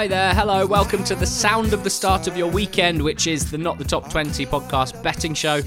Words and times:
Hi 0.00 0.06
there, 0.06 0.32
hello, 0.34 0.64
welcome 0.66 1.04
to 1.04 1.14
the 1.14 1.26
sound 1.26 1.74
of 1.74 1.84
the 1.84 1.90
start 1.90 2.26
of 2.26 2.34
your 2.34 2.50
weekend, 2.50 3.02
which 3.02 3.26
is 3.26 3.50
the 3.50 3.58
Not 3.58 3.76
the 3.76 3.84
Top 3.84 4.08
20 4.08 4.46
podcast 4.46 5.02
betting 5.02 5.34
show, 5.34 5.60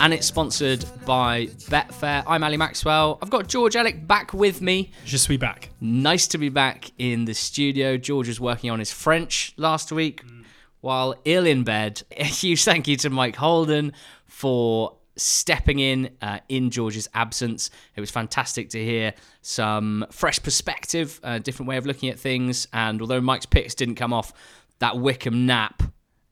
and 0.00 0.12
it's 0.12 0.26
sponsored 0.26 0.84
by 1.04 1.46
Betfair. 1.70 2.24
I'm 2.26 2.42
Ali 2.42 2.56
Maxwell. 2.56 3.16
I've 3.22 3.30
got 3.30 3.46
George 3.46 3.76
Elek 3.76 4.04
back 4.08 4.34
with 4.34 4.60
me. 4.60 4.90
Je 5.04 5.16
suis 5.16 5.36
back. 5.36 5.70
Nice 5.80 6.26
to 6.26 6.36
be 6.36 6.48
back 6.48 6.90
in 6.98 7.26
the 7.26 7.32
studio. 7.32 7.96
George 7.96 8.26
was 8.26 8.40
working 8.40 8.72
on 8.72 8.80
his 8.80 8.90
French 8.90 9.54
last 9.56 9.92
week 9.92 10.26
mm. 10.26 10.42
while 10.80 11.14
ill 11.24 11.46
in 11.46 11.62
bed. 11.62 12.02
A 12.16 12.24
huge 12.24 12.64
thank 12.64 12.88
you 12.88 12.96
to 12.96 13.08
Mike 13.08 13.36
Holden 13.36 13.92
for 14.24 14.96
stepping 15.16 15.78
in 15.78 16.10
uh, 16.22 16.40
in 16.48 16.70
George's 16.70 17.08
absence. 17.14 17.70
It 17.94 18.00
was 18.00 18.10
fantastic 18.10 18.70
to 18.70 18.84
hear 18.84 19.14
some 19.42 20.06
fresh 20.10 20.42
perspective, 20.42 21.20
a 21.22 21.40
different 21.40 21.68
way 21.68 21.76
of 21.76 21.86
looking 21.86 22.08
at 22.08 22.18
things. 22.18 22.68
And 22.72 23.00
although 23.00 23.20
Mike's 23.20 23.46
picks 23.46 23.74
didn't 23.74 23.96
come 23.96 24.12
off, 24.12 24.32
that 24.78 24.98
Wycombe 24.98 25.46
nap 25.46 25.82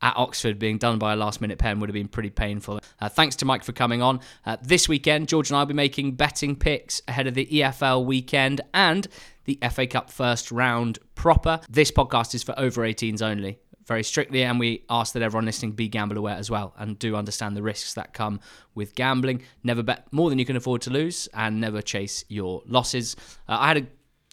at 0.03 0.15
Oxford 0.17 0.59
being 0.59 0.77
done 0.77 0.99
by 0.99 1.15
a 1.15 1.17
last 1.17 1.41
minute 1.41 1.59
pen 1.59 1.81
would 1.81 1.89
have 1.89 1.95
been 1.95 2.09
pretty 2.09 2.31
painful. 2.31 2.79
Uh, 3.01 3.09
thanks 3.09 3.37
to 3.37 3.47
Mike 3.47 3.65
for 3.65 3.73
coming 3.73 4.03
on. 4.03 4.21
Uh, 4.45 4.59
this 4.63 4.87
weekend, 4.87 5.29
George 5.29 5.51
and 5.51 5.57
I 5.57 5.61
will 5.61 5.67
be 5.67 5.75
making 5.75 6.13
betting 6.13 6.55
picks 6.57 7.01
ahead 7.09 7.27
of 7.27 7.35
the 7.35 7.47
EFL 7.47 8.05
weekend 8.05 8.61
and 8.75 9.09
the 9.45 9.59
FA 9.71 9.87
Cup 9.87 10.11
first 10.11 10.53
round 10.53 10.99
proper. 11.15 11.61
This 11.71 11.91
podcast 11.91 12.35
is 12.35 12.43
for 12.43 12.55
over 12.59 12.83
18s 12.83 13.23
only 13.23 13.59
very 13.87 14.03
strictly, 14.03 14.43
and 14.43 14.59
we 14.59 14.85
ask 14.89 15.13
that 15.15 15.23
everyone 15.23 15.45
listening 15.45 15.73
be 15.73 15.89
gamble 15.89 16.17
aware 16.17 16.37
as 16.37 16.51
well 16.51 16.75
and 16.79 16.99
do 16.99 17.17
understand 17.17 17.57
the 17.57 17.63
risks 17.63 17.95
that 17.95 18.15
come 18.15 18.41
with 18.75 18.95
gambling. 18.95 19.43
Never 19.63 19.83
bet 19.83 20.07
more 20.13 20.31
than 20.31 20.39
you 20.39 20.45
can 20.45 20.57
afford 20.57 20.83
to 20.83 20.91
lose, 20.91 21.29
and 21.35 21.61
never 21.61 21.83
chase 21.83 22.25
your 22.29 22.63
losses. 22.67 23.17
Uh, 23.49 23.59
I 23.61 23.69
had 23.69 23.77
a 23.79 23.87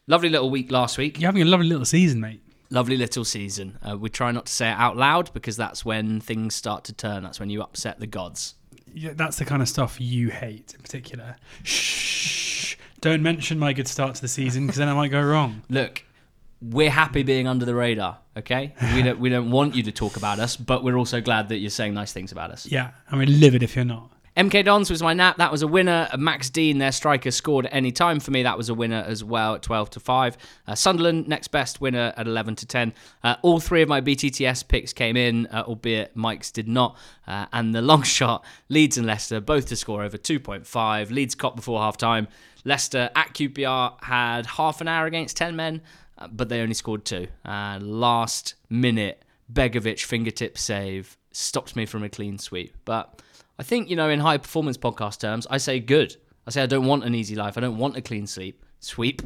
lovely 0.08 0.30
little 0.30 0.50
week 0.50 0.72
last 0.72 0.98
week. 0.98 1.20
You're 1.20 1.28
having 1.28 1.42
a 1.42 1.46
lovely 1.46 1.68
little 1.68 1.86
season, 1.86 2.22
mate. 2.22 2.42
Lovely 2.70 2.96
little 2.96 3.26
season. 3.26 3.78
Uh, 3.82 3.98
we 3.98 4.10
try 4.10 4.32
not 4.32 4.46
to 4.46 4.54
say 4.54 4.70
it 4.70 4.78
out 4.78 4.96
loud 4.96 5.34
because 5.34 5.58
that's 5.58 5.84
when 5.84 6.22
things 6.22 6.56
start 6.56 6.86
to 6.86 6.94
turn. 6.94 7.24
That's 7.24 7.40
when 7.40 7.50
you 7.50 7.62
upset 7.62 8.00
the 8.00 8.08
gods. 8.08 8.56
Yeah, 8.94 9.12
that's 9.14 9.38
the 9.38 9.46
kind 9.46 9.62
of 9.62 9.70
stuff 9.70 10.00
you 10.00 10.30
hate 10.30 10.74
in 10.74 10.82
particular. 10.82 11.36
Shh. 11.64 12.76
Don't 13.02 13.24
mention 13.24 13.58
my 13.58 13.74
good 13.74 13.88
start 13.88 14.16
to 14.16 14.22
the 14.22 14.28
season 14.28 14.68
because 14.68 14.78
then 14.78 14.88
I 14.88 14.94
might 14.94 15.10
go 15.10 15.22
wrong. 15.22 15.64
Look, 15.70 16.04
we're 16.62 16.92
happy 16.92 17.24
being 17.24 17.48
under 17.48 17.66
the 17.66 17.76
radar. 17.76 18.20
Okay, 18.38 18.74
we 18.96 19.02
don't 19.02 19.20
we 19.20 19.30
don't 19.30 19.52
want 19.52 19.76
you 19.76 19.84
to 19.84 19.92
talk 19.92 20.16
about 20.16 20.40
us, 20.40 20.56
but 20.56 20.84
we're 20.84 20.98
also 20.98 21.20
glad 21.20 21.50
that 21.50 21.58
you're 21.58 21.70
saying 21.70 21.94
nice 21.94 22.14
things 22.14 22.32
about 22.32 22.52
us. 22.52 22.66
Yeah, 22.66 22.92
I 23.12 23.18
mean, 23.18 23.40
livid 23.40 23.64
if 23.64 23.76
you're 23.76 23.86
not. 23.86 24.12
MK 24.38 24.64
Dons 24.64 24.90
was 24.90 25.04
my 25.04 25.14
nap. 25.14 25.36
That 25.38 25.52
was 25.52 25.62
a 25.62 25.68
winner. 25.68 26.08
Max 26.18 26.50
Dean, 26.50 26.78
their 26.78 26.94
striker, 26.94 27.32
scored 27.32 27.66
at 27.66 27.74
any 27.74 27.92
time 27.92 28.22
for 28.22 28.32
me. 28.32 28.44
That 28.44 28.58
was 28.58 28.70
a 28.70 28.74
winner 28.74 29.04
as 29.06 29.26
well 29.26 29.56
at 29.56 29.62
12 29.62 29.90
to 29.90 30.00
5. 30.00 30.38
Uh, 30.68 30.74
Sunderland, 30.74 31.28
next 31.28 31.50
best 31.50 31.82
winner 31.82 32.14
at 32.16 32.28
11 32.28 32.56
to 32.56 32.66
10. 32.66 32.94
Uh, 33.26 33.36
all 33.42 33.60
three 33.60 33.82
of 33.82 33.90
my 33.90 34.00
BTTS 34.00 34.66
picks 34.70 34.94
came 34.94 35.18
in, 35.18 35.48
uh, 35.48 35.64
albeit 35.68 36.16
Mike's 36.16 36.50
did 36.50 36.70
not. 36.70 36.96
Uh, 37.28 37.48
and 37.52 37.76
the 37.76 37.82
long 37.82 38.04
shot, 38.04 38.46
Leeds 38.70 38.98
and 38.98 39.06
Leicester, 39.06 39.42
both 39.42 39.68
to 39.68 39.76
score 39.76 40.02
over 40.02 40.18
2.5. 40.18 41.12
Leeds 41.12 41.36
caught 41.36 41.58
before 41.58 41.82
half 41.82 41.98
time. 41.98 42.30
Leicester 42.64 43.10
at 43.16 43.34
QPR 43.34 44.02
had 44.04 44.46
half 44.46 44.82
an 44.82 44.88
hour 44.88 45.08
against 45.08 45.36
10 45.38 45.56
men, 45.56 45.82
uh, 45.82 46.01
but 46.32 46.50
they 46.50 46.62
only 46.62 46.74
scored 46.74 47.06
two. 47.06 47.28
Uh, 47.46 47.80
last 47.82 48.56
minute, 48.70 49.24
Begovic 49.52 50.04
fingertip 50.04 50.58
save 50.58 51.18
stopped 51.32 51.76
me 51.76 51.86
from 51.86 52.04
a 52.04 52.10
clean 52.10 52.38
sweep. 52.38 52.76
But 52.86 53.22
I 53.60 53.64
think, 53.64 53.90
you 53.90 53.96
know, 53.96 54.10
in 54.10 54.20
high 54.20 54.38
performance 54.38 54.78
podcast 54.78 55.20
terms, 55.20 55.48
I 55.50 55.58
say 55.58 55.80
good. 55.80 56.16
I 56.48 56.52
say 56.52 56.64
I 56.64 56.66
don't 56.66 56.86
want 56.86 57.04
an 57.04 57.16
easy 57.16 57.36
life. 57.36 57.58
I 57.58 57.62
don't 57.62 57.78
want 57.78 57.96
a 57.98 58.02
clean 58.02 58.28
sleep. 58.28 58.64
Sweep. 58.80 59.22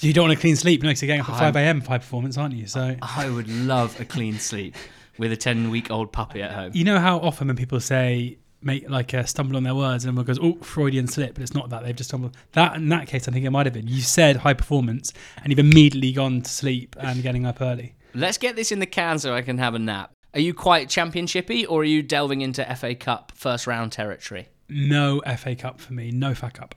You 0.00 0.12
don't 0.12 0.28
want 0.28 0.38
a 0.38 0.40
clean 0.40 0.56
sleep 0.56 0.82
next 0.82 1.00
to 1.00 1.06
getting 1.06 1.20
up 1.22 1.30
at 1.30 1.38
5 1.38 1.56
a.m. 1.56 1.80
for 1.80 1.90
high 1.90 1.98
performance, 1.98 2.36
aren't 2.36 2.54
you? 2.54 2.66
So 2.66 2.96
I 3.02 3.30
would 3.30 3.48
love 3.48 3.98
a 4.00 4.04
clean 4.04 4.38
sleep 4.38 4.74
with 5.18 5.32
a 5.32 5.36
10 5.36 5.70
week 5.70 5.90
old 5.90 6.12
puppy 6.12 6.42
at 6.42 6.52
home. 6.52 6.72
you 6.74 6.84
know 6.84 6.98
how 6.98 7.18
often 7.20 7.46
when 7.46 7.56
people 7.56 7.80
say 7.80 8.36
make 8.62 8.88
like 8.88 9.14
uh, 9.14 9.24
stumble 9.24 9.56
on 9.56 9.62
their 9.62 9.74
words 9.74 10.04
and 10.04 10.10
everyone 10.10 10.26
goes, 10.26 10.38
"Oh, 10.40 10.62
Freudian 10.62 11.06
slip," 11.06 11.34
but 11.34 11.42
it's 11.42 11.54
not 11.54 11.70
that 11.70 11.84
they've 11.84 11.96
just 11.96 12.10
stumbled. 12.10 12.36
That 12.52 12.76
in 12.76 12.88
that 12.90 13.06
case, 13.06 13.28
I 13.28 13.32
think 13.32 13.44
it 13.44 13.50
might 13.50 13.66
have 13.66 13.72
been. 13.72 13.88
You 13.88 14.00
said 14.00 14.36
high 14.38 14.54
performance, 14.54 15.12
and 15.42 15.50
you've 15.50 15.58
immediately 15.58 16.12
gone 16.12 16.42
to 16.42 16.50
sleep 16.50 16.96
and 16.98 17.22
getting 17.22 17.46
up 17.46 17.60
early. 17.60 17.94
Let's 18.14 18.38
get 18.38 18.56
this 18.56 18.72
in 18.72 18.78
the 18.78 18.86
can 18.86 19.18
so 19.18 19.34
I 19.34 19.42
can 19.42 19.58
have 19.58 19.74
a 19.74 19.78
nap. 19.78 20.12
Are 20.34 20.40
you 20.40 20.52
quite 20.52 20.88
championshipy 20.88 21.66
or 21.68 21.80
are 21.80 21.84
you 21.84 22.02
delving 22.02 22.42
into 22.42 22.62
FA 22.76 22.94
Cup 22.94 23.32
first 23.34 23.66
round 23.66 23.92
territory? 23.92 24.48
No 24.68 25.22
FA 25.38 25.54
Cup 25.54 25.80
for 25.80 25.94
me. 25.94 26.10
No 26.10 26.34
FA 26.34 26.50
Cup. 26.50 26.74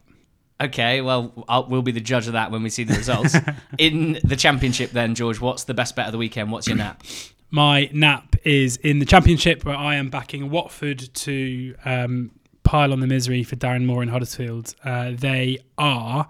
Okay, 0.61 0.99
well, 0.99 1.45
I'll, 1.47 1.67
we'll 1.67 1.81
be 1.81 1.93
the 1.93 2.01
judge 2.01 2.27
of 2.27 2.33
that 2.33 2.51
when 2.51 2.63
we 2.63 2.69
see 2.69 2.83
the 2.83 2.95
results. 2.95 3.35
in 3.77 4.19
the 4.23 4.35
championship, 4.35 4.91
then, 4.91 5.15
George, 5.15 5.39
what's 5.39 5.63
the 5.63 5.73
best 5.73 5.95
bet 5.95 6.05
of 6.05 6.11
the 6.11 6.17
weekend? 6.17 6.51
What's 6.51 6.67
your 6.67 6.75
nap? 6.75 7.03
My 7.51 7.89
nap 7.91 8.35
is 8.43 8.77
in 8.77 8.99
the 8.99 9.05
Championship, 9.05 9.65
where 9.65 9.75
I 9.75 9.95
am 9.95 10.09
backing 10.09 10.51
Watford 10.51 11.13
to 11.13 11.75
um, 11.83 12.31
pile 12.63 12.93
on 12.93 12.99
the 12.99 13.07
misery 13.07 13.43
for 13.43 13.55
Darren 13.55 13.85
Moore 13.85 14.03
in 14.03 14.09
Huddersfield. 14.09 14.75
Uh, 14.83 15.13
they 15.15 15.57
are 15.75 16.27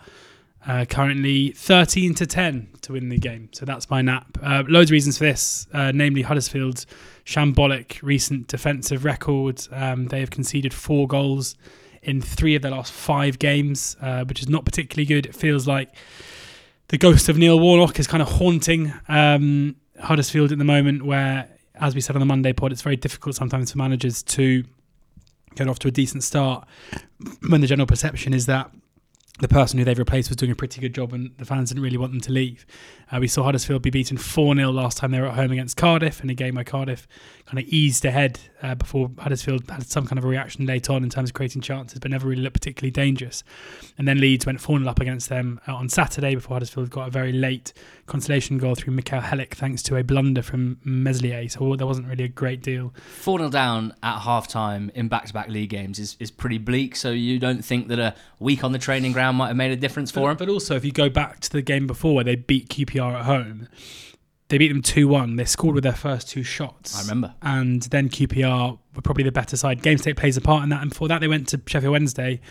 uh, 0.65 0.85
currently 0.85 1.51
13 1.51 2.13
to 2.15 2.25
10 2.25 2.69
to 2.83 2.93
win 2.93 3.09
the 3.09 3.17
game. 3.17 3.49
So 3.51 3.65
that's 3.65 3.89
my 3.89 4.01
nap. 4.01 4.37
Uh, 4.41 4.63
loads 4.69 4.91
of 4.91 4.93
reasons 4.93 5.17
for 5.17 5.25
this, 5.25 5.67
uh, 5.73 5.91
namely 5.93 6.21
Huddersfield's 6.21 6.85
shambolic 7.25 8.01
recent 8.01 8.47
defensive 8.47 9.03
record. 9.03 9.61
Um, 9.71 10.07
they 10.07 10.21
have 10.21 10.29
conceded 10.29 10.73
four 10.73 11.05
goals 11.05 11.55
in 12.01 12.21
three 12.21 12.55
of 12.55 12.61
their 12.61 12.71
last 12.71 12.93
five 12.93 13.39
games, 13.39 13.97
uh, 14.01 14.23
which 14.23 14.41
is 14.41 14.47
not 14.47 14.63
particularly 14.63 15.05
good. 15.05 15.25
It 15.25 15.35
feels 15.35 15.67
like 15.67 15.93
the 16.87 16.97
ghost 16.97 17.27
of 17.27 17.37
Neil 17.37 17.59
Warnock 17.59 17.99
is 17.99 18.07
kind 18.07 18.21
of 18.21 18.29
haunting 18.29 18.93
um, 19.09 19.75
Huddersfield 19.99 20.51
at 20.51 20.57
the 20.57 20.63
moment, 20.63 21.03
where, 21.05 21.49
as 21.75 21.95
we 21.95 22.01
said 22.01 22.15
on 22.15 22.19
the 22.19 22.25
Monday 22.25 22.53
pod, 22.53 22.71
it's 22.71 22.81
very 22.81 22.95
difficult 22.95 23.35
sometimes 23.35 23.71
for 23.71 23.77
managers 23.77 24.23
to 24.23 24.63
get 25.55 25.67
off 25.67 25.79
to 25.79 25.87
a 25.87 25.91
decent 25.91 26.23
start 26.23 26.67
when 27.47 27.61
the 27.61 27.67
general 27.67 27.87
perception 27.87 28.33
is 28.33 28.45
that 28.45 28.71
the 29.39 29.47
person 29.47 29.79
who 29.79 29.85
they've 29.85 29.97
replaced 29.97 30.29
was 30.29 30.35
doing 30.35 30.51
a 30.51 30.55
pretty 30.55 30.81
good 30.81 30.93
job 30.93 31.13
and 31.13 31.31
the 31.37 31.45
fans 31.45 31.69
didn't 31.69 31.83
really 31.83 31.97
want 31.97 32.11
them 32.11 32.21
to 32.21 32.31
leave. 32.31 32.65
Uh, 33.11 33.17
we 33.19 33.27
saw 33.27 33.43
Huddersfield 33.43 33.81
be 33.81 33.89
beaten 33.89 34.17
4 34.17 34.55
0 34.55 34.69
last 34.69 34.97
time 34.97 35.11
they 35.11 35.19
were 35.19 35.27
at 35.27 35.35
home 35.35 35.51
against 35.51 35.77
Cardiff 35.77 36.21
in 36.21 36.29
a 36.29 36.33
game 36.33 36.55
where 36.55 36.63
Cardiff 36.63 37.07
kind 37.45 37.57
of 37.57 37.65
eased 37.65 38.05
ahead 38.05 38.39
uh, 38.61 38.75
before 38.75 39.09
Huddersfield 39.17 39.67
had 39.69 39.87
some 39.87 40.05
kind 40.05 40.19
of 40.19 40.25
a 40.25 40.27
reaction 40.27 40.65
late 40.65 40.89
on 40.89 41.03
in 41.03 41.09
terms 41.09 41.29
of 41.29 41.33
creating 41.33 41.61
chances, 41.61 41.99
but 41.99 42.11
never 42.11 42.27
really 42.27 42.41
looked 42.41 42.53
particularly 42.53 42.91
dangerous. 42.91 43.43
And 43.97 44.07
then 44.07 44.19
Leeds 44.19 44.45
went 44.45 44.61
4 44.61 44.77
0 44.77 44.89
up 44.89 44.99
against 44.99 45.29
them 45.29 45.59
uh, 45.67 45.73
on 45.73 45.89
Saturday 45.89 46.35
before 46.35 46.55
Huddersfield 46.55 46.89
got 46.89 47.07
a 47.07 47.11
very 47.11 47.31
late 47.31 47.73
consolation 48.05 48.57
goal 48.57 48.75
through 48.75 48.93
Michal 48.93 49.21
Helik 49.21 49.53
thanks 49.55 49.81
to 49.83 49.95
a 49.95 50.03
blunder 50.03 50.41
from 50.41 50.77
Meslier. 50.83 51.47
So 51.49 51.75
there 51.75 51.87
wasn't 51.87 52.07
really 52.07 52.25
a 52.25 52.29
great 52.29 52.61
deal. 52.61 52.93
4 53.21 53.39
0 53.39 53.49
down 53.49 53.93
at 54.03 54.19
half 54.19 54.47
time 54.47 54.91
in 54.93 55.07
back 55.07 55.25
to 55.27 55.33
back 55.33 55.47
league 55.47 55.69
games 55.69 55.97
is, 55.97 56.17
is 56.19 56.29
pretty 56.29 56.57
bleak. 56.57 56.95
So 56.95 57.11
you 57.11 57.39
don't 57.39 57.63
think 57.63 57.87
that 57.87 57.99
a 57.99 58.13
week 58.39 58.63
on 58.63 58.73
the 58.73 58.79
training 58.79 59.13
ground 59.13 59.28
might 59.31 59.47
have 59.47 59.57
made 59.57 59.71
a 59.71 59.75
difference 59.75 60.11
for 60.11 60.27
them? 60.27 60.37
But 60.37 60.49
also, 60.49 60.75
if 60.75 60.85
you 60.85 60.91
go 60.91 61.09
back 61.09 61.39
to 61.41 61.51
the 61.51 61.61
game 61.61 61.87
before 61.87 62.15
where 62.15 62.23
they 62.23 62.35
beat 62.35 62.69
QPR 62.69 63.19
at 63.19 63.25
home, 63.25 63.67
they 64.49 64.57
beat 64.57 64.69
them 64.69 64.81
2 64.81 65.07
1. 65.07 65.35
They 65.35 65.45
scored 65.45 65.75
with 65.75 65.83
their 65.83 65.93
first 65.93 66.29
two 66.29 66.43
shots. 66.43 66.97
I 66.97 67.01
remember. 67.01 67.35
And 67.41 67.83
then 67.83 68.09
QPR 68.09 68.77
were 68.95 69.01
probably 69.01 69.23
the 69.23 69.31
better 69.31 69.55
side. 69.55 69.81
Game 69.81 69.97
state 69.97 70.17
plays 70.17 70.37
a 70.37 70.41
part 70.41 70.63
in 70.63 70.69
that. 70.69 70.81
And 70.81 70.89
before 70.89 71.07
that, 71.07 71.19
they 71.19 71.27
went 71.27 71.47
to 71.49 71.61
Sheffield 71.65 71.91
Wednesday 71.91 72.41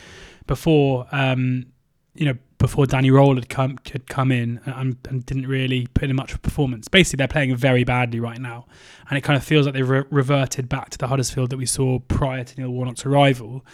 before. 0.47 1.07
Um, 1.13 1.67
you 2.15 2.25
know, 2.25 2.35
before 2.59 2.87
Danny 2.87 3.11
Röhl 3.11 3.37
had 3.37 3.49
come 3.49 3.79
had 3.93 4.09
come 4.09 4.33
in 4.33 4.61
and, 4.67 4.97
and, 5.09 5.25
didn't 5.25 5.47
really 5.47 5.87
put 5.95 6.11
in 6.11 6.17
much 6.17 6.33
of 6.33 6.39
a 6.39 6.41
performance. 6.41 6.89
Basically, 6.89 7.19
they're 7.19 7.29
playing 7.29 7.55
very 7.55 7.85
badly 7.85 8.19
right 8.19 8.41
now, 8.41 8.67
and 9.09 9.17
it 9.17 9.21
kind 9.21 9.37
of 9.37 9.45
feels 9.45 9.67
like 9.67 9.75
they've 9.75 9.89
re- 9.89 10.05
reverted 10.11 10.69
back 10.69 10.91
to 10.91 10.99
the 10.99 11.07
Huddersfield 11.07 11.51
that 11.51 11.57
we 11.57 11.67
saw 11.67 12.01
prior 12.01 12.43
to 12.43 12.61
Neil 12.61 12.71
Warnock's 12.71 13.07
arrival. 13.07 13.65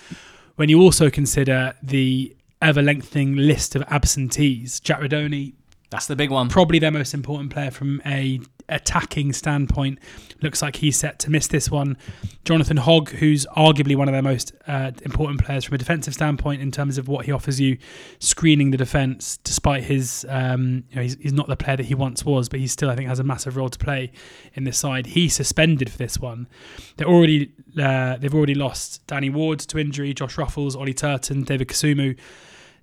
When 0.57 0.69
you 0.69 0.81
also 0.81 1.09
consider 1.09 1.75
the 1.83 2.37
ever 2.65 2.83
lengthening 2.83 3.37
list 3.37 3.77
of 3.77 3.83
absentees, 3.89 4.81
Jack 4.81 5.01
Rudoni, 5.01 5.53
that's 5.95 6.07
the 6.07 6.17
big 6.17 6.31
one. 6.31 6.49
Probably 6.49 6.81
their 6.81 6.91
most 6.91 7.15
important 7.15 7.53
player 7.53 7.71
from 7.71 8.03
a 8.05 8.41
attacking 8.69 9.33
standpoint. 9.33 10.01
Looks 10.43 10.61
like 10.61 10.75
he's 10.75 10.97
set 10.97 11.21
to 11.21 11.31
miss 11.31 11.47
this 11.47 11.71
one. 11.71 11.97
Jonathan 12.45 12.79
Hogg, 12.79 13.11
who's 13.11 13.47
arguably 13.57 13.95
one 13.95 14.09
of 14.09 14.13
their 14.13 14.23
most 14.23 14.53
uh, 14.67 14.91
important 15.03 15.45
players 15.45 15.65
from 15.65 15.77
a 15.77 15.79
defensive 15.79 16.13
standpoint 16.13 16.61
in 16.63 16.73
terms 16.73 16.99
of 16.99 17.07
what 17.07 17.27
he 17.27 17.33
offers 17.33 17.61
you, 17.61 17.79
screening 18.19 18.73
the 18.73 18.77
defence, 18.77 19.37
despite 19.45 19.85
his, 19.85 20.27
um, 20.29 20.83
you 20.91 20.97
know, 20.97 21.03
he's, 21.03 21.17
he's 21.21 21.33
not 21.33 21.47
the 21.47 21.57
player 21.57 21.77
that 21.77 21.87
he 21.87 21.95
once 21.95 22.25
was, 22.25 22.49
but 22.49 22.59
he 22.59 22.67
still, 22.67 22.91
I 22.91 22.97
think, 22.97 23.09
has 23.09 23.21
a 23.21 23.25
massive 23.25 23.57
role 23.57 23.69
to 23.69 23.79
play 23.79 24.11
in 24.55 24.65
this 24.65 24.79
side. 24.79 25.07
He's 25.07 25.35
suspended 25.35 25.91
for 25.91 25.99
this 25.99 26.19
one. 26.19 26.49
They're 26.97 27.07
already, 27.07 27.53
uh, 27.81 28.17
they've 28.17 28.35
already 28.35 28.57
lost 28.57 29.07
Danny 29.07 29.31
Ward 29.31 29.61
to 29.61 29.79
injury, 29.79 30.13
Josh 30.13 30.35
Ruffels, 30.35 30.75
Ollie 30.75 30.95
Turton, 30.95 31.45
David 31.45 31.69
Kasumu. 31.69 32.19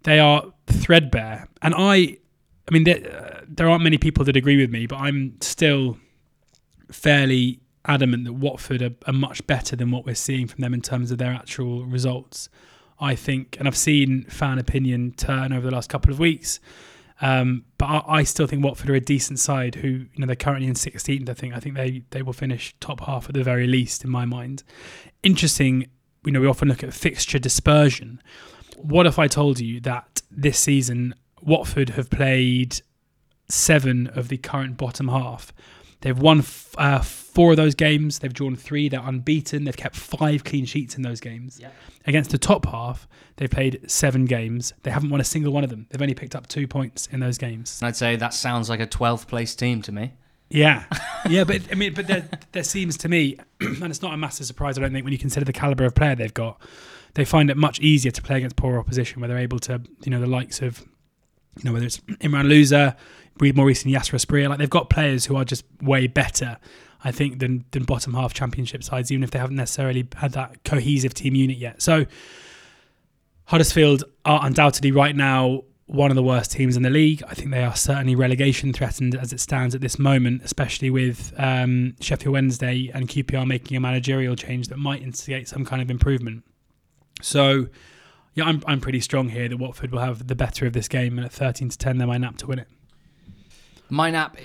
They 0.04 0.20
are 0.20 0.46
threadbare, 0.68 1.48
and 1.62 1.74
I 1.78 2.18
I 2.72 2.74
mean, 2.74 2.84
there, 2.86 2.98
uh, 2.98 3.42
there 3.48 3.70
aren't 3.70 3.84
many 3.84 3.98
people 3.98 4.24
that 4.26 4.38
agree 4.38 4.58
with 4.58 4.72
me, 4.72 4.86
but 4.86 4.98
I'm 4.98 5.36
still 5.42 5.98
fairly 6.92 7.60
adamant 7.86 8.24
that 8.26 8.34
Watford 8.34 8.82
are, 8.82 8.96
are, 9.08 9.14
much 9.14 9.46
better 9.48 9.76
than 9.76 9.92
what 9.92 10.06
we're 10.06 10.16
seeing 10.16 10.48
from 10.48 10.62
them 10.62 10.74
in 10.74 10.82
terms 10.82 11.12
of 11.12 11.18
their 11.18 11.34
actual 11.34 11.84
results. 11.86 12.50
I 13.00 13.16
think, 13.16 13.58
and 13.58 13.68
I've 13.68 13.78
seen 13.78 14.26
fan 14.26 14.60
opinion 14.60 15.14
turn 15.18 15.52
over 15.52 15.66
the 15.66 15.74
last 15.74 15.90
couple 15.90 16.12
of 16.12 16.20
weeks. 16.20 16.60
Um, 17.20 17.66
but 17.78 17.88
I, 17.88 18.04
I, 18.08 18.24
still 18.24 18.48
think 18.48 18.64
Watford 18.64 18.90
are 18.90 18.96
a 18.96 19.00
decent 19.00 19.40
side. 19.40 19.76
Who 19.76 19.88
you 19.88 20.10
know 20.18 20.28
they're 20.28 20.36
currently 20.36 20.68
in 20.68 20.76
16th. 20.76 21.28
I 21.28 21.34
think 21.34 21.54
I 21.54 21.60
think 21.60 21.76
they 21.76 22.04
they 22.12 22.22
will 22.22 22.34
finish 22.34 22.76
top 22.80 23.02
half 23.02 23.28
at 23.28 23.34
the 23.34 23.44
very 23.44 23.68
least 23.68 24.04
in 24.04 24.10
my 24.10 24.26
mind. 24.26 24.64
Interesting. 25.24 25.88
You 26.26 26.32
know 26.32 26.42
we 26.42 26.48
often 26.48 26.68
look 26.68 26.84
at 26.84 26.94
fixture 26.94 27.40
dispersion. 27.40 28.22
What 28.78 29.06
if 29.08 29.20
I 29.20 29.28
told 29.28 29.60
you 29.60 29.80
that 29.82 30.22
this 30.30 30.60
season 30.60 31.16
Watford 31.42 31.90
have 31.92 32.10
played 32.10 32.82
seven 33.50 34.08
of 34.08 34.28
the 34.30 34.38
current 34.38 34.78
bottom 34.78 35.08
half? 35.08 35.54
They've 36.02 36.18
won 36.18 36.40
f- 36.40 36.76
uh, 36.78 37.00
four 37.02 37.52
of 37.52 37.58
those 37.58 37.76
games. 37.76 38.20
They've 38.20 38.34
drawn 38.34 38.56
three. 38.56 38.90
They're 38.90 39.06
unbeaten. 39.06 39.66
They've 39.66 39.78
kept 39.78 39.96
five 39.96 40.44
clean 40.44 40.66
sheets 40.66 40.96
in 40.96 41.04
those 41.04 41.20
games. 41.20 41.60
Yeah. 41.62 41.70
Against 42.08 42.32
the 42.32 42.40
top 42.40 42.66
half, 42.66 43.08
they've 43.36 43.50
played 43.50 43.90
seven 43.90 44.26
games. 44.26 44.74
They 44.82 44.90
haven't 44.90 45.12
won 45.12 45.22
a 45.22 45.24
single 45.24 45.54
one 45.54 45.64
of 45.64 45.70
them. 45.70 45.86
They've 45.90 46.02
only 46.02 46.16
picked 46.16 46.36
up 46.36 46.48
two 46.48 46.68
points 46.68 47.08
in 47.12 47.20
those 47.20 47.38
games. 47.38 47.80
I'd 47.84 47.96
say 47.96 48.16
that 48.16 48.34
sounds 48.34 48.68
like 48.68 48.80
a 48.80 48.88
12th 48.88 49.28
place 49.28 49.54
team 49.56 49.84
to 49.84 49.92
me. 49.92 50.14
Yeah, 50.50 50.84
yeah, 51.30 51.46
but 51.46 51.62
I 51.72 51.76
mean, 51.76 51.94
but 51.94 52.08
there, 52.08 52.28
there 52.52 52.64
seems 52.64 52.98
to 52.98 53.10
me, 53.10 53.38
and 53.62 53.84
it's 53.86 54.02
not 54.02 54.14
a 54.14 54.18
massive 54.18 54.46
surprise. 54.48 54.78
I 54.78 54.82
don't 54.82 54.92
think 54.92 55.06
when 55.06 55.14
you 55.14 55.20
consider 55.20 55.46
the 55.46 55.54
caliber 55.54 55.86
of 55.86 55.96
player 55.96 56.14
they've 56.14 56.34
got, 56.34 56.60
they 57.14 57.26
find 57.26 57.50
it 57.50 57.58
much 57.58 57.80
easier 57.80 58.12
to 58.12 58.22
play 58.22 58.38
against 58.38 58.56
poor 58.56 58.78
opposition, 58.78 59.22
where 59.22 59.28
they're 59.28 59.38
able 59.38 59.60
to, 59.60 59.82
you 60.04 60.12
know, 60.12 60.20
the 60.20 60.28
likes 60.28 60.62
of, 60.62 60.80
you 61.58 61.64
know, 61.64 61.74
whether 61.74 61.86
it's 61.86 62.00
Imran 62.00 62.48
Louza, 62.48 62.96
more 63.56 63.66
recently 63.66 63.98
Yaser 63.98 64.14
Asprilla, 64.14 64.50
like 64.50 64.60
they've 64.60 64.70
got 64.70 64.90
players 64.90 65.26
who 65.26 65.36
are 65.36 65.46
just 65.46 65.66
way 65.82 66.08
better 66.08 66.58
I 67.04 67.12
think, 67.12 67.40
than 67.40 67.66
than 67.72 67.84
bottom 67.84 68.14
half 68.14 68.34
championship 68.34 68.84
sides, 68.84 69.12
even 69.12 69.24
if 69.24 69.32
they 69.32 69.40
haven't 69.40 69.56
necessarily 69.56 70.08
had 70.16 70.34
that 70.34 70.64
cohesive 70.64 71.14
team 71.14 71.36
unit 71.36 71.58
yet. 71.58 71.82
So 71.82 72.06
Huddersfield 73.46 74.04
are 74.24 74.46
undoubtedly 74.46 74.92
right 74.92 75.16
now 75.16 75.64
one 75.88 76.10
of 76.10 76.16
the 76.16 76.24
worst 76.24 76.52
teams 76.52 76.78
in 76.78 76.84
the 76.84 76.90
league. 76.90 77.22
I 77.28 77.34
think 77.34 77.52
they 77.52 77.64
are 77.64 77.76
certainly 77.76 78.16
relegation 78.16 78.72
threatened 78.72 79.14
as 79.14 79.34
it 79.34 79.42
stands 79.42 79.76
at 79.76 79.82
this 79.82 80.00
moment, 80.00 80.42
especially 80.46 80.90
with 80.90 81.34
um, 81.38 81.96
Sheffield 82.00 82.32
Wednesday 82.32 82.90
and 82.94 83.10
QPR 83.10 83.46
making 83.46 83.76
a 83.76 83.80
managerial 83.82 84.38
change 84.38 84.70
that 84.70 84.78
might 84.78 85.02
instigate 85.02 85.50
some 85.50 85.66
kind 85.66 85.82
of 85.82 85.92
improvement. 85.92 86.46
So, 87.22 87.68
yeah, 88.36 88.46
I'm 88.46 88.64
I'm 88.68 88.82
pretty 88.82 89.00
strong 89.00 89.30
here 89.30 89.48
that 89.50 89.58
Watford 89.58 89.92
will 89.92 90.00
have 90.00 90.28
the 90.28 90.36
better 90.36 90.66
of 90.66 90.74
this 90.74 90.88
game, 90.88 91.18
and 91.18 91.26
at 91.26 91.32
13 91.32 91.70
to 91.70 91.78
10, 91.78 91.98
they're 91.98 92.08
my 92.08 92.18
nap 92.18 92.38
to 92.38 92.48
win 92.48 92.60
it. 92.60 92.68
My 93.90 94.10
nap 94.10 94.38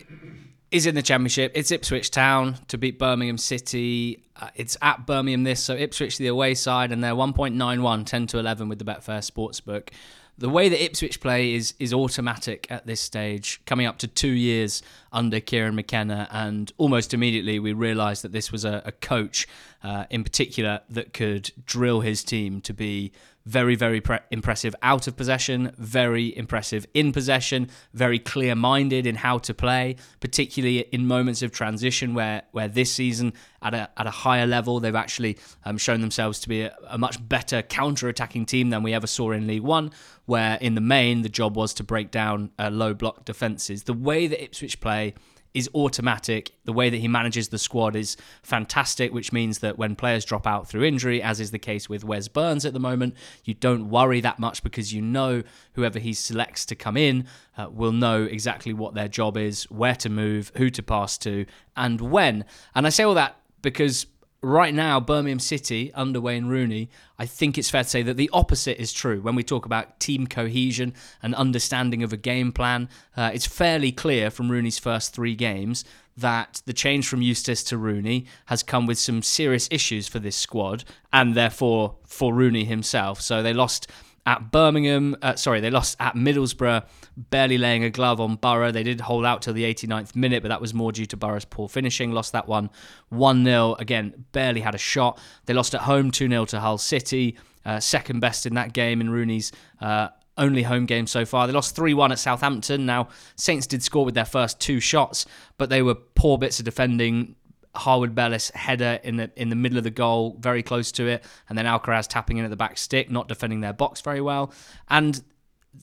is 0.70 0.86
in 0.86 0.94
the 0.94 1.02
Championship. 1.02 1.52
It's 1.54 1.70
Ipswich 1.70 2.10
Town 2.10 2.56
to 2.68 2.78
beat 2.78 2.98
Birmingham 2.98 3.38
City. 3.38 4.24
Uh, 4.34 4.48
it's 4.56 4.76
at 4.82 5.06
Birmingham 5.06 5.44
this, 5.44 5.62
so 5.62 5.74
Ipswich 5.74 6.18
the 6.18 6.26
away 6.26 6.54
side, 6.54 6.92
and 6.92 7.02
they're 7.02 7.14
1.91, 7.14 8.06
10 8.06 8.26
to 8.28 8.38
11 8.38 8.68
with 8.68 8.78
the 8.78 8.84
Betfair 8.84 9.20
Sportsbook. 9.20 9.90
The 10.38 10.50
way 10.50 10.68
that 10.68 10.84
Ipswich 10.84 11.20
play 11.20 11.54
is 11.54 11.72
is 11.78 11.94
automatic 11.94 12.66
at 12.70 12.86
this 12.86 13.00
stage, 13.00 13.60
coming 13.64 13.86
up 13.86 13.96
to 13.98 14.06
two 14.06 14.32
years 14.32 14.82
under 15.10 15.40
Kieran 15.40 15.74
McKenna, 15.74 16.28
and 16.30 16.70
almost 16.76 17.14
immediately 17.14 17.58
we 17.58 17.72
realised 17.72 18.22
that 18.22 18.32
this 18.32 18.52
was 18.52 18.64
a, 18.64 18.82
a 18.84 18.92
coach, 18.92 19.48
uh, 19.82 20.04
in 20.10 20.24
particular, 20.24 20.80
that 20.90 21.14
could 21.14 21.52
drill 21.64 22.00
his 22.00 22.22
team 22.22 22.60
to 22.62 22.74
be 22.74 23.12
very, 23.46 23.76
very 23.76 24.00
pre- 24.00 24.18
impressive 24.30 24.74
out 24.82 25.06
of 25.06 25.16
possession, 25.16 25.72
very 25.78 26.36
impressive 26.36 26.84
in 26.92 27.12
possession, 27.12 27.70
very 27.94 28.18
clear 28.18 28.54
minded 28.54 29.06
in 29.06 29.14
how 29.14 29.38
to 29.38 29.54
play, 29.54 29.96
particularly 30.20 30.80
in 30.80 31.06
moments 31.06 31.42
of 31.42 31.52
transition 31.52 32.12
where, 32.12 32.42
where 32.50 32.68
this 32.68 32.92
season, 32.92 33.32
at 33.62 33.72
a, 33.72 33.88
at 33.96 34.06
a 34.06 34.10
higher 34.10 34.46
level, 34.46 34.80
they've 34.80 34.94
actually 34.94 35.38
um, 35.64 35.78
shown 35.78 36.00
themselves 36.00 36.40
to 36.40 36.48
be 36.48 36.62
a, 36.62 36.76
a 36.88 36.98
much 36.98 37.16
better 37.26 37.62
counter 37.62 38.08
attacking 38.08 38.44
team 38.44 38.70
than 38.70 38.82
we 38.82 38.92
ever 38.92 39.06
saw 39.06 39.30
in 39.30 39.46
League 39.46 39.62
One, 39.62 39.92
where 40.26 40.58
in 40.60 40.74
the 40.74 40.80
main, 40.80 41.22
the 41.22 41.28
job 41.28 41.56
was 41.56 41.72
to 41.74 41.84
break 41.84 42.10
down 42.10 42.50
uh, 42.58 42.68
low 42.70 42.94
block 42.94 43.24
defences. 43.24 43.84
The 43.84 43.94
way 43.94 44.26
that 44.26 44.42
Ipswich 44.42 44.80
play 44.80 45.14
is 45.56 45.70
automatic. 45.74 46.52
The 46.66 46.72
way 46.72 46.90
that 46.90 46.98
he 46.98 47.08
manages 47.08 47.48
the 47.48 47.58
squad 47.58 47.96
is 47.96 48.18
fantastic, 48.42 49.10
which 49.14 49.32
means 49.32 49.60
that 49.60 49.78
when 49.78 49.96
players 49.96 50.26
drop 50.26 50.46
out 50.46 50.68
through 50.68 50.84
injury, 50.84 51.22
as 51.22 51.40
is 51.40 51.50
the 51.50 51.58
case 51.58 51.88
with 51.88 52.04
Wes 52.04 52.28
Burns 52.28 52.66
at 52.66 52.74
the 52.74 52.78
moment, 52.78 53.14
you 53.44 53.54
don't 53.54 53.88
worry 53.88 54.20
that 54.20 54.38
much 54.38 54.62
because 54.62 54.92
you 54.92 55.00
know 55.00 55.42
whoever 55.72 55.98
he 55.98 56.12
selects 56.12 56.66
to 56.66 56.74
come 56.74 56.98
in 56.98 57.26
uh, 57.56 57.70
will 57.70 57.92
know 57.92 58.24
exactly 58.24 58.74
what 58.74 58.92
their 58.92 59.08
job 59.08 59.38
is, 59.38 59.64
where 59.70 59.94
to 59.96 60.10
move, 60.10 60.52
who 60.56 60.68
to 60.68 60.82
pass 60.82 61.16
to, 61.16 61.46
and 61.74 62.02
when. 62.02 62.44
And 62.74 62.86
I 62.86 62.90
say 62.90 63.04
all 63.04 63.14
that 63.14 63.40
because 63.62 64.06
right 64.46 64.72
now, 64.72 65.00
Birmingham 65.00 65.40
City 65.40 65.92
under 65.94 66.20
Wayne 66.20 66.46
Rooney, 66.46 66.88
I 67.18 67.26
think 67.26 67.58
it's 67.58 67.70
fair 67.70 67.82
to 67.82 67.88
say 67.88 68.02
that 68.02 68.16
the 68.16 68.30
opposite 68.32 68.80
is 68.80 68.92
true. 68.92 69.20
When 69.20 69.34
we 69.34 69.42
talk 69.42 69.66
about 69.66 69.98
team 69.98 70.26
cohesion 70.26 70.94
and 71.22 71.34
understanding 71.34 72.02
of 72.02 72.12
a 72.12 72.16
game 72.16 72.52
plan, 72.52 72.88
uh, 73.16 73.30
it's 73.34 73.46
fairly 73.46 73.90
clear 73.90 74.30
from 74.30 74.50
Rooney's 74.50 74.78
first 74.78 75.12
three 75.14 75.34
games 75.34 75.84
that 76.16 76.62
the 76.64 76.72
change 76.72 77.08
from 77.08 77.22
Eustace 77.22 77.62
to 77.64 77.76
Rooney 77.76 78.26
has 78.46 78.62
come 78.62 78.86
with 78.86 78.98
some 78.98 79.20
serious 79.20 79.68
issues 79.70 80.08
for 80.08 80.18
this 80.18 80.36
squad 80.36 80.84
and 81.12 81.34
therefore 81.34 81.96
for 82.06 82.32
Rooney 82.32 82.64
himself. 82.64 83.20
So 83.20 83.42
they 83.42 83.52
lost 83.52 83.90
at 84.26 84.50
Birmingham. 84.50 85.16
Uh, 85.22 85.36
sorry, 85.36 85.60
they 85.60 85.70
lost 85.70 85.96
at 86.00 86.14
Middlesbrough, 86.14 86.84
barely 87.16 87.56
laying 87.56 87.84
a 87.84 87.90
glove 87.90 88.20
on 88.20 88.36
Borough. 88.36 88.72
They 88.72 88.82
did 88.82 89.00
hold 89.00 89.24
out 89.24 89.42
till 89.42 89.54
the 89.54 89.62
89th 89.62 90.16
minute, 90.16 90.42
but 90.42 90.48
that 90.48 90.60
was 90.60 90.74
more 90.74 90.92
due 90.92 91.06
to 91.06 91.16
Borough's 91.16 91.44
poor 91.44 91.68
finishing. 91.68 92.12
Lost 92.12 92.32
that 92.32 92.48
one 92.48 92.70
1 93.10 93.44
0. 93.44 93.76
Again, 93.78 94.26
barely 94.32 94.60
had 94.60 94.74
a 94.74 94.78
shot. 94.78 95.18
They 95.46 95.54
lost 95.54 95.74
at 95.74 95.82
home 95.82 96.10
2 96.10 96.28
0 96.28 96.44
to 96.46 96.60
Hull 96.60 96.78
City. 96.78 97.38
Uh, 97.64 97.80
second 97.80 98.20
best 98.20 98.46
in 98.46 98.54
that 98.54 98.72
game 98.72 99.00
in 99.00 99.10
Rooney's 99.10 99.50
uh, 99.80 100.08
only 100.38 100.62
home 100.62 100.86
game 100.86 101.06
so 101.06 101.24
far. 101.24 101.46
They 101.46 101.52
lost 101.52 101.76
3 101.76 101.94
1 101.94 102.12
at 102.12 102.18
Southampton. 102.18 102.84
Now, 102.84 103.08
Saints 103.36 103.66
did 103.66 103.82
score 103.82 104.04
with 104.04 104.14
their 104.14 104.24
first 104.24 104.60
two 104.60 104.80
shots, 104.80 105.26
but 105.56 105.70
they 105.70 105.82
were 105.82 105.94
poor 105.94 106.38
bits 106.38 106.58
of 106.58 106.64
defending. 106.64 107.36
Harwood 107.76 108.14
Bellis 108.14 108.50
header 108.50 108.98
in 109.02 109.16
the 109.16 109.30
in 109.36 109.48
the 109.48 109.56
middle 109.56 109.78
of 109.78 109.84
the 109.84 109.90
goal, 109.90 110.36
very 110.40 110.62
close 110.62 110.92
to 110.92 111.06
it, 111.06 111.24
and 111.48 111.56
then 111.56 111.66
Alcaraz 111.66 112.06
tapping 112.08 112.38
in 112.38 112.44
at 112.44 112.50
the 112.50 112.56
back 112.56 112.78
stick, 112.78 113.10
not 113.10 113.28
defending 113.28 113.60
their 113.60 113.72
box 113.72 114.00
very 114.00 114.20
well, 114.20 114.52
and 114.88 115.22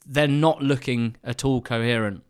they're 0.06 0.28
not 0.28 0.62
looking 0.62 1.16
at 1.24 1.46
all 1.46 1.62
coherent. 1.62 2.24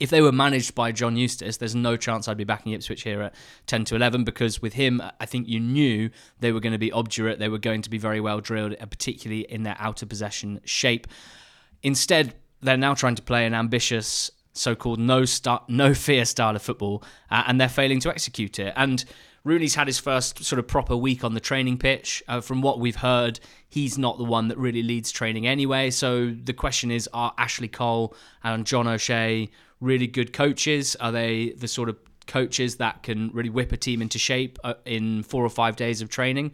If 0.00 0.10
they 0.10 0.20
were 0.20 0.30
managed 0.30 0.76
by 0.76 0.92
John 0.92 1.16
Eustace, 1.16 1.56
there's 1.56 1.74
no 1.74 1.96
chance 1.96 2.28
I'd 2.28 2.36
be 2.36 2.44
backing 2.44 2.72
Ipswich 2.72 3.02
here 3.02 3.20
at 3.20 3.34
10 3.66 3.84
to 3.86 3.96
11 3.96 4.22
because 4.22 4.62
with 4.62 4.74
him, 4.74 5.02
I 5.18 5.26
think 5.26 5.48
you 5.48 5.58
knew 5.58 6.10
they 6.38 6.52
were 6.52 6.60
going 6.60 6.72
to 6.72 6.78
be 6.78 6.92
obdurate, 6.92 7.40
they 7.40 7.48
were 7.48 7.58
going 7.58 7.82
to 7.82 7.90
be 7.90 7.98
very 7.98 8.20
well 8.20 8.40
drilled, 8.40 8.76
particularly 8.78 9.40
in 9.40 9.64
their 9.64 9.74
outer 9.80 10.06
possession 10.06 10.60
shape. 10.64 11.08
Instead, 11.82 12.34
they're 12.60 12.76
now 12.76 12.94
trying 12.94 13.16
to 13.16 13.22
play 13.22 13.44
an 13.44 13.54
ambitious 13.54 14.30
so-called 14.58 14.98
no 14.98 15.24
start, 15.24 15.68
no 15.68 15.94
fear 15.94 16.24
style 16.24 16.56
of 16.56 16.62
football, 16.62 17.02
uh, 17.30 17.44
and 17.46 17.60
they're 17.60 17.68
failing 17.68 18.00
to 18.00 18.10
execute 18.10 18.58
it. 18.58 18.72
And 18.76 19.04
Rooney's 19.44 19.74
had 19.74 19.86
his 19.86 19.98
first 19.98 20.44
sort 20.44 20.58
of 20.58 20.66
proper 20.66 20.96
week 20.96 21.24
on 21.24 21.34
the 21.34 21.40
training 21.40 21.78
pitch. 21.78 22.22
Uh, 22.28 22.40
from 22.40 22.60
what 22.60 22.80
we've 22.80 22.96
heard, 22.96 23.40
he's 23.68 23.96
not 23.96 24.18
the 24.18 24.24
one 24.24 24.48
that 24.48 24.58
really 24.58 24.82
leads 24.82 25.10
training 25.10 25.46
anyway. 25.46 25.90
So 25.90 26.30
the 26.30 26.52
question 26.52 26.90
is: 26.90 27.08
Are 27.12 27.32
Ashley 27.38 27.68
Cole 27.68 28.14
and 28.42 28.66
John 28.66 28.86
O'Shea 28.86 29.50
really 29.80 30.06
good 30.06 30.32
coaches? 30.32 30.96
Are 30.96 31.12
they 31.12 31.50
the 31.50 31.68
sort 31.68 31.88
of 31.88 31.96
coaches 32.26 32.76
that 32.76 33.02
can 33.02 33.30
really 33.32 33.48
whip 33.48 33.72
a 33.72 33.76
team 33.76 34.02
into 34.02 34.18
shape 34.18 34.58
uh, 34.64 34.74
in 34.84 35.22
four 35.22 35.44
or 35.44 35.50
five 35.50 35.76
days 35.76 36.02
of 36.02 36.10
training? 36.10 36.52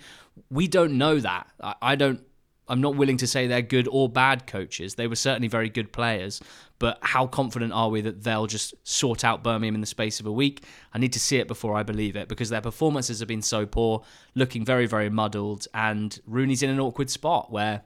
We 0.51 0.69
don't 0.69 0.99
know 0.99 1.19
that. 1.21 1.49
I 1.81 1.97
don't 1.97 2.21
I'm 2.69 2.81
not 2.81 2.97
willing 2.97 3.19
to 3.19 3.27
say 3.27 3.47
they're 3.47 3.63
good 3.63 3.89
or 3.91 4.09
bad 4.09 4.47
coaches. 4.47 4.95
They 4.95 5.07
were 5.07 5.17
certainly 5.17 5.49
very 5.49 5.69
good 5.69 5.93
players, 5.93 6.41
but 6.79 6.99
how 7.03 7.27
confident 7.27 7.73
are 7.73 7.91
we 7.91 8.01
that 8.01 8.23
they'll 8.23 8.47
just 8.47 8.75
sort 8.85 9.25
out 9.25 9.45
Birmingham 9.45 9.75
in 9.75 9.81
the 9.81 9.87
space 9.87 10.19
of 10.19 10.27
a 10.27 10.33
week? 10.33 10.65
I 10.93 10.99
need 10.99 11.13
to 11.13 11.21
see 11.21 11.37
it 11.37 11.49
before 11.49 11.77
I 11.77 11.83
believe 11.83 12.17
it 12.17 12.29
because 12.29 12.49
their 12.49 12.63
performances 12.63 13.19
have 13.19 13.29
been 13.29 13.43
so 13.43 13.67
poor, 13.67 14.03
looking 14.35 14.65
very, 14.65 14.87
very 14.87 15.11
muddled, 15.11 15.67
and 15.75 16.19
Rooney's 16.27 16.63
in 16.63 16.71
an 16.71 16.81
awkward 16.81 17.11
spot 17.11 17.53
where 17.53 17.83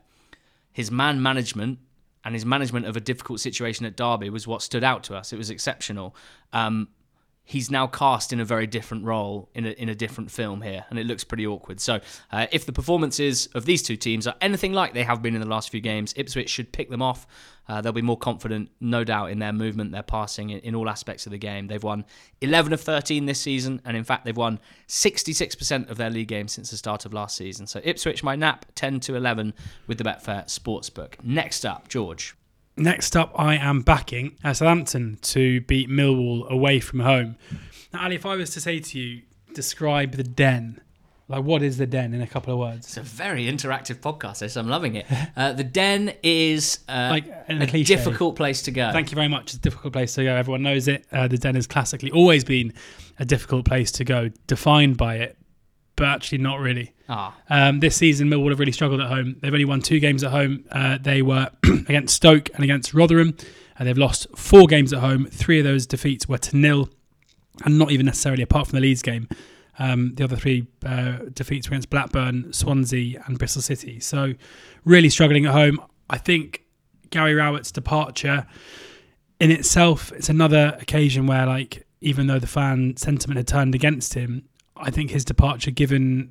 his 0.71 0.89
man 0.91 1.21
management 1.21 1.79
and 2.23 2.33
his 2.33 2.45
management 2.45 2.85
of 2.85 2.95
a 2.95 3.01
difficult 3.01 3.39
situation 3.39 3.85
at 3.85 3.95
Derby 3.95 4.29
was 4.29 4.47
what 4.47 4.61
stood 4.61 4.83
out 4.83 5.03
to 5.05 5.15
us. 5.15 5.33
It 5.33 5.37
was 5.37 5.49
exceptional. 5.49 6.15
Um, 6.53 6.89
he's 7.49 7.71
now 7.71 7.87
cast 7.87 8.31
in 8.31 8.39
a 8.39 8.45
very 8.45 8.67
different 8.67 9.03
role 9.03 9.49
in 9.55 9.65
a, 9.65 9.71
in 9.71 9.89
a 9.89 9.95
different 9.95 10.29
film 10.29 10.61
here, 10.61 10.85
and 10.91 10.99
it 10.99 11.07
looks 11.07 11.23
pretty 11.23 11.47
awkward. 11.47 11.81
So, 11.81 11.99
uh, 12.31 12.45
if 12.51 12.63
the 12.67 12.71
performances 12.71 13.47
of 13.55 13.65
these 13.65 13.81
two 13.81 13.95
teams 13.95 14.27
are 14.27 14.35
anything 14.39 14.71
like 14.71 14.93
they 14.93 15.01
have 15.01 15.23
been 15.23 15.33
in 15.33 15.41
the 15.41 15.47
last 15.47 15.71
few 15.71 15.81
games, 15.81 16.13
Ipswich 16.15 16.47
should 16.47 16.71
pick 16.71 16.91
them 16.91 17.01
off. 17.01 17.25
Uh, 17.67 17.81
they'll 17.81 17.91
be 17.91 18.03
more 18.03 18.19
confident, 18.19 18.69
no 18.79 19.03
doubt, 19.03 19.31
in 19.31 19.39
their 19.39 19.51
movement, 19.51 19.91
their 19.91 20.03
passing, 20.03 20.51
in, 20.51 20.59
in, 20.59 20.75
all 20.75 20.87
aspects 20.87 21.25
of 21.25 21.31
the 21.31 21.39
game. 21.39 21.65
They've 21.65 21.83
won 21.83 22.05
11 22.41 22.71
of 22.71 22.81
13 22.81 23.25
this 23.25 23.39
season, 23.39 23.81
and 23.83 23.97
in 23.97 24.03
fact, 24.03 24.25
they've 24.25 24.37
won 24.37 24.59
66% 24.87 25.89
of 25.89 25.97
their 25.97 26.11
league 26.11 26.27
games 26.27 26.51
since 26.51 26.69
the 26.69 26.77
start 26.77 27.05
of 27.05 27.13
last 27.13 27.35
season. 27.35 27.65
So, 27.65 27.81
Ipswich, 27.83 28.23
my 28.23 28.35
nap, 28.35 28.65
10 28.75 28.99
to 29.01 29.15
11 29.15 29.55
with 29.87 29.97
the 29.97 30.03
Betfair 30.03 30.45
Sportsbook. 30.45 31.15
Next 31.23 31.65
up, 31.65 31.87
George. 31.87 32.35
Next 32.79 33.17
up, 33.17 33.31
I 33.37 33.55
am 33.55 33.81
backing 33.81 34.37
Southampton 34.43 35.17
to 35.23 35.61
beat 35.61 35.89
Millwall 35.89 36.47
away 36.49 36.79
from 36.79 37.01
home. 37.01 37.35
Now, 37.93 38.03
Ali, 38.03 38.15
if 38.15 38.25
I 38.25 38.35
was 38.35 38.51
to 38.51 38.61
say 38.61 38.79
to 38.79 38.99
you, 38.99 39.21
describe 39.53 40.13
the 40.13 40.23
den 40.23 40.79
Like, 41.27 41.43
what 41.43 41.61
is 41.61 41.77
the 41.77 41.85
den 41.85 42.13
in 42.13 42.21
a 42.21 42.27
couple 42.27 42.53
of 42.53 42.59
words? 42.59 42.87
It's 42.87 42.97
a 42.97 43.01
very 43.01 43.45
interactive 43.45 43.97
podcast, 43.99 44.39
this. 44.39 44.55
I'm 44.55 44.69
loving 44.69 44.95
it. 44.95 45.05
Uh, 45.35 45.53
the 45.53 45.63
Den 45.63 46.13
is 46.23 46.79
uh, 46.89 47.07
Like, 47.11 47.27
a 47.27 47.61
a 47.61 47.67
cliche. 47.67 47.95
difficult 47.95 48.35
place 48.35 48.61
to 48.63 48.71
go. 48.71 48.91
Thank 48.91 49.11
you 49.11 49.15
very 49.15 49.27
much. 49.27 49.43
It's 49.43 49.53
a 49.53 49.59
difficult 49.59 49.93
place 49.93 50.13
to 50.15 50.23
go. 50.23 50.35
Everyone 50.35 50.63
knows 50.63 50.87
it. 50.87 51.05
Uh, 51.11 51.27
the 51.27 51.37
den 51.37 51.55
has 51.55 51.67
classically 51.67 52.11
always 52.11 52.43
been 52.43 52.73
a 53.19 53.25
difficult 53.25 53.65
place 53.65 53.91
to 53.93 54.03
go, 54.03 54.29
defined 54.47 54.97
by 54.97 55.15
it, 55.17 55.37
but 55.99 56.07
actually 56.07 56.39
not 56.39 56.59
really. 56.59 56.93
Ah, 57.07 57.35
Um, 57.49 57.79
this 57.79 57.95
season, 57.95 58.29
Millwall 58.29 58.49
have 58.49 58.59
really 58.59 58.71
struggled 58.71 59.01
at 59.01 59.07
home. 59.07 59.35
They've 59.41 59.53
only 59.53 59.65
won 59.65 59.81
two 59.81 59.99
games 59.99 60.23
at 60.23 60.31
home. 60.31 60.63
Uh, 60.71 60.97
they 60.99 61.21
were 61.21 61.49
against 61.87 62.15
Stoke 62.15 62.49
and 62.55 62.63
against 62.63 62.93
Rotherham. 62.93 63.35
And 63.77 63.87
they've 63.87 63.97
lost 63.97 64.27
four 64.35 64.65
games 64.67 64.91
at 64.93 64.99
home. 64.99 65.25
Three 65.25 65.59
of 65.59 65.65
those 65.65 65.85
defeats 65.85 66.27
were 66.27 66.37
to 66.37 66.57
nil, 66.57 66.89
and 67.65 67.77
not 67.77 67.91
even 67.91 68.05
necessarily 68.05 68.43
apart 68.43 68.67
from 68.67 68.77
the 68.77 68.81
Leeds 68.81 69.01
game. 69.01 69.27
Um, 69.77 70.13
the 70.15 70.23
other 70.25 70.35
three 70.35 70.67
uh, 70.85 71.19
defeats 71.33 71.69
were 71.69 71.73
against 71.75 71.89
Blackburn, 71.89 72.51
Swansea, 72.51 73.23
and 73.25 73.37
Bristol 73.39 73.61
City. 73.61 73.99
So, 73.99 74.33
really 74.83 75.09
struggling 75.09 75.45
at 75.45 75.53
home. 75.53 75.79
I 76.09 76.17
think 76.17 76.63
Gary 77.09 77.33
Rowett's 77.33 77.71
departure 77.71 78.45
in 79.39 79.51
itself, 79.51 80.11
it's 80.11 80.27
another 80.29 80.77
occasion 80.81 81.25
where, 81.27 81.45
like, 81.45 81.85
even 82.01 82.27
though 82.27 82.39
the 82.39 82.47
fan 82.47 82.97
sentiment 82.97 83.37
had 83.37 83.47
turned 83.47 83.73
against 83.75 84.13
him, 84.13 84.48
I 84.79 84.91
think 84.91 85.11
his 85.11 85.25
departure, 85.25 85.71
given 85.71 86.29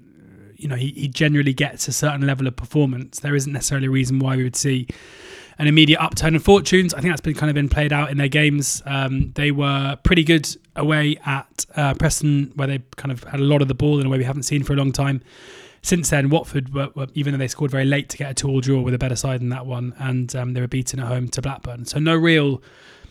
you 0.58 0.66
know, 0.66 0.76
he, 0.76 0.88
he 0.90 1.08
generally 1.08 1.54
gets 1.54 1.86
a 1.88 1.92
certain 1.92 2.26
level 2.26 2.46
of 2.46 2.56
performance. 2.56 3.20
There 3.20 3.36
isn't 3.36 3.52
necessarily 3.52 3.86
a 3.86 3.90
reason 3.90 4.18
why 4.18 4.36
we 4.36 4.42
would 4.42 4.56
see 4.56 4.88
an 5.58 5.68
immediate 5.68 6.00
upturn 6.00 6.34
in 6.34 6.40
fortunes. 6.40 6.92
I 6.92 7.00
think 7.00 7.12
that's 7.12 7.20
been 7.20 7.34
kind 7.34 7.48
of 7.48 7.54
been 7.54 7.68
played 7.68 7.92
out 7.92 8.10
in 8.10 8.18
their 8.18 8.28
games. 8.28 8.82
Um, 8.84 9.32
they 9.34 9.50
were 9.52 9.96
pretty 10.02 10.24
good 10.24 10.48
away 10.74 11.16
at 11.24 11.64
uh, 11.76 11.94
Preston, 11.94 12.52
where 12.56 12.66
they 12.66 12.80
kind 12.96 13.12
of 13.12 13.22
had 13.24 13.40
a 13.40 13.44
lot 13.44 13.62
of 13.62 13.68
the 13.68 13.74
ball 13.74 14.00
in 14.00 14.06
a 14.06 14.08
way 14.08 14.18
we 14.18 14.24
haven't 14.24 14.44
seen 14.44 14.64
for 14.64 14.72
a 14.72 14.76
long 14.76 14.92
time. 14.92 15.22
Since 15.82 16.10
then, 16.10 16.28
Watford, 16.28 16.74
were, 16.74 16.90
were, 16.96 17.06
even 17.14 17.32
though 17.32 17.38
they 17.38 17.48
scored 17.48 17.70
very 17.70 17.84
late 17.84 18.08
to 18.10 18.16
get 18.16 18.32
a 18.32 18.34
two-all 18.34 18.60
draw 18.60 18.80
with 18.80 18.94
a 18.94 18.98
better 18.98 19.16
side 19.16 19.40
than 19.40 19.48
that 19.50 19.64
one, 19.64 19.94
and 19.98 20.34
um, 20.34 20.54
they 20.54 20.60
were 20.60 20.68
beaten 20.68 20.98
at 20.98 21.06
home 21.06 21.28
to 21.28 21.40
Blackburn. 21.40 21.86
So 21.86 22.00
no 22.00 22.16
real 22.16 22.60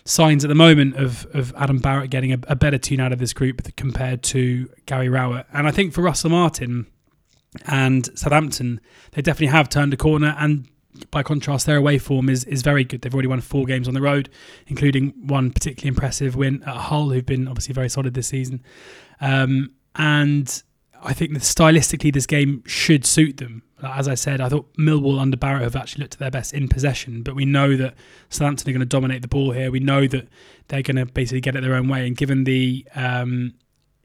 signs 0.08 0.44
at 0.44 0.48
the 0.48 0.56
moment 0.56 0.96
of, 0.96 1.26
of 1.34 1.54
Adam 1.58 1.80
Barrett 1.80 2.10
getting 2.10 2.34
a, 2.34 2.40
a 2.48 2.56
better 2.56 2.78
tune 2.78 3.00
out 3.00 3.12
of 3.12 3.20
this 3.20 3.34
group 3.34 3.76
compared 3.76 4.24
to 4.24 4.70
Gary 4.86 5.10
Rowett. 5.10 5.46
And 5.54 5.68
I 5.68 5.72
think 5.72 5.94
for 5.94 6.02
Russell 6.02 6.30
Martin, 6.30 6.88
and 7.66 8.10
Southampton, 8.18 8.80
they 9.12 9.22
definitely 9.22 9.48
have 9.48 9.70
turned 9.70 9.94
a 9.94 9.98
corner. 9.98 10.36
And 10.38 10.68
by 11.12 11.24
contrast, 11.24 11.66
their 11.66 11.78
away 11.78 11.98
form 11.98 12.30
is 12.30 12.44
is 12.46 12.62
very 12.62 12.84
good. 12.84 13.02
They've 13.02 13.14
already 13.14 13.28
won 13.28 13.42
four 13.42 13.66
games 13.66 13.88
on 13.88 13.94
the 13.94 14.02
road, 14.02 14.30
including 14.68 15.14
one 15.28 15.52
particularly 15.52 15.90
impressive 15.90 16.36
win 16.36 16.64
at 16.64 16.76
Hull, 16.76 17.10
who've 17.10 17.26
been 17.26 17.48
obviously 17.48 17.74
very 17.74 17.90
solid 17.90 18.14
this 18.14 18.28
season. 18.28 18.64
Um, 19.22 19.72
and 19.96 20.64
I 21.02 21.14
think 21.14 21.34
that 21.34 21.42
stylistically, 21.42 22.14
this 22.14 22.26
game 22.26 22.64
should 22.66 23.06
suit 23.06 23.38
them. 23.38 23.64
As 23.84 24.08
I 24.08 24.16
said, 24.16 24.42
I 24.42 24.50
thought 24.50 24.74
Millwall 24.76 25.20
under 25.20 25.38
Barrett 25.38 25.62
have 25.62 25.76
actually 25.76 26.02
looked 26.02 26.16
at 26.16 26.20
their 26.20 26.32
best 26.32 26.54
in 26.54 26.68
possession, 26.68 27.22
but 27.22 27.36
we 27.36 27.46
know 27.46 27.78
that 27.78 27.94
Southampton 28.30 28.70
are 28.70 28.74
going 28.74 28.80
to 28.80 28.86
dominate 28.86 29.22
the 29.22 29.28
ball 29.28 29.52
here. 29.52 29.70
We 29.70 29.80
know 29.80 30.08
that 30.08 30.28
they're 30.68 30.82
going 30.82 30.98
to 30.98 31.06
basically 31.06 31.42
get 31.42 31.56
it 31.56 31.62
their 31.62 31.76
own 31.76 31.88
way. 31.88 32.08
And 32.08 32.18
given 32.18 32.44
the 32.44 32.88
um, 32.96 33.54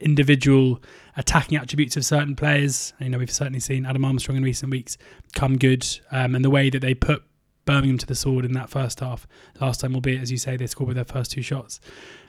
individual 0.03 0.81
attacking 1.17 1.57
attributes 1.57 1.95
of 1.97 2.05
certain 2.05 2.35
players. 2.35 2.93
You 2.99 3.09
know, 3.09 3.17
we've 3.17 3.31
certainly 3.31 3.59
seen 3.59 3.85
Adam 3.85 4.05
Armstrong 4.05 4.37
in 4.37 4.43
recent 4.43 4.71
weeks 4.71 4.97
come 5.33 5.57
good, 5.57 5.87
um, 6.11 6.35
and 6.35 6.43
the 6.43 6.49
way 6.49 6.69
that 6.69 6.79
they 6.79 6.93
put 6.93 7.23
Birmingham 7.65 7.97
to 7.99 8.05
the 8.05 8.15
sword 8.15 8.45
in 8.45 8.53
that 8.53 8.69
first 8.69 8.99
half 8.99 9.27
last 9.59 9.79
time, 9.79 9.95
albeit 9.95 10.21
as 10.21 10.31
you 10.31 10.37
say, 10.37 10.57
they 10.57 10.67
scored 10.67 10.89
with 10.89 10.95
their 10.95 11.05
first 11.05 11.31
two 11.31 11.41
shots. 11.41 11.79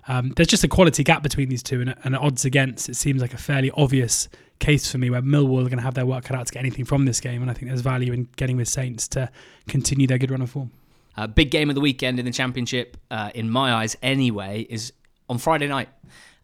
Um, 0.06 0.32
there's 0.36 0.48
just 0.48 0.64
a 0.64 0.68
quality 0.68 1.02
gap 1.02 1.22
between 1.22 1.48
these 1.48 1.62
two, 1.62 1.80
and, 1.80 1.94
and 2.04 2.16
odds 2.16 2.44
against 2.44 2.88
it 2.88 2.96
seems 2.96 3.20
like 3.20 3.34
a 3.34 3.38
fairly 3.38 3.70
obvious 3.72 4.28
case 4.58 4.90
for 4.90 4.98
me 4.98 5.10
where 5.10 5.22
Millwall 5.22 5.60
are 5.60 5.68
going 5.68 5.78
to 5.78 5.82
have 5.82 5.94
their 5.94 6.06
work 6.06 6.24
cut 6.24 6.36
out 6.36 6.46
to 6.46 6.52
get 6.52 6.60
anything 6.60 6.84
from 6.84 7.04
this 7.04 7.20
game, 7.20 7.42
and 7.42 7.50
I 7.50 7.54
think 7.54 7.68
there's 7.68 7.80
value 7.80 8.12
in 8.12 8.28
getting 8.36 8.56
with 8.56 8.68
Saints 8.68 9.08
to 9.08 9.30
continue 9.66 10.06
their 10.06 10.18
good 10.18 10.30
run 10.30 10.42
of 10.42 10.50
form. 10.50 10.70
Uh, 11.16 11.26
big 11.26 11.50
game 11.50 11.68
of 11.68 11.74
the 11.74 11.80
weekend 11.80 12.18
in 12.18 12.24
the 12.24 12.32
Championship, 12.32 12.96
uh, 13.10 13.30
in 13.34 13.48
my 13.48 13.72
eyes 13.72 13.96
anyway, 14.02 14.66
is 14.68 14.92
on 15.28 15.38
Friday 15.38 15.68
night. 15.68 15.88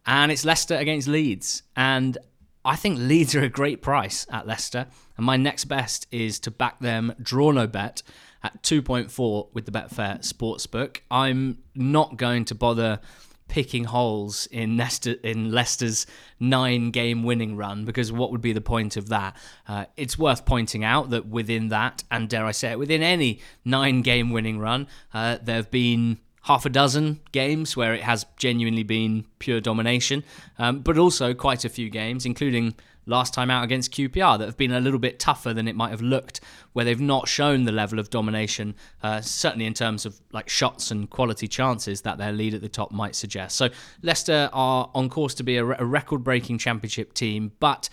And 0.05 0.31
it's 0.31 0.45
Leicester 0.45 0.75
against 0.75 1.07
Leeds. 1.07 1.63
And 1.75 2.17
I 2.63 2.75
think 2.75 2.97
Leeds 2.97 3.35
are 3.35 3.43
a 3.43 3.49
great 3.49 3.81
price 3.81 4.25
at 4.31 4.47
Leicester. 4.47 4.87
And 5.17 5.25
my 5.25 5.37
next 5.37 5.65
best 5.65 6.07
is 6.11 6.39
to 6.41 6.51
back 6.51 6.79
them 6.79 7.13
draw 7.21 7.51
no 7.51 7.67
bet 7.67 8.01
at 8.43 8.61
2.4 8.63 9.47
with 9.53 9.65
the 9.65 9.71
Betfair 9.71 10.19
Sportsbook. 10.19 10.97
I'm 11.09 11.59
not 11.75 12.17
going 12.17 12.45
to 12.45 12.55
bother 12.55 12.99
picking 13.51 13.83
holes 13.83 14.47
in 14.49 14.81
in 15.23 15.51
Leicester's 15.51 16.07
nine 16.39 16.89
game 16.89 17.23
winning 17.23 17.57
run 17.57 17.83
because 17.83 18.09
what 18.09 18.31
would 18.31 18.39
be 18.39 18.53
the 18.53 18.61
point 18.61 18.95
of 18.95 19.09
that? 19.09 19.35
Uh, 19.67 19.85
it's 19.97 20.17
worth 20.17 20.45
pointing 20.45 20.85
out 20.85 21.09
that 21.09 21.27
within 21.27 21.67
that, 21.67 22.03
and 22.09 22.29
dare 22.29 22.45
I 22.45 22.51
say 22.51 22.71
it, 22.71 22.79
within 22.79 23.03
any 23.03 23.41
nine 23.65 24.03
game 24.03 24.29
winning 24.29 24.57
run, 24.57 24.87
uh, 25.13 25.37
there 25.43 25.57
have 25.57 25.69
been 25.69 26.19
half 26.43 26.65
a 26.65 26.69
dozen 26.69 27.19
games 27.33 27.75
where 27.75 27.93
it 27.93 28.03
has 28.03 28.25
genuinely 28.37 28.83
been 28.83 29.25
pure 29.39 29.59
domination, 29.59 30.23
um, 30.57 30.79
but 30.79 30.97
also 30.97 31.33
quite 31.33 31.65
a 31.65 31.69
few 31.69 31.89
games, 31.89 32.25
including 32.25 32.73
last 33.05 33.33
time 33.33 33.49
out 33.49 33.63
against 33.63 33.91
QPR, 33.91 34.39
that 34.39 34.45
have 34.45 34.57
been 34.57 34.71
a 34.71 34.79
little 34.79 34.99
bit 34.99 35.19
tougher 35.19 35.53
than 35.53 35.67
it 35.67 35.75
might 35.75 35.91
have 35.91 36.01
looked, 36.01 36.41
where 36.73 36.85
they've 36.85 37.01
not 37.01 37.27
shown 37.27 37.65
the 37.65 37.71
level 37.71 37.99
of 37.99 38.09
domination, 38.09 38.75
uh, 39.03 39.21
certainly 39.21 39.65
in 39.65 39.73
terms 39.73 40.05
of 40.05 40.19
like 40.31 40.49
shots 40.49 40.91
and 40.91 41.09
quality 41.09 41.47
chances 41.47 42.01
that 42.01 42.17
their 42.17 42.31
lead 42.31 42.53
at 42.53 42.61
the 42.61 42.69
top 42.69 42.91
might 42.91 43.15
suggest. 43.15 43.57
So 43.57 43.69
Leicester 44.01 44.49
are 44.53 44.89
on 44.93 45.09
course 45.09 45.33
to 45.35 45.43
be 45.43 45.57
a, 45.57 45.65
a 45.65 45.85
record-breaking 45.85 46.57
championship 46.57 47.13
team, 47.13 47.51
but. 47.59 47.89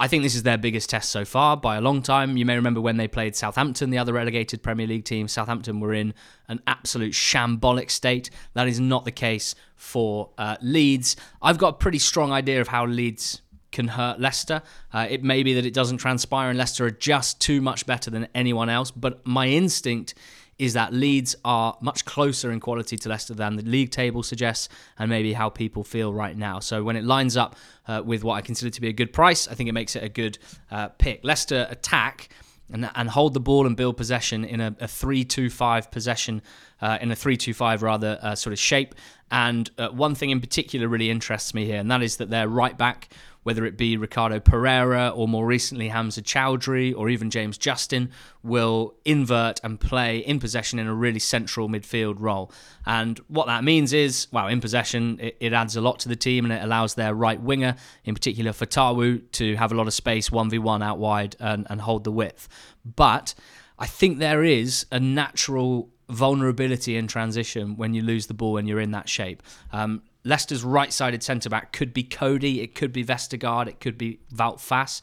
I 0.00 0.08
think 0.08 0.24
this 0.24 0.34
is 0.34 0.42
their 0.42 0.58
biggest 0.58 0.90
test 0.90 1.10
so 1.10 1.24
far 1.24 1.56
by 1.56 1.76
a 1.76 1.80
long 1.80 2.02
time. 2.02 2.36
You 2.36 2.44
may 2.44 2.56
remember 2.56 2.80
when 2.80 2.96
they 2.96 3.06
played 3.06 3.36
Southampton, 3.36 3.90
the 3.90 3.98
other 3.98 4.12
relegated 4.12 4.60
Premier 4.60 4.84
League 4.84 5.04
team. 5.04 5.28
Southampton 5.28 5.78
were 5.78 5.94
in 5.94 6.12
an 6.48 6.60
absolute 6.66 7.12
shambolic 7.12 7.88
state. 7.88 8.28
That 8.54 8.66
is 8.66 8.80
not 8.80 9.04
the 9.04 9.12
case 9.12 9.54
for 9.76 10.30
uh, 10.38 10.56
Leeds. 10.60 11.14
I've 11.40 11.58
got 11.58 11.68
a 11.68 11.72
pretty 11.74 12.00
strong 12.00 12.32
idea 12.32 12.60
of 12.60 12.66
how 12.66 12.84
Leeds 12.84 13.41
can 13.72 13.88
hurt 13.88 14.20
Leicester. 14.20 14.62
Uh, 14.92 15.06
it 15.10 15.24
may 15.24 15.42
be 15.42 15.54
that 15.54 15.66
it 15.66 15.74
doesn't 15.74 15.98
transpire 15.98 16.50
and 16.50 16.58
Leicester 16.58 16.86
are 16.86 16.90
just 16.90 17.40
too 17.40 17.60
much 17.60 17.86
better 17.86 18.10
than 18.10 18.28
anyone 18.34 18.68
else, 18.68 18.90
but 18.90 19.26
my 19.26 19.48
instinct 19.48 20.14
is 20.58 20.74
that 20.74 20.92
Leeds 20.92 21.34
are 21.44 21.76
much 21.80 22.04
closer 22.04 22.52
in 22.52 22.60
quality 22.60 22.96
to 22.96 23.08
Leicester 23.08 23.34
than 23.34 23.56
the 23.56 23.62
league 23.62 23.90
table 23.90 24.22
suggests, 24.22 24.68
and 24.98 25.10
maybe 25.10 25.32
how 25.32 25.48
people 25.48 25.82
feel 25.82 26.12
right 26.12 26.36
now. 26.36 26.60
So 26.60 26.84
when 26.84 26.94
it 26.94 27.04
lines 27.04 27.36
up 27.36 27.56
uh, 27.88 28.02
with 28.04 28.22
what 28.22 28.34
I 28.34 28.42
consider 28.42 28.70
to 28.70 28.80
be 28.80 28.88
a 28.88 28.92
good 28.92 29.12
price, 29.12 29.48
I 29.48 29.54
think 29.54 29.68
it 29.68 29.72
makes 29.72 29.96
it 29.96 30.04
a 30.04 30.08
good 30.08 30.38
uh, 30.70 30.88
pick. 30.88 31.24
Leicester 31.24 31.66
attack 31.68 32.28
and, 32.70 32.88
and 32.94 33.10
hold 33.10 33.34
the 33.34 33.40
ball 33.40 33.66
and 33.66 33.76
build 33.76 33.96
possession 33.96 34.44
in 34.44 34.60
a, 34.60 34.68
a 34.78 34.86
3-2-5 34.86 35.90
possession, 35.90 36.42
uh, 36.80 36.98
in 37.00 37.10
a 37.10 37.14
3-2-5 37.14 37.82
rather 37.82 38.18
uh, 38.22 38.34
sort 38.34 38.52
of 38.52 38.58
shape. 38.58 38.94
And 39.30 39.70
uh, 39.78 39.88
one 39.88 40.14
thing 40.14 40.30
in 40.30 40.40
particular 40.40 40.86
really 40.86 41.10
interests 41.10 41.54
me 41.54 41.64
here, 41.64 41.80
and 41.80 41.90
that 41.90 42.02
is 42.02 42.18
that 42.18 42.30
their 42.30 42.48
right 42.48 42.76
back 42.76 43.08
whether 43.42 43.64
it 43.64 43.76
be 43.76 43.96
Ricardo 43.96 44.40
Pereira 44.40 45.08
or 45.08 45.26
more 45.28 45.46
recently 45.46 45.88
Hamza 45.88 46.22
Choudhury 46.22 46.94
or 46.96 47.08
even 47.08 47.30
James 47.30 47.58
Justin, 47.58 48.10
will 48.42 48.94
invert 49.04 49.60
and 49.62 49.78
play 49.80 50.18
in 50.18 50.38
possession 50.38 50.78
in 50.78 50.86
a 50.86 50.94
really 50.94 51.18
central 51.18 51.68
midfield 51.68 52.16
role. 52.18 52.52
And 52.86 53.18
what 53.28 53.46
that 53.46 53.64
means 53.64 53.92
is, 53.92 54.28
well, 54.32 54.48
in 54.48 54.60
possession, 54.60 55.18
it, 55.20 55.36
it 55.40 55.52
adds 55.52 55.76
a 55.76 55.80
lot 55.80 55.98
to 56.00 56.08
the 56.08 56.16
team 56.16 56.44
and 56.44 56.52
it 56.52 56.62
allows 56.62 56.94
their 56.94 57.14
right 57.14 57.40
winger, 57.40 57.76
in 58.04 58.14
particular 58.14 58.52
Fatawu, 58.52 59.22
to 59.32 59.56
have 59.56 59.72
a 59.72 59.74
lot 59.74 59.86
of 59.86 59.94
space 59.94 60.30
1v1 60.30 60.82
out 60.82 60.98
wide 60.98 61.36
and, 61.40 61.66
and 61.70 61.80
hold 61.80 62.04
the 62.04 62.12
width. 62.12 62.48
But 62.84 63.34
I 63.78 63.86
think 63.86 64.18
there 64.18 64.44
is 64.44 64.86
a 64.92 65.00
natural 65.00 65.88
vulnerability 66.08 66.96
in 66.96 67.06
transition 67.06 67.76
when 67.76 67.94
you 67.94 68.02
lose 68.02 68.26
the 68.26 68.34
ball 68.34 68.58
and 68.58 68.68
you're 68.68 68.80
in 68.80 68.90
that 68.92 69.08
shape. 69.08 69.42
Um, 69.72 70.02
Leicester's 70.24 70.64
right-sided 70.64 71.22
centre 71.22 71.48
back 71.48 71.72
could 71.72 71.92
be 71.92 72.02
Coady, 72.02 72.60
it 72.60 72.74
could 72.74 72.92
be 72.92 73.04
Vestergaard, 73.04 73.66
it 73.66 73.80
could 73.80 73.98
be 73.98 74.20
Wout 74.34 74.58
Faes. 74.58 75.02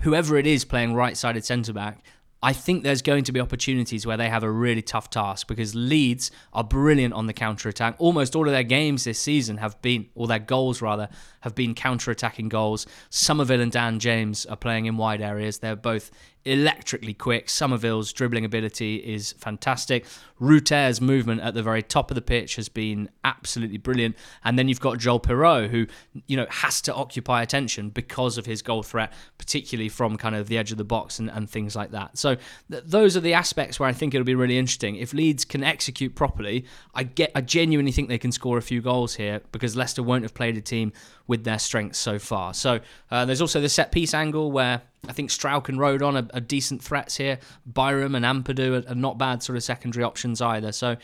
Whoever 0.00 0.36
it 0.36 0.46
is 0.46 0.64
playing 0.64 0.94
right-sided 0.94 1.44
centre 1.44 1.72
back, 1.72 2.02
I 2.42 2.52
think 2.52 2.84
there's 2.84 3.02
going 3.02 3.24
to 3.24 3.32
be 3.32 3.40
opportunities 3.40 4.06
where 4.06 4.18
they 4.18 4.28
have 4.28 4.42
a 4.42 4.50
really 4.50 4.82
tough 4.82 5.08
task 5.10 5.48
because 5.48 5.74
Leeds 5.74 6.30
are 6.52 6.62
brilliant 6.62 7.14
on 7.14 7.26
the 7.26 7.32
counter 7.32 7.68
attack. 7.68 7.96
Almost 7.98 8.36
all 8.36 8.46
of 8.46 8.52
their 8.52 8.62
games 8.62 9.04
this 9.04 9.18
season 9.18 9.56
have 9.56 9.80
been, 9.80 10.08
or 10.14 10.26
their 10.26 10.38
goals 10.38 10.82
rather, 10.82 11.08
have 11.40 11.54
been 11.54 11.74
counter 11.74 12.10
attacking 12.10 12.50
goals. 12.50 12.86
Summerville 13.10 13.60
and 13.62 13.72
Dan 13.72 13.98
James 13.98 14.44
are 14.46 14.56
playing 14.56 14.84
in 14.84 14.96
wide 14.96 15.22
areas. 15.22 15.58
They're 15.58 15.76
both 15.76 16.10
electrically 16.46 17.12
quick. 17.12 17.50
Summerville's 17.50 18.12
dribbling 18.12 18.44
ability 18.44 18.96
is 18.96 19.32
fantastic. 19.32 20.06
Rutter's 20.38 21.00
movement 21.00 21.40
at 21.40 21.54
the 21.54 21.62
very 21.62 21.82
top 21.82 22.10
of 22.10 22.14
the 22.14 22.22
pitch 22.22 22.56
has 22.56 22.68
been 22.68 23.08
absolutely 23.24 23.78
brilliant. 23.78 24.16
And 24.44 24.58
then 24.58 24.68
you've 24.68 24.80
got 24.80 24.98
Joel 24.98 25.18
Piroe, 25.18 25.68
who, 25.68 25.86
you 26.26 26.36
know, 26.36 26.46
has 26.48 26.80
to 26.82 26.94
occupy 26.94 27.42
attention 27.42 27.90
because 27.90 28.38
of 28.38 28.46
his 28.46 28.62
goal 28.62 28.82
threat, 28.82 29.12
particularly 29.38 29.88
from 29.88 30.16
kind 30.16 30.36
of 30.36 30.46
the 30.46 30.56
edge 30.56 30.70
of 30.70 30.78
the 30.78 30.84
box 30.84 31.18
and, 31.18 31.30
and 31.30 31.50
things 31.50 31.74
like 31.74 31.90
that. 31.90 32.16
So 32.16 32.36
th- 32.70 32.84
those 32.86 33.16
are 33.16 33.20
the 33.20 33.34
aspects 33.34 33.80
where 33.80 33.88
I 33.88 33.92
think 33.92 34.14
it'll 34.14 34.24
be 34.24 34.34
really 34.34 34.58
interesting. 34.58 34.96
If 34.96 35.12
Leeds 35.12 35.44
can 35.44 35.64
execute 35.64 36.14
properly, 36.14 36.64
I 36.94 37.02
get 37.02 37.32
I 37.34 37.40
genuinely 37.40 37.92
think 37.92 38.08
they 38.08 38.18
can 38.18 38.32
score 38.32 38.56
a 38.56 38.62
few 38.62 38.80
goals 38.80 39.16
here 39.16 39.40
because 39.50 39.74
Leicester 39.74 40.02
won't 40.02 40.22
have 40.22 40.34
played 40.34 40.56
a 40.56 40.60
team 40.60 40.92
with 41.26 41.44
their 41.44 41.58
strengths 41.58 41.98
so 41.98 42.18
far. 42.18 42.54
So 42.54 42.80
uh, 43.10 43.24
there's 43.24 43.40
also 43.40 43.60
the 43.60 43.68
set 43.68 43.92
piece 43.92 44.14
angle 44.14 44.52
where 44.52 44.82
I 45.08 45.12
think 45.12 45.30
Struijk 45.30 45.68
and 45.68 45.78
Rodon 45.78 46.14
are, 46.14 46.36
are 46.36 46.40
decent 46.40 46.82
threats 46.82 47.16
here. 47.16 47.38
Byram 47.64 48.14
and 48.14 48.24
Ampadu 48.24 48.84
are, 48.84 48.90
are 48.90 48.94
not 48.94 49.18
bad 49.18 49.42
sort 49.42 49.56
of 49.56 49.62
secondary 49.62 50.04
options 50.04 50.40
either. 50.40 50.72
So 50.72 50.96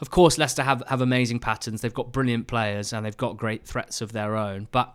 of 0.00 0.10
course, 0.10 0.38
Leicester 0.38 0.62
have, 0.62 0.82
have 0.88 1.00
amazing 1.00 1.40
patterns. 1.40 1.80
They've 1.80 1.92
got 1.92 2.12
brilliant 2.12 2.46
players 2.46 2.92
and 2.92 3.04
they've 3.04 3.16
got 3.16 3.36
great 3.36 3.66
threats 3.66 4.00
of 4.00 4.12
their 4.12 4.36
own. 4.36 4.68
But 4.70 4.94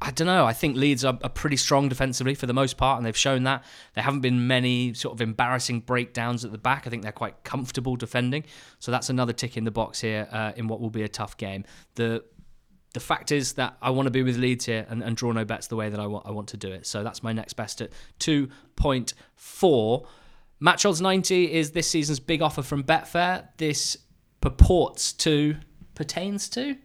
I 0.00 0.10
don't 0.10 0.26
know. 0.26 0.44
I 0.46 0.52
think 0.52 0.76
Leeds 0.76 1.04
are, 1.04 1.16
are, 1.22 1.30
pretty 1.30 1.56
strong 1.56 1.88
defensively 1.88 2.34
for 2.34 2.46
the 2.46 2.52
most 2.52 2.76
part, 2.76 2.96
and 2.96 3.06
they've 3.06 3.16
shown 3.16 3.44
that. 3.44 3.62
There 3.94 4.02
haven't 4.02 4.22
been 4.22 4.48
many 4.48 4.94
sort 4.94 5.14
of 5.14 5.20
embarrassing 5.20 5.80
breakdowns 5.80 6.44
at 6.44 6.50
the 6.50 6.58
back. 6.58 6.86
I 6.86 6.90
think 6.90 7.04
they're 7.04 7.12
quite 7.12 7.44
comfortable 7.44 7.94
defending. 7.94 8.44
So 8.80 8.90
that's 8.90 9.10
another 9.10 9.32
tick 9.32 9.56
in 9.56 9.62
the 9.62 9.70
box 9.70 10.00
here 10.00 10.26
uh, 10.32 10.52
in 10.56 10.66
what 10.66 10.80
will 10.80 10.90
be 10.90 11.04
a 11.04 11.08
tough 11.08 11.36
game. 11.36 11.64
The 11.94 12.24
the 12.92 13.00
fact 13.00 13.32
is 13.32 13.54
that 13.54 13.76
I 13.80 13.90
want 13.90 14.06
to 14.06 14.10
be 14.10 14.22
with 14.22 14.36
Leeds 14.36 14.66
here 14.66 14.86
and, 14.88 15.02
and 15.02 15.16
draw 15.16 15.32
no 15.32 15.44
bets 15.44 15.66
the 15.66 15.76
way 15.76 15.88
that 15.88 15.98
I 15.98 16.06
want, 16.06 16.26
I 16.26 16.30
want 16.30 16.48
to 16.48 16.56
do 16.56 16.70
it. 16.70 16.86
So 16.86 17.02
that's 17.02 17.22
my 17.22 17.32
next 17.32 17.54
best 17.54 17.80
at 17.80 17.90
2.4. 18.20 20.06
Match 20.60 20.86
odds 20.86 21.00
90 21.00 21.52
is 21.52 21.70
this 21.72 21.88
season's 21.88 22.20
big 22.20 22.42
offer 22.42 22.62
from 22.62 22.84
Betfair. 22.84 23.48
This 23.56 23.96
purports 24.40 25.12
to, 25.14 25.56
pertains 25.94 26.48
to, 26.50 26.76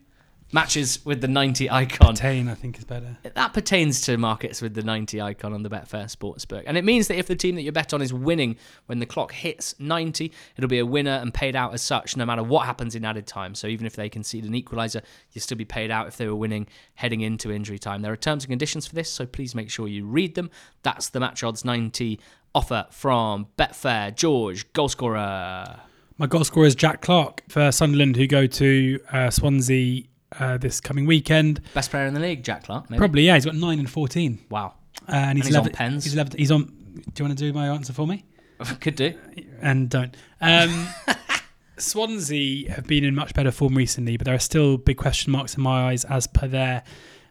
matches 0.51 1.05
with 1.05 1.21
the 1.21 1.27
90 1.27 1.69
icon. 1.69 2.15
Pertain, 2.15 2.47
I 2.47 2.53
think, 2.53 2.77
is 2.77 2.85
better. 2.85 3.17
That 3.33 3.53
pertains 3.53 4.01
to 4.01 4.17
markets 4.17 4.61
with 4.61 4.73
the 4.73 4.83
90 4.83 5.21
icon 5.21 5.53
on 5.53 5.63
the 5.63 5.69
Betfair 5.69 6.05
Sportsbook. 6.05 6.63
And 6.65 6.77
it 6.77 6.85
means 6.85 7.07
that 7.07 7.17
if 7.17 7.27
the 7.27 7.35
team 7.35 7.55
that 7.55 7.63
you 7.63 7.71
bet 7.71 7.93
on 7.93 8.01
is 8.01 8.13
winning 8.13 8.57
when 8.85 8.99
the 8.99 9.05
clock 9.05 9.31
hits 9.31 9.75
90, 9.79 10.31
it'll 10.55 10.69
be 10.69 10.79
a 10.79 10.85
winner 10.85 11.11
and 11.11 11.33
paid 11.33 11.55
out 11.55 11.73
as 11.73 11.81
such 11.81 12.15
no 12.15 12.25
matter 12.25 12.43
what 12.43 12.65
happens 12.65 12.95
in 12.95 13.03
added 13.03 13.27
time. 13.27 13.55
So 13.55 13.67
even 13.67 13.85
if 13.85 13.95
they 13.95 14.09
concede 14.09 14.45
an 14.45 14.53
equaliser, 14.53 15.01
you'll 15.31 15.41
still 15.41 15.57
be 15.57 15.65
paid 15.65 15.91
out 15.91 16.07
if 16.07 16.17
they 16.17 16.27
were 16.27 16.35
winning 16.35 16.67
heading 16.95 17.21
into 17.21 17.51
injury 17.51 17.79
time. 17.79 18.01
There 18.01 18.13
are 18.13 18.17
terms 18.17 18.43
and 18.43 18.49
conditions 18.49 18.87
for 18.87 18.95
this, 18.95 19.11
so 19.11 19.25
please 19.25 19.53
make 19.53 19.69
sure 19.69 19.87
you 19.87 20.05
read 20.05 20.35
them. 20.35 20.49
That's 20.83 21.09
the 21.09 21.19
Match 21.19 21.43
Odds 21.43 21.65
90 21.65 22.19
offer 22.55 22.87
from 22.89 23.47
Betfair. 23.57 24.15
George, 24.15 24.71
goalscorer. 24.73 25.79
My 26.17 26.25
goal 26.25 26.43
scorer 26.43 26.65
is 26.65 26.73
Jack 26.73 27.01
Clarke 27.01 27.43
for 27.47 27.71
Sunderland, 27.71 28.15
who 28.15 28.25
go 28.25 28.47
to 28.47 28.99
uh, 29.11 29.29
Swansea 29.29 30.05
uh, 30.39 30.57
this 30.57 30.79
coming 30.81 31.05
weekend. 31.05 31.61
Best 31.73 31.91
player 31.91 32.05
in 32.05 32.13
the 32.13 32.19
league, 32.19 32.43
Jack 32.43 32.63
Clarke. 32.63 32.89
Maybe? 32.89 32.99
Probably, 32.99 33.23
yeah. 33.23 33.35
He's 33.35 33.45
got 33.45 33.55
nine 33.55 33.79
and 33.79 33.89
fourteen, 33.89 34.39
Wow. 34.49 34.73
uh, 35.07 35.11
and 35.13 35.37
he's, 35.37 35.47
And 35.47 35.55
he's 35.55 35.65
on 35.65 35.69
pens. 35.71 36.03
He's, 36.03 36.15
level- 36.15 36.37
he's 36.37 36.51
on. 36.51 36.63
Do 36.65 37.03
you 37.23 37.25
want 37.25 37.37
to 37.37 37.43
do 37.45 37.53
my 37.53 37.67
answer 37.69 37.93
for 37.93 38.07
me? 38.07 38.25
Could 38.81 38.95
do. 38.95 39.13
And 39.61 39.89
don't. 39.89 40.15
Um, 40.41 40.87
Swansea 41.77 42.71
have 42.71 42.87
been 42.87 43.03
in 43.03 43.13
much 43.13 43.33
better 43.33 43.51
form 43.51 43.75
recently, 43.75 44.17
but 44.17 44.25
there 44.25 44.33
are 44.33 44.39
still 44.39 44.77
big 44.77 44.97
question 44.97 45.31
marks 45.31 45.55
in 45.55 45.61
my 45.61 45.89
eyes 45.89 46.05
as 46.05 46.25
per 46.25 46.47
their 46.47 46.83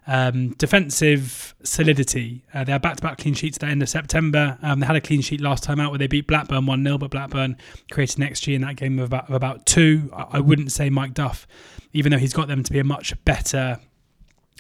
um, 0.07 0.51
defensive 0.51 1.55
solidity. 1.65 2.45
Uh, 2.55 2.63
they 2.63 2.71
had 2.71 2.81
back-to-back 2.81 3.19
clean 3.19 3.35
sheets 3.35 3.57
at 3.57 3.63
the 3.63 3.67
end 3.67 3.83
of 3.83 3.89
September. 3.89 4.57
Um, 4.63 4.79
they 4.79 4.87
had 4.87 4.95
a 4.95 5.01
clean 5.01 5.21
sheet 5.21 5.41
last 5.41 5.65
time 5.65 5.81
out 5.81 5.91
where 5.91 5.99
they 5.99 6.07
beat 6.07 6.29
Blackburn 6.29 6.65
1-0, 6.65 7.01
but 7.01 7.11
Blackburn 7.11 7.57
created 7.91 8.19
an 8.19 8.25
XG 8.29 8.55
in 8.55 8.61
that 8.61 8.77
game 8.77 9.01
of 9.01 9.07
about, 9.07 9.29
of 9.29 9.35
about 9.35 9.67
two. 9.67 10.11
I, 10.15 10.27
I 10.35 10.41
wouldn't 10.41 10.71
say 10.71 10.91
Mike 10.91 11.13
Duff, 11.13 11.49
even 11.97 12.13
though 12.13 12.19
he's 12.19 12.33
got 12.33 12.49
them 12.49 12.63
to 12.63 12.73
be 12.73 12.79
a 12.79 12.85
much 12.85 13.13
better 13.25 13.79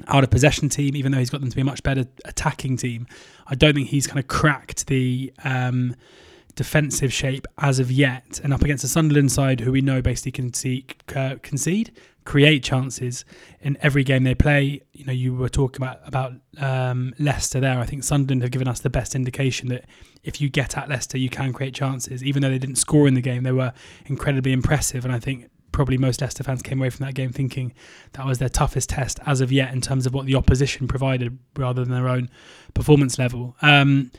out 0.08 0.24
of 0.24 0.30
possession 0.30 0.68
team, 0.68 0.96
even 0.96 1.12
though 1.12 1.18
he's 1.18 1.30
got 1.30 1.40
them 1.40 1.50
to 1.50 1.56
be 1.56 1.62
a 1.62 1.64
much 1.64 1.82
better 1.82 2.04
attacking 2.24 2.76
team. 2.76 3.06
I 3.46 3.54
don't 3.54 3.74
think 3.74 3.88
he's 3.88 4.06
kind 4.06 4.18
of 4.18 4.28
cracked 4.28 4.86
the 4.88 5.32
um, 5.44 5.94
defensive 6.54 7.12
shape 7.12 7.46
as 7.58 7.78
of 7.78 7.90
yet. 7.90 8.40
And 8.42 8.52
up 8.52 8.62
against 8.62 8.82
the 8.82 8.88
Sunderland 8.88 9.32
side, 9.32 9.60
who 9.60 9.72
we 9.72 9.80
know 9.80 10.02
basically 10.02 10.32
concede, 10.32 10.94
uh, 11.14 11.36
concede 11.42 11.92
create 12.24 12.62
chances 12.62 13.24
in 13.60 13.78
every 13.80 14.04
game 14.04 14.24
they 14.24 14.34
play. 14.34 14.82
You 14.92 15.04
know, 15.04 15.12
you 15.12 15.34
were 15.34 15.48
talking 15.48 15.80
about 15.80 16.00
about 16.06 16.32
um, 16.58 17.14
Leicester 17.18 17.60
there. 17.60 17.78
I 17.78 17.86
think 17.86 18.04
Sunderland 18.04 18.42
have 18.42 18.50
given 18.50 18.68
us 18.68 18.80
the 18.80 18.90
best 18.90 19.14
indication 19.14 19.68
that 19.68 19.84
if 20.24 20.40
you 20.40 20.50
get 20.50 20.76
at 20.76 20.88
Leicester, 20.88 21.16
you 21.16 21.30
can 21.30 21.52
create 21.52 21.72
chances. 21.72 22.22
Even 22.24 22.42
though 22.42 22.50
they 22.50 22.58
didn't 22.58 22.76
score 22.76 23.06
in 23.06 23.14
the 23.14 23.22
game, 23.22 23.44
they 23.44 23.52
were 23.52 23.72
incredibly 24.06 24.52
impressive. 24.52 25.04
And 25.04 25.14
I 25.14 25.20
think 25.20 25.48
probably 25.76 25.98
most 25.98 26.22
Leicester 26.22 26.42
fans 26.42 26.62
came 26.62 26.80
away 26.80 26.88
from 26.88 27.04
that 27.04 27.12
game 27.12 27.30
thinking 27.30 27.70
that 28.14 28.24
was 28.24 28.38
their 28.38 28.48
toughest 28.48 28.88
test 28.88 29.20
as 29.26 29.42
of 29.42 29.52
yet 29.52 29.74
in 29.74 29.82
terms 29.82 30.06
of 30.06 30.14
what 30.14 30.24
the 30.24 30.34
opposition 30.34 30.88
provided 30.88 31.38
rather 31.54 31.84
than 31.84 31.92
their 31.92 32.08
own 32.08 32.30
performance 32.72 33.18
level. 33.18 33.54
Um, 33.60 34.10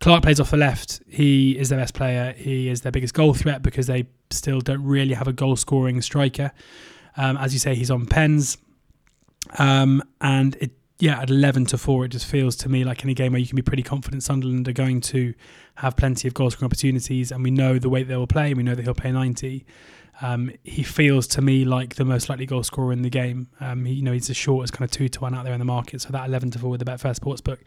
Clarke 0.00 0.24
plays 0.24 0.40
off 0.40 0.50
the 0.50 0.56
left. 0.56 1.00
He 1.08 1.56
is 1.56 1.68
their 1.68 1.78
best 1.78 1.94
player. 1.94 2.32
He 2.36 2.68
is 2.68 2.80
their 2.80 2.90
biggest 2.90 3.14
goal 3.14 3.32
threat 3.32 3.62
because 3.62 3.86
they 3.86 4.08
still 4.30 4.60
don't 4.60 4.82
really 4.82 5.14
have 5.14 5.28
a 5.28 5.32
goal 5.32 5.54
scoring 5.54 6.02
striker. 6.02 6.50
Um, 7.16 7.36
as 7.36 7.52
you 7.52 7.60
say, 7.60 7.76
he's 7.76 7.92
on 7.92 8.06
pens. 8.06 8.58
Um, 9.56 10.02
and 10.20 10.56
it, 10.56 10.72
yeah, 10.98 11.20
at 11.20 11.30
11 11.30 11.66
to 11.66 11.78
4, 11.78 12.06
it 12.06 12.08
just 12.08 12.26
feels 12.26 12.56
to 12.56 12.68
me 12.68 12.82
like 12.82 13.04
any 13.04 13.14
game 13.14 13.30
where 13.30 13.40
you 13.40 13.46
can 13.46 13.54
be 13.54 13.62
pretty 13.62 13.84
confident 13.84 14.24
Sunderland 14.24 14.66
are 14.66 14.72
going 14.72 15.00
to 15.02 15.32
have 15.76 15.96
plenty 15.96 16.26
of 16.26 16.34
goal 16.34 16.50
scoring 16.50 16.66
opportunities. 16.66 17.30
And 17.30 17.44
we 17.44 17.52
know 17.52 17.78
the 17.78 17.88
way 17.88 18.02
they 18.02 18.16
will 18.16 18.26
play. 18.26 18.52
We 18.52 18.64
know 18.64 18.74
that 18.74 18.82
he'll 18.82 18.94
play 18.94 19.12
90. 19.12 19.64
Um, 20.20 20.52
he 20.62 20.82
feels 20.82 21.26
to 21.28 21.42
me 21.42 21.64
like 21.64 21.96
the 21.96 22.04
most 22.04 22.28
likely 22.28 22.46
goal 22.46 22.62
scorer 22.62 22.92
in 22.92 23.02
the 23.02 23.10
game. 23.10 23.48
Um, 23.60 23.84
he, 23.84 23.94
you 23.94 24.02
know, 24.02 24.12
he's 24.12 24.28
the 24.28 24.34
shortest 24.34 24.72
kind 24.72 24.84
of 24.84 24.90
two 24.90 25.08
to 25.08 25.20
one 25.20 25.34
out 25.34 25.44
there 25.44 25.52
in 25.52 25.58
the 25.58 25.64
market. 25.64 26.00
So 26.02 26.10
that 26.10 26.28
11 26.28 26.52
to 26.52 26.58
4 26.58 26.70
with 26.70 26.80
the 26.80 26.90
Betfair 26.90 27.18
Sportsbook 27.18 27.58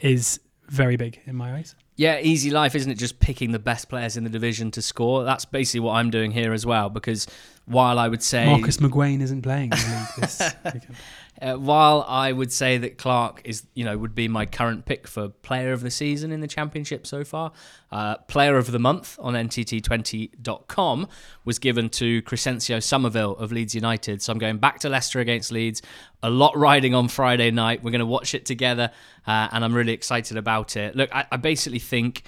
is 0.00 0.40
very 0.68 0.96
big 0.96 1.20
in 1.26 1.34
my 1.34 1.56
eyes. 1.56 1.74
Yeah, 1.98 2.20
easy 2.20 2.52
life, 2.52 2.76
isn't 2.76 2.92
it? 2.92 2.94
Just 2.94 3.18
picking 3.18 3.50
the 3.50 3.58
best 3.58 3.88
players 3.88 4.16
in 4.16 4.22
the 4.22 4.30
division 4.30 4.70
to 4.70 4.82
score. 4.82 5.24
That's 5.24 5.44
basically 5.44 5.80
what 5.80 5.94
I'm 5.94 6.10
doing 6.10 6.30
here 6.30 6.52
as 6.52 6.64
well. 6.64 6.88
Because 6.88 7.26
while 7.66 7.98
I 7.98 8.06
would 8.06 8.22
say 8.22 8.46
Marcus 8.46 8.76
McGuane 8.76 9.20
isn't 9.20 9.42
playing 9.42 9.72
in 9.72 9.78
the 9.78 10.06
league 10.16 10.20
this. 10.20 10.54
Uh, 11.40 11.54
while 11.54 12.04
I 12.08 12.32
would 12.32 12.52
say 12.52 12.78
that 12.78 12.98
Clarke 12.98 13.42
is, 13.44 13.62
you 13.74 13.84
know, 13.84 13.96
would 13.96 14.14
be 14.14 14.26
my 14.26 14.44
current 14.44 14.86
pick 14.86 15.06
for 15.06 15.28
player 15.28 15.72
of 15.72 15.82
the 15.82 15.90
season 15.90 16.32
in 16.32 16.40
the 16.40 16.48
championship 16.48 17.06
so 17.06 17.22
far, 17.22 17.52
uh, 17.92 18.16
player 18.16 18.56
of 18.56 18.72
the 18.72 18.78
month 18.80 19.16
on 19.20 19.34
NTT20.com 19.34 21.06
was 21.44 21.58
given 21.60 21.90
to 21.90 22.22
Crysencio 22.22 22.82
Summerville 22.82 23.36
of 23.36 23.52
Leeds 23.52 23.74
United. 23.74 24.20
So 24.20 24.32
I'm 24.32 24.38
going 24.38 24.58
back 24.58 24.80
to 24.80 24.88
Leicester 24.88 25.20
against 25.20 25.52
Leeds. 25.52 25.80
A 26.24 26.30
lot 26.30 26.56
riding 26.56 26.94
on 26.94 27.06
Friday 27.06 27.52
night. 27.52 27.84
We're 27.84 27.92
going 27.92 28.00
to 28.00 28.06
watch 28.06 28.34
it 28.34 28.44
together, 28.44 28.90
uh, 29.24 29.48
and 29.52 29.64
I'm 29.64 29.74
really 29.74 29.92
excited 29.92 30.36
about 30.36 30.76
it. 30.76 30.96
Look, 30.96 31.14
I, 31.14 31.24
I 31.30 31.36
basically 31.36 31.78
think. 31.88 32.22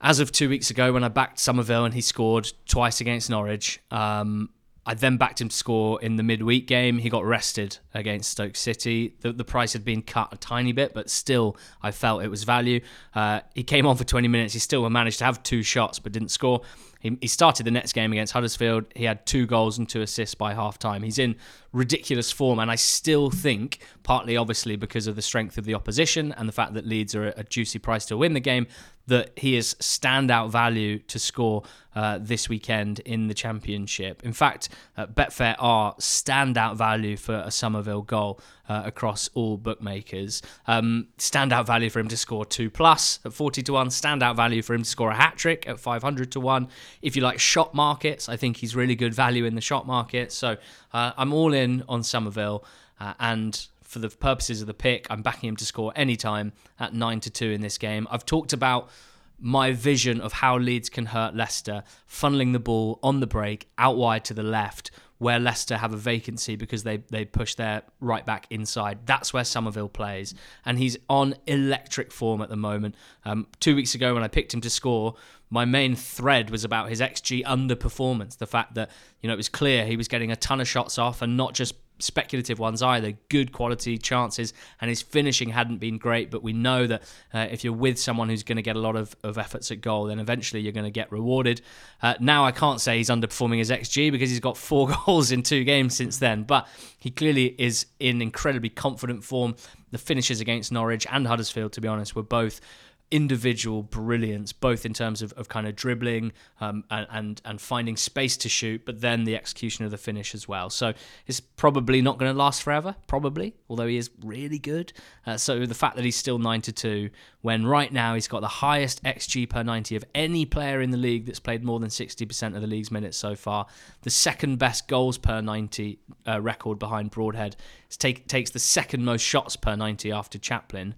As 0.00 0.20
of 0.20 0.30
two 0.30 0.48
weeks 0.48 0.70
ago, 0.70 0.92
when 0.92 1.02
I 1.02 1.08
backed 1.08 1.38
Summerville 1.38 1.84
and 1.84 1.94
he 1.94 2.00
scored 2.00 2.52
twice 2.66 3.00
against 3.00 3.30
Norwich, 3.30 3.80
um, 3.90 4.50
I 4.88 4.94
then 4.94 5.16
backed 5.16 5.40
him 5.40 5.48
to 5.48 5.56
score 5.56 6.00
in 6.00 6.14
the 6.14 6.22
midweek 6.22 6.68
game. 6.68 6.98
He 6.98 7.10
got 7.10 7.24
rested 7.24 7.78
against 7.92 8.30
Stoke 8.30 8.54
City. 8.54 9.16
The, 9.20 9.32
the 9.32 9.44
price 9.44 9.72
had 9.72 9.84
been 9.84 10.02
cut 10.02 10.32
a 10.32 10.36
tiny 10.36 10.70
bit, 10.70 10.94
but 10.94 11.10
still, 11.10 11.56
I 11.82 11.90
felt 11.90 12.22
it 12.22 12.28
was 12.28 12.44
value. 12.44 12.80
Uh, 13.12 13.40
he 13.54 13.64
came 13.64 13.84
on 13.84 13.96
for 13.96 14.04
20 14.04 14.28
minutes. 14.28 14.52
He 14.52 14.60
still 14.60 14.88
managed 14.88 15.18
to 15.18 15.24
have 15.24 15.42
two 15.42 15.64
shots, 15.64 15.98
but 15.98 16.12
didn't 16.12 16.28
score. 16.28 16.62
He, 17.00 17.28
started 17.28 17.64
the 17.64 17.70
next 17.70 17.92
game 17.92 18.12
against 18.12 18.32
Huddersfield. 18.32 18.86
He 18.94 19.04
had 19.04 19.24
two 19.26 19.46
goals 19.46 19.78
and 19.78 19.88
two 19.88 20.02
assists 20.02 20.34
by 20.34 20.54
half 20.54 20.78
time. 20.78 21.02
He's 21.02 21.18
in 21.18 21.36
ridiculous 21.72 22.32
form, 22.32 22.58
and 22.58 22.70
I 22.70 22.74
still 22.74 23.30
think, 23.30 23.78
partly 24.02 24.36
obviously 24.36 24.76
because 24.76 25.06
of 25.06 25.14
the 25.14 25.22
strength 25.22 25.58
of 25.58 25.64
the 25.64 25.74
opposition 25.74 26.32
and 26.32 26.48
the 26.48 26.52
fact 26.52 26.74
that 26.74 26.86
Leeds 26.86 27.14
are 27.14 27.28
a 27.28 27.44
juicy 27.44 27.78
price 27.78 28.06
to 28.06 28.16
win 28.16 28.32
the 28.32 28.40
game, 28.40 28.66
that 29.06 29.30
he 29.36 29.56
is 29.56 29.74
standout 29.74 30.50
value 30.50 30.98
to 30.98 31.18
score 31.18 31.62
uh, 31.94 32.18
this 32.20 32.48
weekend 32.48 32.98
in 33.00 33.28
the 33.28 33.34
championship. 33.34 34.22
In 34.24 34.32
fact, 34.32 34.68
uh, 34.96 35.06
Betfair 35.06 35.54
are 35.58 35.94
standout 35.94 36.76
value 36.76 37.16
for 37.16 37.36
a 37.36 37.50
Summerville 37.50 38.02
goal 38.02 38.40
uh, 38.68 38.82
across 38.84 39.30
all 39.34 39.56
bookmakers. 39.56 40.42
Um, 40.66 41.08
standout 41.18 41.66
value 41.66 41.88
for 41.88 42.00
him 42.00 42.08
to 42.08 42.16
score 42.16 42.44
two 42.44 42.68
plus 42.68 43.20
at 43.24 43.32
40 43.32 43.62
to 43.62 43.72
1. 43.72 43.88
Standout 43.88 44.36
value 44.36 44.60
for 44.60 44.74
him 44.74 44.82
to 44.82 44.88
score 44.88 45.10
a 45.10 45.14
hat 45.16 45.36
trick 45.36 45.66
at 45.68 45.80
500 45.80 46.32
to 46.32 46.40
1. 46.40 46.68
If 47.00 47.16
you 47.16 47.22
like 47.22 47.38
shot 47.38 47.74
markets, 47.74 48.28
I 48.28 48.36
think 48.36 48.58
he's 48.58 48.76
really 48.76 48.96
good 48.96 49.14
value 49.14 49.44
in 49.44 49.54
the 49.54 49.60
shot 49.60 49.86
market. 49.86 50.32
So 50.32 50.56
uh, 50.92 51.12
I'm 51.16 51.32
all 51.32 51.54
in 51.54 51.82
on 51.88 52.02
Summerville. 52.02 52.64
Uh, 52.98 53.14
and 53.20 53.68
for 53.86 53.98
the 53.98 54.08
purposes 54.08 54.60
of 54.60 54.66
the 54.66 54.74
pick, 54.74 55.06
I'm 55.10 55.22
backing 55.22 55.48
him 55.48 55.56
to 55.56 55.64
score 55.64 55.92
anytime 55.96 56.52
at 56.78 56.94
9 56.94 57.20
to 57.20 57.30
2 57.30 57.50
in 57.50 57.60
this 57.60 57.78
game. 57.78 58.06
I've 58.10 58.26
talked 58.26 58.52
about 58.52 58.90
my 59.38 59.72
vision 59.72 60.20
of 60.20 60.32
how 60.34 60.58
Leeds 60.58 60.88
can 60.88 61.06
hurt 61.06 61.34
Leicester, 61.34 61.82
funneling 62.10 62.52
the 62.52 62.58
ball 62.58 62.98
on 63.02 63.20
the 63.20 63.26
break 63.26 63.68
out 63.78 63.96
wide 63.96 64.24
to 64.26 64.34
the 64.34 64.42
left 64.42 64.90
where 65.18 65.38
Leicester 65.38 65.76
have 65.76 65.92
a 65.92 65.96
vacancy 65.96 66.56
because 66.56 66.82
they 66.82 66.98
they 67.08 67.24
push 67.24 67.54
their 67.54 67.82
right 68.00 68.24
back 68.26 68.46
inside. 68.50 68.98
That's 69.06 69.32
where 69.32 69.44
Summerville 69.44 69.88
plays, 69.88 70.34
and 70.64 70.78
he's 70.78 70.96
on 71.08 71.34
electric 71.46 72.12
form 72.12 72.42
at 72.42 72.48
the 72.48 72.56
moment. 72.56 72.94
Um, 73.24 73.46
two 73.60 73.74
weeks 73.74 73.94
ago, 73.94 74.14
when 74.14 74.22
I 74.22 74.28
picked 74.28 74.52
him 74.52 74.60
to 74.62 74.70
score, 74.70 75.14
my 75.48 75.64
main 75.64 75.96
thread 75.96 76.50
was 76.50 76.64
about 76.64 76.88
his 76.88 77.00
XG 77.00 77.44
underperformance. 77.44 78.38
The 78.38 78.46
fact 78.46 78.74
that 78.74 78.90
you 79.22 79.28
know 79.28 79.34
it 79.34 79.38
was 79.38 79.48
clear 79.48 79.86
he 79.86 79.96
was 79.96 80.08
getting 80.08 80.32
a 80.32 80.36
ton 80.36 80.60
of 80.60 80.68
shots 80.68 80.98
off, 80.98 81.22
and 81.22 81.36
not 81.36 81.54
just 81.54 81.74
speculative 81.98 82.58
ones 82.58 82.82
either. 82.82 83.12
Good 83.28 83.52
quality 83.52 83.98
chances, 83.98 84.52
and 84.80 84.88
his 84.88 85.02
finishing 85.02 85.50
hadn't 85.50 85.78
been 85.78 85.98
great. 85.98 86.30
But 86.30 86.42
we 86.42 86.52
know 86.52 86.86
that 86.86 87.02
uh, 87.32 87.46
if 87.50 87.64
you're 87.64 87.72
with 87.72 87.98
someone 87.98 88.28
who's 88.28 88.42
going 88.42 88.56
to 88.56 88.62
get 88.62 88.76
a 88.76 88.80
lot 88.80 88.96
of, 88.96 89.16
of 89.22 89.38
efforts 89.38 89.70
at 89.70 89.80
goal, 89.80 90.04
then 90.04 90.18
eventually 90.18 90.60
you're 90.60 90.72
going 90.72 90.84
to 90.84 90.90
get 90.90 91.10
rewarded. 91.10 91.60
Uh, 92.02 92.14
now 92.20 92.44
I 92.44 92.52
can't 92.52 92.80
say 92.80 92.98
he's 92.98 93.10
underperforming 93.10 93.58
his 93.58 93.70
XG 93.70 94.12
because 94.12 94.30
he's 94.30 94.40
got 94.40 94.56
four 94.56 94.88
goals 95.06 95.32
in 95.32 95.42
two 95.42 95.64
games 95.64 95.96
since 95.96 96.18
then, 96.18 96.42
but 96.42 96.68
he 96.98 97.10
clearly 97.10 97.54
is 97.58 97.86
in 97.98 98.22
incredibly 98.22 98.70
confident 98.70 99.24
form. 99.24 99.56
The 99.92 99.98
finishes 99.98 100.40
against 100.40 100.72
Norwich 100.72 101.06
and 101.10 101.26
Huddersfield, 101.26 101.72
to 101.74 101.80
be 101.80 101.88
honest, 101.88 102.16
were 102.16 102.22
both 102.22 102.60
individual 103.10 103.84
brilliance, 103.84 104.52
both 104.52 104.84
in 104.84 104.92
terms 104.92 105.22
of, 105.22 105.32
of 105.34 105.48
kind 105.48 105.66
of 105.66 105.76
dribbling 105.76 106.32
um, 106.60 106.82
and, 106.90 107.06
and 107.10 107.42
and 107.44 107.60
finding 107.60 107.96
space 107.96 108.36
to 108.36 108.48
shoot, 108.48 108.84
but 108.84 109.00
then 109.00 109.24
the 109.24 109.36
execution 109.36 109.84
of 109.84 109.90
the 109.90 109.98
finish 109.98 110.34
as 110.34 110.48
well. 110.48 110.70
So 110.70 110.92
it's 111.26 111.38
probably 111.38 112.02
not 112.02 112.18
going 112.18 112.32
to 112.32 112.36
last 112.36 112.62
forever, 112.62 112.96
probably, 113.06 113.54
although 113.68 113.86
he 113.86 113.96
is 113.96 114.10
really 114.22 114.58
good. 114.58 114.92
Uh, 115.24 115.36
so 115.36 115.66
the 115.66 115.74
fact 115.74 115.96
that 115.96 116.04
he's 116.04 116.16
still 116.16 116.38
92 116.38 117.10
when 117.42 117.64
right 117.64 117.92
now 117.92 118.14
he's 118.14 118.26
got 118.26 118.40
the 118.40 118.48
highest 118.48 119.02
xG 119.04 119.48
per 119.48 119.62
90 119.62 119.94
of 119.94 120.04
any 120.14 120.44
player 120.44 120.80
in 120.80 120.90
the 120.90 120.96
league 120.96 121.26
that's 121.26 121.38
played 121.38 121.62
more 121.62 121.78
than 121.78 121.88
60% 121.88 122.56
of 122.56 122.60
the 122.60 122.66
league's 122.66 122.90
minutes 122.90 123.16
so 123.16 123.36
far, 123.36 123.66
the 124.02 124.10
second 124.10 124.58
best 124.58 124.88
goals 124.88 125.16
per 125.16 125.40
90 125.40 126.00
uh, 126.26 126.40
record 126.40 126.80
behind 126.80 127.12
Broadhead, 127.12 127.54
take, 127.98 128.26
takes 128.26 128.50
the 128.50 128.58
second 128.58 129.04
most 129.04 129.22
shots 129.22 129.54
per 129.54 129.76
90 129.76 130.10
after 130.10 130.38
Chaplin 130.38 130.96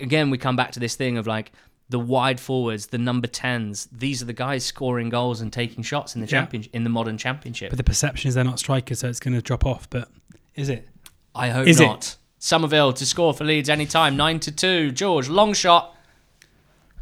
again, 0.00 0.30
we 0.30 0.38
come 0.38 0.56
back 0.56 0.72
to 0.72 0.80
this 0.80 0.94
thing 0.96 1.18
of 1.18 1.26
like 1.26 1.52
the 1.88 1.98
wide 1.98 2.40
forwards, 2.40 2.88
the 2.88 2.98
number 2.98 3.26
tens. 3.28 3.88
These 3.92 4.20
are 4.22 4.24
the 4.24 4.32
guys 4.32 4.64
scoring 4.64 5.08
goals 5.08 5.40
and 5.40 5.52
taking 5.52 5.82
shots 5.84 6.14
in 6.14 6.20
the 6.20 6.26
Yeah. 6.26 6.40
championship, 6.40 6.74
in 6.74 6.82
the 6.84 6.90
modern 6.90 7.16
championship. 7.18 7.70
But 7.70 7.76
the 7.78 7.84
perception 7.84 8.28
is 8.28 8.34
they're 8.34 8.42
not 8.44 8.58
strikers, 8.58 9.00
so 9.00 9.08
it's 9.08 9.20
going 9.20 9.34
to 9.34 9.42
drop 9.42 9.64
off. 9.64 9.88
But 9.88 10.08
is 10.54 10.68
it? 10.68 10.88
I 11.34 11.50
hope 11.50 11.66
Is 11.68 11.78
it? 11.80 11.86
not. 11.86 12.16
Summerville 12.38 12.92
to 12.94 13.06
score 13.06 13.32
for 13.34 13.44
Leeds 13.44 13.68
anytime, 13.68 14.16
nine 14.16 14.40
to 14.40 14.50
two. 14.52 14.90
George, 14.90 15.28
long 15.28 15.52
shot. 15.54 15.94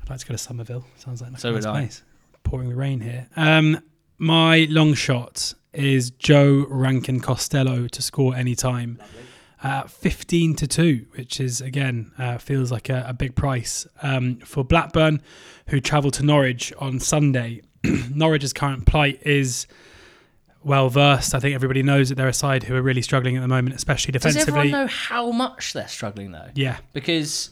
I'd 0.02 0.10
like 0.10 0.18
to 0.20 0.26
go 0.26 0.34
to 0.34 0.38
Somerville. 0.38 0.84
Sounds 0.98 1.22
like, 1.22 1.32
like 1.32 1.40
So 1.40 1.50
a 1.50 1.52
nice 1.60 1.64
place. 1.66 2.02
Pouring 2.42 2.68
the 2.68 2.74
rain 2.76 3.00
here. 3.00 3.26
Um, 3.36 3.80
my 4.18 4.66
long 4.70 4.92
shot 4.94 5.54
is 5.72 6.10
Joe 6.10 6.66
Rankin 6.68 7.20
Costello 7.20 7.88
to 7.88 8.02
score 8.02 8.34
anytime. 8.36 8.98
Uh, 9.64 9.84
15 9.86 10.56
to 10.56 10.66
2, 10.66 11.06
which 11.16 11.40
is 11.40 11.62
again 11.62 12.12
uh, 12.18 12.36
feels 12.36 12.70
like 12.70 12.90
a, 12.90 13.06
a 13.08 13.14
big 13.14 13.34
price 13.34 13.86
um, 14.02 14.36
for 14.40 14.62
Blackburn, 14.62 15.22
who 15.68 15.80
travel 15.80 16.10
to 16.10 16.22
Norwich 16.22 16.70
on 16.78 17.00
Sunday. 17.00 17.62
Norwich's 18.14 18.52
current 18.52 18.84
plight 18.84 19.22
is 19.24 19.66
well 20.62 20.90
versed. 20.90 21.34
I 21.34 21.40
think 21.40 21.54
everybody 21.54 21.82
knows 21.82 22.10
that 22.10 22.16
they're 22.16 22.28
a 22.28 22.32
side 22.34 22.64
who 22.64 22.74
are 22.74 22.82
really 22.82 23.00
struggling 23.00 23.36
at 23.38 23.40
the 23.40 23.48
moment, 23.48 23.74
especially 23.74 24.12
defensively. 24.12 24.44
Does 24.44 24.48
everyone 24.48 24.70
know 24.70 24.86
how 24.86 25.30
much 25.30 25.72
they're 25.72 25.88
struggling 25.88 26.32
though? 26.32 26.50
Yeah, 26.54 26.76
because 26.92 27.50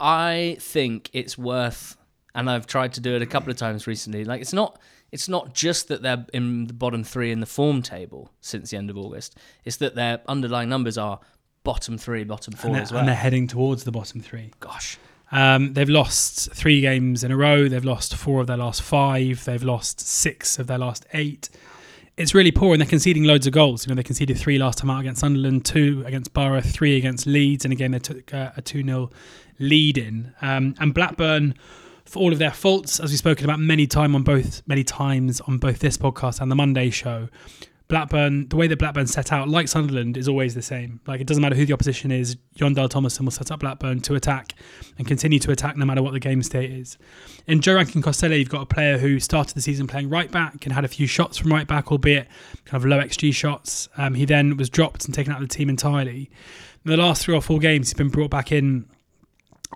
I 0.00 0.56
think 0.58 1.08
it's 1.12 1.38
worth, 1.38 1.96
and 2.34 2.50
I've 2.50 2.66
tried 2.66 2.94
to 2.94 3.00
do 3.00 3.14
it 3.14 3.22
a 3.22 3.26
couple 3.26 3.52
of 3.52 3.56
times 3.56 3.86
recently. 3.86 4.24
Like 4.24 4.40
it's 4.40 4.52
not, 4.52 4.80
it's 5.12 5.28
not 5.28 5.54
just 5.54 5.86
that 5.86 6.02
they're 6.02 6.26
in 6.32 6.66
the 6.66 6.74
bottom 6.74 7.04
three 7.04 7.30
in 7.30 7.38
the 7.38 7.46
form 7.46 7.80
table 7.80 8.32
since 8.40 8.70
the 8.70 8.76
end 8.76 8.90
of 8.90 8.98
August. 8.98 9.38
It's 9.64 9.76
that 9.76 9.94
their 9.94 10.20
underlying 10.26 10.68
numbers 10.68 10.98
are 10.98 11.20
bottom 11.64 11.98
three, 11.98 12.22
bottom 12.24 12.54
four 12.54 12.70
and 12.72 12.80
as 12.80 12.92
well. 12.92 13.00
and 13.00 13.08
they're 13.08 13.14
heading 13.16 13.46
towards 13.48 13.84
the 13.84 13.90
bottom 13.92 14.20
three. 14.20 14.52
Gosh, 14.60 14.98
Um, 15.32 15.72
they've 15.72 15.88
lost 15.88 16.52
three 16.52 16.80
games 16.80 17.24
in 17.24 17.32
a 17.32 17.36
row. 17.36 17.68
They've 17.68 17.84
lost 17.84 18.14
four 18.14 18.40
of 18.40 18.46
their 18.46 18.56
last 18.58 18.82
five. 18.82 19.44
They've 19.44 19.62
lost 19.62 19.98
six 20.00 20.58
of 20.60 20.66
their 20.68 20.78
last 20.78 21.04
eight. 21.12 21.48
It's 22.16 22.32
really 22.32 22.52
poor, 22.52 22.72
and 22.74 22.80
they're 22.80 22.88
conceding 22.88 23.24
loads 23.24 23.44
of 23.48 23.52
goals. 23.52 23.84
You 23.84 23.90
know, 23.90 23.96
they 23.96 24.04
conceded 24.04 24.38
three 24.38 24.56
last 24.56 24.78
time 24.78 24.88
out 24.90 25.00
against 25.00 25.20
Sunderland, 25.22 25.64
two 25.64 26.04
against 26.06 26.32
Borough, 26.32 26.60
three 26.60 26.96
against 26.96 27.26
Leeds, 27.26 27.64
and 27.64 27.72
again 27.72 27.90
they 27.90 27.98
took 27.98 28.32
uh, 28.32 28.52
a 28.56 28.62
two 28.62 28.84
0 28.84 29.10
lead 29.58 29.98
in. 29.98 30.32
Um, 30.40 30.76
and 30.78 30.94
Blackburn, 30.94 31.54
for 32.04 32.20
all 32.20 32.32
of 32.32 32.38
their 32.38 32.52
faults, 32.52 33.00
as 33.00 33.10
we've 33.10 33.18
spoken 33.18 33.44
about 33.44 33.58
many 33.58 33.88
time 33.88 34.14
on 34.14 34.22
both 34.22 34.62
many 34.68 34.84
times 34.84 35.40
on 35.48 35.58
both 35.58 35.80
this 35.80 35.96
podcast 35.96 36.40
and 36.40 36.52
the 36.52 36.54
Monday 36.56 36.90
show, 36.90 37.28
Blackburn, 37.88 38.48
the 38.48 38.56
way 38.56 38.66
that 38.66 38.78
Blackburn 38.78 39.06
set 39.06 39.30
out, 39.30 39.46
like 39.48 39.68
Sunderland, 39.68 40.16
is 40.16 40.26
always 40.26 40.54
the 40.54 40.62
same. 40.62 41.00
Like 41.06 41.20
it 41.20 41.26
doesn't 41.26 41.42
matter 41.42 41.54
who 41.54 41.66
the 41.66 41.74
opposition 41.74 42.10
is. 42.10 42.36
Jon 42.54 42.72
Dahl 42.72 42.88
Tomasson 42.88 43.20
will 43.20 43.30
set 43.30 43.50
up 43.50 43.60
Blackburn 43.60 44.00
to 44.02 44.14
attack 44.14 44.54
and 44.96 45.06
continue 45.06 45.38
to 45.40 45.50
attack 45.50 45.76
no 45.76 45.84
matter 45.84 46.02
what 46.02 46.14
the 46.14 46.20
game 46.20 46.42
state 46.42 46.70
is. 46.70 46.96
In 47.46 47.60
Joe 47.60 47.74
Rankin 47.74 48.00
Costello, 48.00 48.36
you've 48.36 48.48
got 48.48 48.62
a 48.62 48.66
player 48.66 48.96
who 48.96 49.20
started 49.20 49.54
the 49.54 49.60
season 49.60 49.86
playing 49.86 50.08
right 50.08 50.30
back 50.30 50.64
and 50.64 50.72
had 50.72 50.86
a 50.86 50.88
few 50.88 51.06
shots 51.06 51.36
from 51.36 51.52
right 51.52 51.66
back, 51.66 51.92
albeit 51.92 52.26
kind 52.64 52.82
of 52.82 52.88
low 52.88 52.98
XG 53.00 53.34
shots. 53.34 53.88
Um, 53.98 54.14
he 54.14 54.24
then 54.24 54.56
was 54.56 54.70
dropped 54.70 55.04
and 55.04 55.14
taken 55.14 55.32
out 55.32 55.42
of 55.42 55.48
the 55.48 55.54
team 55.54 55.68
entirely. 55.68 56.30
In 56.84 56.90
the 56.90 56.96
last 56.96 57.22
three 57.22 57.34
or 57.34 57.42
four 57.42 57.58
games, 57.58 57.88
he's 57.88 57.94
been 57.94 58.08
brought 58.08 58.30
back 58.30 58.50
in 58.50 58.88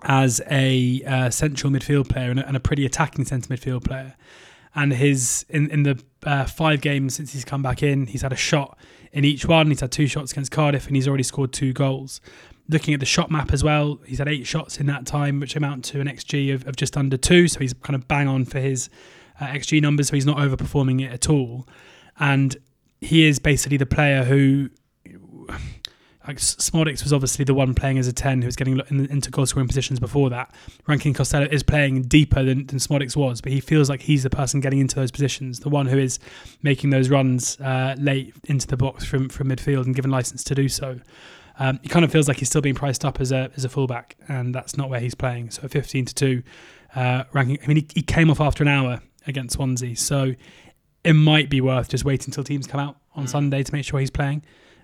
as 0.03 0.41
a 0.49 1.03
uh, 1.05 1.29
central 1.29 1.71
midfield 1.71 2.09
player 2.09 2.31
and 2.31 2.39
a, 2.39 2.47
and 2.47 2.57
a 2.57 2.59
pretty 2.59 2.85
attacking 2.85 3.25
centre 3.25 3.53
midfield 3.53 3.83
player. 3.83 4.15
And 4.73 4.93
his 4.93 5.45
in 5.49 5.69
in 5.71 5.83
the 5.83 6.01
uh, 6.23 6.45
five 6.45 6.81
games 6.81 7.15
since 7.15 7.33
he's 7.33 7.45
come 7.45 7.61
back 7.61 7.83
in, 7.83 8.07
he's 8.07 8.21
had 8.21 8.33
a 8.33 8.37
shot 8.37 8.77
in 9.11 9.25
each 9.25 9.45
one. 9.45 9.67
He's 9.67 9.79
had 9.79 9.91
two 9.91 10.07
shots 10.07 10.31
against 10.31 10.51
Cardiff, 10.51 10.87
and 10.87 10.95
he's 10.95 11.07
already 11.07 11.23
scored 11.23 11.53
two 11.53 11.73
goals. 11.73 12.21
Looking 12.67 12.93
at 12.93 12.99
the 12.99 13.05
shot 13.05 13.31
map 13.31 13.51
as 13.51 13.63
well, 13.63 13.99
he's 14.05 14.19
had 14.19 14.27
eight 14.27 14.45
shots 14.45 14.79
in 14.79 14.85
that 14.87 15.05
time, 15.05 15.39
which 15.39 15.55
amount 15.55 15.85
to 15.85 16.01
an 16.01 16.07
xG 16.07 16.53
of, 16.53 16.67
of 16.67 16.75
just 16.75 16.95
under 16.95 17.17
two. 17.17 17.47
So 17.47 17.59
he's 17.59 17.73
kind 17.73 17.95
of 17.95 18.07
bang 18.07 18.27
on 18.27 18.45
for 18.45 18.59
his 18.59 18.89
uh, 19.39 19.47
xG 19.47 19.81
numbers. 19.81 20.09
So 20.09 20.15
he's 20.15 20.25
not 20.25 20.37
overperforming 20.37 21.03
it 21.03 21.11
at 21.11 21.29
all. 21.29 21.67
And 22.19 22.55
he 23.01 23.25
is 23.25 23.39
basically 23.39 23.77
the 23.77 23.87
player 23.87 24.23
who 24.23 24.69
like 26.29 26.37
Szmodics 26.37 27.01
was 27.03 27.11
obviously 27.11 27.43
the 27.43 27.55
one 27.55 27.73
playing 27.73 27.97
as 27.97 28.07
a 28.07 28.13
10 28.13 28.43
who 28.43 28.45
was 28.45 28.55
getting 28.55 28.79
in, 28.91 29.07
into 29.07 29.31
goal 29.31 29.47
scoring 29.47 29.67
positions 29.67 29.99
before 29.99 30.29
that. 30.29 30.53
Rankin 30.85 31.11
Costello 31.11 31.47
is 31.49 31.63
playing 31.63 32.03
deeper 32.03 32.43
than, 32.43 32.67
than 32.67 32.77
Szmodics 32.77 33.15
was, 33.15 33.41
but 33.41 33.51
he 33.51 33.59
feels 33.59 33.89
like 33.89 34.03
he's 34.03 34.21
the 34.21 34.29
person 34.29 34.59
getting 34.59 34.77
into 34.77 34.95
those 34.95 35.09
positions, 35.09 35.61
the 35.61 35.69
one 35.69 35.87
who 35.87 35.97
is 35.97 36.19
making 36.61 36.91
those 36.91 37.09
runs 37.09 37.59
uh, 37.61 37.95
late 37.97 38.35
into 38.43 38.67
the 38.67 38.77
box 38.77 39.03
from, 39.03 39.27
from 39.27 39.49
midfield 39.49 39.85
and 39.85 39.95
given 39.95 40.11
license 40.11 40.43
to 40.43 40.53
do 40.53 40.69
so. 40.69 40.99
Um, 41.57 41.79
he 41.81 41.89
kind 41.89 42.05
of 42.05 42.11
feels 42.11 42.27
like 42.27 42.37
he's 42.37 42.47
still 42.47 42.61
being 42.61 42.75
priced 42.75 43.03
up 43.03 43.19
as 43.19 43.31
a 43.31 43.49
as 43.57 43.65
a 43.65 43.69
fullback, 43.69 44.15
and 44.27 44.53
that's 44.53 44.77
not 44.77 44.87
where 44.87 44.99
he's 44.99 45.15
playing. 45.15 45.49
So 45.49 45.63
at 45.63 45.71
15 45.71 46.05
to 46.05 46.13
2, 46.13 46.43
uh, 46.95 47.23
ranking, 47.33 47.57
I 47.63 47.67
mean, 47.67 47.77
he, 47.77 47.87
he 47.95 48.01
came 48.03 48.29
off 48.29 48.39
after 48.39 48.63
an 48.63 48.67
hour 48.67 49.01
against 49.25 49.55
Swansea, 49.55 49.95
so 49.95 50.35
it 51.03 51.13
might 51.13 51.49
be 51.49 51.59
worth 51.59 51.89
just 51.89 52.05
waiting 52.05 52.27
until 52.27 52.43
teams 52.43 52.67
come 52.67 52.79
out 52.79 52.97
on 53.15 53.27
Sunday 53.27 53.63
to 53.63 53.73
make 53.73 53.83
sure 53.83 53.99
he's 53.99 54.11
playing. 54.11 54.43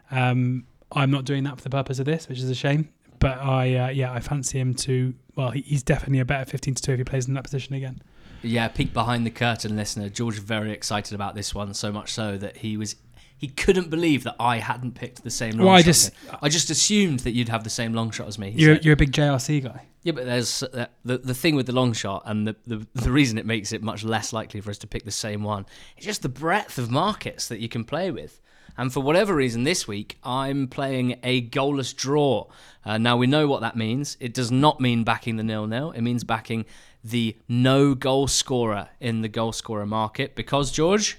Um, 0.09 0.65
I'm 0.91 1.11
not 1.11 1.25
doing 1.25 1.43
that 1.43 1.57
for 1.57 1.63
the 1.63 1.69
purpose 1.69 1.99
of 1.99 2.05
this, 2.05 2.27
which 2.29 2.39
is 2.39 2.49
a 2.49 2.55
shame. 2.55 2.89
But 3.19 3.39
I, 3.39 3.75
uh, 3.75 3.89
yeah, 3.89 4.11
I 4.11 4.19
fancy 4.19 4.59
him 4.59 4.73
to. 4.75 5.13
Well, 5.35 5.51
he, 5.51 5.61
he's 5.61 5.83
definitely 5.83 6.19
a 6.19 6.25
better 6.25 6.45
15 6.49 6.75
to 6.75 6.81
2 6.81 6.91
if 6.93 6.97
he 6.99 7.03
plays 7.03 7.27
in 7.27 7.33
that 7.33 7.43
position 7.43 7.73
again. 7.73 8.01
yeah, 8.43 8.67
peek 8.67 8.93
behind 8.93 9.25
the 9.25 9.31
curtain, 9.31 9.75
listener. 9.75 10.09
George 10.09 10.39
very 10.39 10.71
excited 10.71 11.13
about 11.15 11.33
this 11.35 11.55
one, 11.55 11.73
so 11.73 11.91
much 11.91 12.11
so 12.13 12.37
that 12.37 12.57
he 12.57 12.77
was. 12.77 12.95
He 13.37 13.47
couldn't 13.49 13.89
believe 13.89 14.23
that 14.23 14.35
I 14.39 14.59
hadn't 14.59 14.93
picked 14.95 15.23
the 15.23 15.29
same 15.29 15.57
long 15.57 15.67
Well, 15.67 15.75
I 15.75 15.81
just- 15.81 16.11
I 16.41 16.47
just 16.47 16.69
assumed 16.69 17.19
that 17.21 17.31
you'd 17.31 17.49
have 17.49 17.65
the 17.65 17.69
same 17.69 17.93
long 17.93 18.09
shot 18.11 18.27
as 18.27 18.39
me. 18.39 18.53
You're, 18.55 18.75
you're 18.77 18.93
a 18.93 18.97
big 18.97 19.11
JRC 19.11 19.61
guy. 19.63 19.87
Yeah, 20.03 20.13
but 20.13 20.25
there's 20.25 20.63
uh, 20.63 20.85
the 21.03 21.17
the 21.17 21.33
thing 21.33 21.55
with 21.55 21.65
the 21.65 21.73
long 21.73 21.91
shot, 21.93 22.21
and 22.25 22.47
the, 22.47 22.55
the 22.67 22.85
the 22.93 23.11
reason 23.11 23.37
it 23.37 23.45
makes 23.45 23.71
it 23.73 23.81
much 23.81 24.03
less 24.03 24.31
likely 24.31 24.61
for 24.61 24.69
us 24.69 24.77
to 24.79 24.87
pick 24.87 25.03
the 25.03 25.11
same 25.11 25.43
one 25.43 25.65
is 25.97 26.05
just 26.05 26.21
the 26.21 26.29
breadth 26.29 26.77
of 26.77 26.91
markets 26.91 27.47
that 27.47 27.59
you 27.59 27.67
can 27.67 27.83
play 27.83 28.11
with. 28.11 28.39
And 28.77 28.91
for 28.91 28.99
whatever 28.99 29.35
reason, 29.35 29.63
this 29.63 29.87
week 29.87 30.17
I'm 30.23 30.67
playing 30.67 31.19
a 31.23 31.47
goalless 31.47 31.95
draw. 31.95 32.47
Uh, 32.83 32.97
now 32.97 33.17
we 33.17 33.27
know 33.27 33.47
what 33.47 33.61
that 33.61 33.75
means. 33.75 34.17
It 34.19 34.33
does 34.33 34.51
not 34.51 34.79
mean 34.79 35.03
backing 35.03 35.37
the 35.37 35.43
nil 35.43 35.67
nil. 35.67 35.91
It 35.91 36.01
means 36.01 36.23
backing 36.23 36.65
the 37.03 37.37
no 37.47 37.93
goal 37.93 38.27
scorer 38.27 38.89
in 38.99 39.21
the 39.21 39.29
goal 39.29 39.51
scorer 39.51 39.85
market 39.85 40.35
because 40.35 40.71
George. 40.71 41.17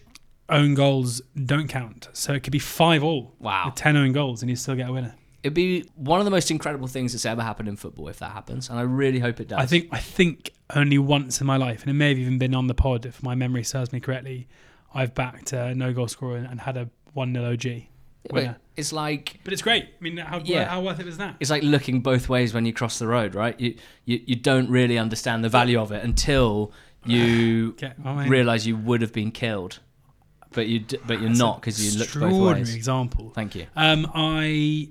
Own 0.49 0.75
goals 0.75 1.23
don't 1.45 1.69
count. 1.69 2.09
So 2.13 2.33
it 2.33 2.45
could 2.45 2.53
be 2.53 2.61
5 2.61 3.03
all. 3.03 3.35
Wow. 3.41 3.73
10 3.75 3.97
own 3.97 4.13
goals, 4.13 4.43
and 4.43 4.51
you 4.51 4.55
still 4.55 4.77
get 4.77 4.89
a 4.89 4.93
winner. 4.93 5.15
It'd 5.43 5.55
be 5.55 5.89
one 5.97 6.21
of 6.21 6.25
the 6.25 6.31
most 6.31 6.51
incredible 6.51 6.87
things 6.89 7.13
that's 7.13 7.27
ever 7.27 7.43
happened 7.43 7.69
in 7.69 7.77
football 7.77 8.09
if 8.09 8.19
that 8.19 8.33
happens, 8.33 8.69
and 8.69 8.79
I 8.79 8.83
really 8.83 9.19
hope 9.19 9.41
it 9.41 9.49
does. 9.49 9.59
I 9.59 9.67
think 9.67 9.89
I 9.93 9.99
think 9.99 10.51
only 10.75 10.99
once 10.99 11.41
in 11.41 11.47
my 11.47 11.57
life, 11.57 11.83
and 11.83 11.91
it 11.91 11.95
may 11.95 12.09
have 12.09 12.19
even 12.19 12.39
been 12.39 12.55
on 12.55 12.67
the 12.67 12.75
pod 12.75 13.07
if 13.07 13.23
my 13.23 13.35
memory 13.35 13.63
serves 13.63 13.93
me 13.93 14.01
correctly, 14.01 14.49
I've 14.93 15.15
backed 15.15 15.53
a 15.53 15.75
no 15.75 15.93
goal 15.93 16.09
scorer 16.09 16.39
and 16.39 16.61
had 16.61 16.77
a 16.77 16.89
1 17.17 17.33
0 17.35 17.53
OG 17.53 17.83
But 18.25 18.33
winner. 18.33 18.57
it's 18.77 18.93
like 18.93 19.41
But 19.45 19.53
it's 19.53 19.63
great. 19.63 19.85
I 19.85 20.03
mean, 20.05 20.17
how, 20.19 20.41
Yeah. 20.45 20.69
how 20.69 20.83
worth 20.83 21.01
it 21.01 21.07
was 21.07 21.19
that? 21.19 21.37
it's 21.41 21.51
like 21.51 21.63
looking 21.63 22.01
both 22.01 22.29
ways 22.29 22.53
when 22.55 22.65
you 22.67 22.73
cross 22.73 22.99
the 22.99 23.07
road, 23.07 23.35
right? 23.35 23.59
You 23.61 23.75
you, 24.05 24.21
you 24.27 24.37
don't 24.37 24.69
really 24.71 24.99
understand 24.99 25.43
the 25.45 25.49
value 25.49 25.81
of 25.81 25.91
it 25.93 26.05
until 26.05 26.73
you 27.05 27.75
Okay, 27.83 27.93
realize 28.29 28.67
you 28.67 28.77
would 28.77 29.01
have 29.01 29.13
been 29.13 29.31
killed. 29.31 29.79
but 30.53 30.67
you 30.67 30.79
d- 30.81 30.99
but 31.07 31.21
you're 31.21 31.31
not 31.31 31.61
because 31.61 31.77
you 31.85 31.99
looked 31.99 32.15
both 32.15 32.23
Extraordinary 32.25 32.61
ways. 32.61 32.75
example. 32.75 33.31
Thank 33.35 33.55
you. 33.55 33.67
Um, 33.77 34.11
I 34.15 34.89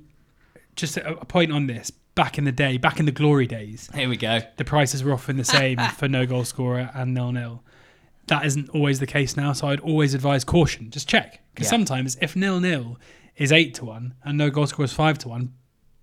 just 0.76 0.98
a, 0.98 1.20
a 1.20 1.26
point 1.26 1.52
on 1.52 1.68
this. 1.68 1.92
Back 2.16 2.38
in 2.38 2.46
the 2.46 2.52
day, 2.54 2.78
back 2.78 3.00
in 3.02 3.06
the 3.06 3.12
glory 3.12 3.46
days, 3.46 3.90
Here 3.94 4.08
we 4.08 4.16
go. 4.16 4.40
the 4.56 4.64
prices 4.64 5.04
were 5.04 5.12
often 5.12 5.36
the 5.36 5.44
same 5.44 5.78
for 5.98 6.08
no 6.08 6.26
goal 6.26 6.46
scorer 6.46 6.90
and 6.96 7.14
nil 7.14 7.34
nil. 7.34 7.62
That 8.28 8.46
isn't 8.46 8.70
always 8.70 9.00
the 9.00 9.06
case 9.08 9.38
now, 9.38 9.54
so 9.54 9.68
I'd 9.68 9.80
always 9.82 10.14
advise 10.14 10.44
caution. 10.44 10.90
Just 10.90 11.08
check 11.08 11.42
because 11.54 11.68
Yeah. 11.68 11.72
sometimes 11.72 12.18
if 12.22 12.36
nil 12.36 12.60
nil 12.60 12.98
is 13.38 13.52
eight 13.52 13.74
to 13.76 13.86
one 13.86 14.16
and 14.24 14.38
no 14.38 14.50
goal 14.50 14.66
scorer 14.68 14.86
is 14.86 14.94
five 14.94 15.18
to 15.20 15.28
one, 15.30 15.54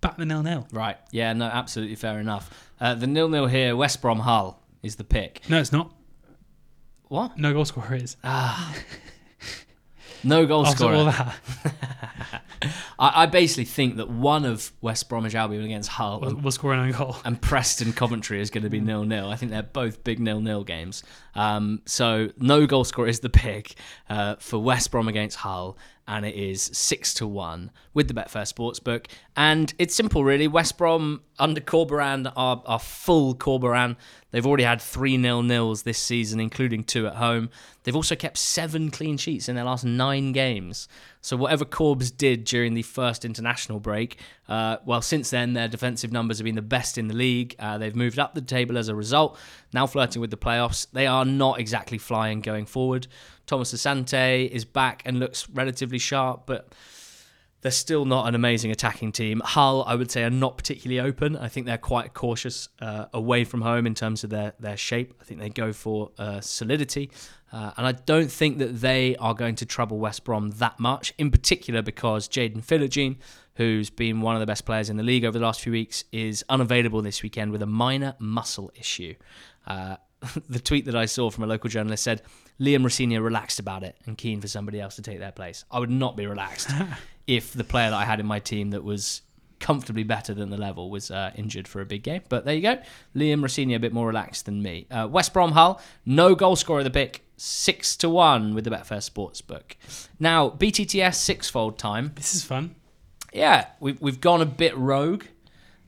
back 0.01 0.17
the 0.19 0.25
nil 0.27 0.43
nil. 0.43 0.67
Right. 0.73 0.99
Yeah. 1.11 1.33
No. 1.33 1.47
Absolutely 1.47 1.97
fair 1.97 2.21
enough. 2.21 2.51
Uh, 2.81 2.95
the 2.95 3.07
nil 3.07 3.29
nil 3.29 3.47
here. 3.47 3.75
West 3.75 4.01
Brom 4.03 4.21
Hull 4.21 4.63
is 4.83 4.97
the 4.97 5.05
pick. 5.05 5.41
No, 5.49 5.59
it's 5.61 5.73
not. 5.73 5.93
What? 7.09 7.37
No 7.39 7.53
goal 7.53 7.65
scorer 7.65 7.95
is. 7.97 8.17
Ah. 8.25 8.75
no 10.25 10.47
goal 10.47 10.65
After 10.67 10.79
scorer. 10.79 10.95
all 10.95 11.05
that, 11.07 11.37
I, 12.99 13.23
I 13.23 13.27
basically 13.27 13.65
think 13.65 13.97
that 13.97 14.09
one 14.09 14.45
of 14.45 14.73
West 14.81 15.09
Bromwich 15.09 15.35
Albion 15.35 15.65
against 15.65 15.91
Hull 15.91 16.21
we'll, 16.21 16.37
we'll 16.37 16.53
score 16.53 16.73
an 16.73 16.81
own 16.81 16.93
goal. 16.93 17.17
and 17.25 17.41
Preston 17.41 17.93
Coventry 17.93 18.41
is 18.41 18.51
going 18.51 18.65
to 18.65 18.71
be 18.71 18.81
nil 18.81 19.05
nil. 19.05 19.29
I 19.29 19.37
think 19.37 19.51
they're 19.51 19.63
both 19.63 20.05
big 20.05 20.21
nil 20.21 20.41
nil 20.41 20.65
games. 20.65 21.03
Um, 21.35 21.83
so 21.87 22.31
no 22.39 22.67
goal 22.67 22.85
scorer 22.85 23.09
is 23.09 23.21
the 23.21 23.31
pick 23.31 23.75
uh, 24.09 24.37
for 24.39 24.59
West 24.59 24.91
Brom 24.91 25.09
against 25.09 25.39
Hull, 25.39 25.77
and 26.07 26.27
it 26.27 26.35
is 26.35 26.63
six 26.75 27.15
to 27.15 27.27
one 27.27 27.71
with 27.95 28.09
the 28.09 28.15
Betfair 28.15 28.43
Sportsbook. 28.43 29.07
And 29.37 29.73
it's 29.79 29.95
simple, 29.95 30.25
really. 30.25 30.49
West 30.49 30.77
Brom 30.77 31.23
under 31.39 31.61
Corberan 31.61 32.33
are, 32.37 32.63
are 32.67 32.79
full 32.79 33.35
Corberan. 33.35 33.97
They've 34.31 34.47
already 34.47 34.65
had 34.65 34.81
three 34.81 35.17
nil 35.17 35.43
nils 35.43 35.83
this 35.83 35.99
season, 35.99 36.41
including 36.41 36.85
two 36.85 37.07
at 37.07 37.17
home. 37.17 37.51
They've 37.85 37.97
also 37.97 38.17
kept 38.17 38.39
seven 38.39 38.91
clean 38.91 39.17
sheets 39.17 39.49
in 39.49 39.57
their 39.57 39.65
last 39.65 39.85
nine 39.85 40.33
games. 40.33 40.89
So 41.23 41.37
whatever 41.37 41.65
Corbs 41.65 42.11
did 42.11 42.45
during 42.45 42.75
the 42.75 42.83
first 42.83 43.25
international 43.25 43.79
break, 43.79 44.19
uh, 44.49 44.79
well, 44.85 45.01
since 45.01 45.31
then 45.31 45.53
their 45.53 45.69
defensive 45.69 46.11
numbers 46.11 46.39
have 46.39 46.45
been 46.45 46.57
the 46.57 46.63
best 46.63 46.99
in 46.99 47.07
the 47.07 47.15
league. 47.15 47.55
Uh, 47.61 47.79
they've 47.79 47.95
moved 47.95 48.19
up 48.19 48.35
the 48.35 48.43
table 48.43 48.77
as 48.77 48.89
a 48.89 48.95
result. 48.95 49.39
Now 49.73 49.87
flirting 49.87 50.21
with 50.21 50.33
the 50.33 50.37
playoffs. 50.37 50.89
They 50.93 51.07
are 51.07 51.25
not 51.25 51.61
exactly 51.61 51.97
flying 51.97 52.41
going 52.41 52.67
forward. 52.67 53.07
Thomas 53.47 53.73
Asante 53.73 54.51
is 54.51 54.65
back 54.65 55.03
and 55.05 55.21
looks 55.21 55.49
relatively 55.49 55.99
sharp, 55.99 56.43
but 56.45 56.75
they're 57.63 57.71
still 57.71 58.05
not 58.05 58.27
an 58.29 58.35
amazing 58.35 58.73
attacking 58.73 59.13
team. 59.13 59.41
Hull, 59.45 59.85
I 59.87 59.95
would 59.95 60.11
say, 60.11 60.25
are 60.25 60.31
not 60.31 60.57
particularly 60.57 61.01
open. 61.01 61.37
I 61.37 61.49
think 61.49 61.67
they're 61.67 61.79
quite 61.79 62.13
cautious 62.13 62.69
uh, 62.81 63.07
away 63.15 63.45
from 63.45 63.63
home 63.63 63.87
in 63.87 63.95
terms 63.95 64.25
of 64.25 64.31
their, 64.31 64.53
their 64.59 64.77
shape. 64.77 65.15
I 65.21 65.25
think 65.25 65.41
they 65.41 65.49
go 65.49 65.73
for 65.73 66.11
uh, 66.19 66.41
solidity. 66.41 67.11
Uh, 67.53 67.71
and 67.77 67.87
I 67.87 67.93
don't 67.93 68.31
think 68.31 68.59
that 68.59 68.81
they 68.81 69.15
are 69.17 69.35
going 69.35 69.55
to 69.57 69.67
trouble 69.67 69.99
West 69.99 70.25
Brom 70.25 70.51
that 70.53 70.81
much, 70.81 71.15
in 71.19 71.31
particular 71.31 71.83
because 71.83 72.29
Jaden 72.29 72.65
Philogene, 72.65 73.17
who's 73.55 73.91
been 73.91 74.23
one 74.23 74.35
of 74.35 74.41
the 74.41 74.47
best 74.47 74.67
players 74.67 74.91
in 74.91 74.97
the 74.97 75.03
league 75.05 75.25
over 75.25 75.39
the 75.39 75.45
last 75.45 75.61
few 75.61 75.73
weeks, 75.73 76.05
is 76.11 76.45
unavailable 76.49 77.01
this 77.01 77.23
weekend 77.23 77.53
with 77.53 77.63
a 77.63 77.67
minor 77.67 78.17
muscle 78.19 78.73
issue. 78.75 79.15
Uh, 79.69 79.97
the 80.49 80.59
tweet 80.59 80.87
that 80.87 80.97
I 80.97 81.07
saw 81.07 81.31
from 81.31 81.45
a 81.45 81.47
local 81.47 81.71
journalist 81.71 82.03
said 82.03 82.23
Liam 82.61 82.83
Rosenior 82.83 83.23
relaxed 83.23 83.59
about 83.59 83.83
it 83.83 83.97
and 84.07 84.17
keen 84.17 84.41
for 84.41 84.49
somebody 84.49 84.81
else 84.81 84.97
to 84.97 85.03
take 85.03 85.19
their 85.19 85.33
place. 85.33 85.65
I 85.71 85.79
would 85.79 85.91
not 85.91 86.17
be 86.17 86.27
relaxed 86.27 86.71
if 87.27 87.53
the 87.53 87.65
player 87.65 87.91
that 87.91 87.97
I 87.97 88.05
had 88.05 88.21
in 88.21 88.27
my 88.27 88.39
team 88.39 88.71
that 88.71 88.85
was 88.85 89.23
comfortably 89.63 90.03
better 90.03 90.35
than 90.35 90.51
the 90.51 90.57
level 90.57 90.91
was 90.91 91.11
uh, 91.11 91.31
injured 91.37 91.69
for 91.69 91.81
a 91.81 91.87
big 91.87 92.03
game. 92.03 92.23
But 92.29 92.45
there 92.45 92.55
you 92.55 92.63
go. 92.63 92.79
Liam 93.15 93.43
Rosenior 93.43 93.77
a 93.77 93.81
bit 93.81 93.93
more 93.93 94.07
relaxed 94.07 94.45
than 94.45 94.61
me. 94.63 94.87
Uh, 94.91 95.09
West 95.11 95.33
Brom 95.33 95.53
Hull, 95.53 95.81
no 96.05 96.35
goal 96.35 96.57
scorer 96.57 96.81
of 96.81 96.85
the 96.85 96.91
pick, 96.91 97.25
six 97.37 97.97
to 97.97 98.11
one 98.11 98.55
with 98.55 98.65
the 98.65 98.71
Betfair 98.71 98.99
Sportsbook. 98.99 99.77
Now 100.19 100.51
BTTS 100.51 101.15
sixfold 101.15 101.79
time. 101.79 102.13
This 102.17 102.35
is 102.35 102.45
fun. 102.45 102.75
Yeah, 103.33 103.67
we've, 103.81 104.01
we've 104.03 104.21
gone 104.21 104.43
a 104.43 104.47
bit 104.47 104.77
rogue, 104.77 105.25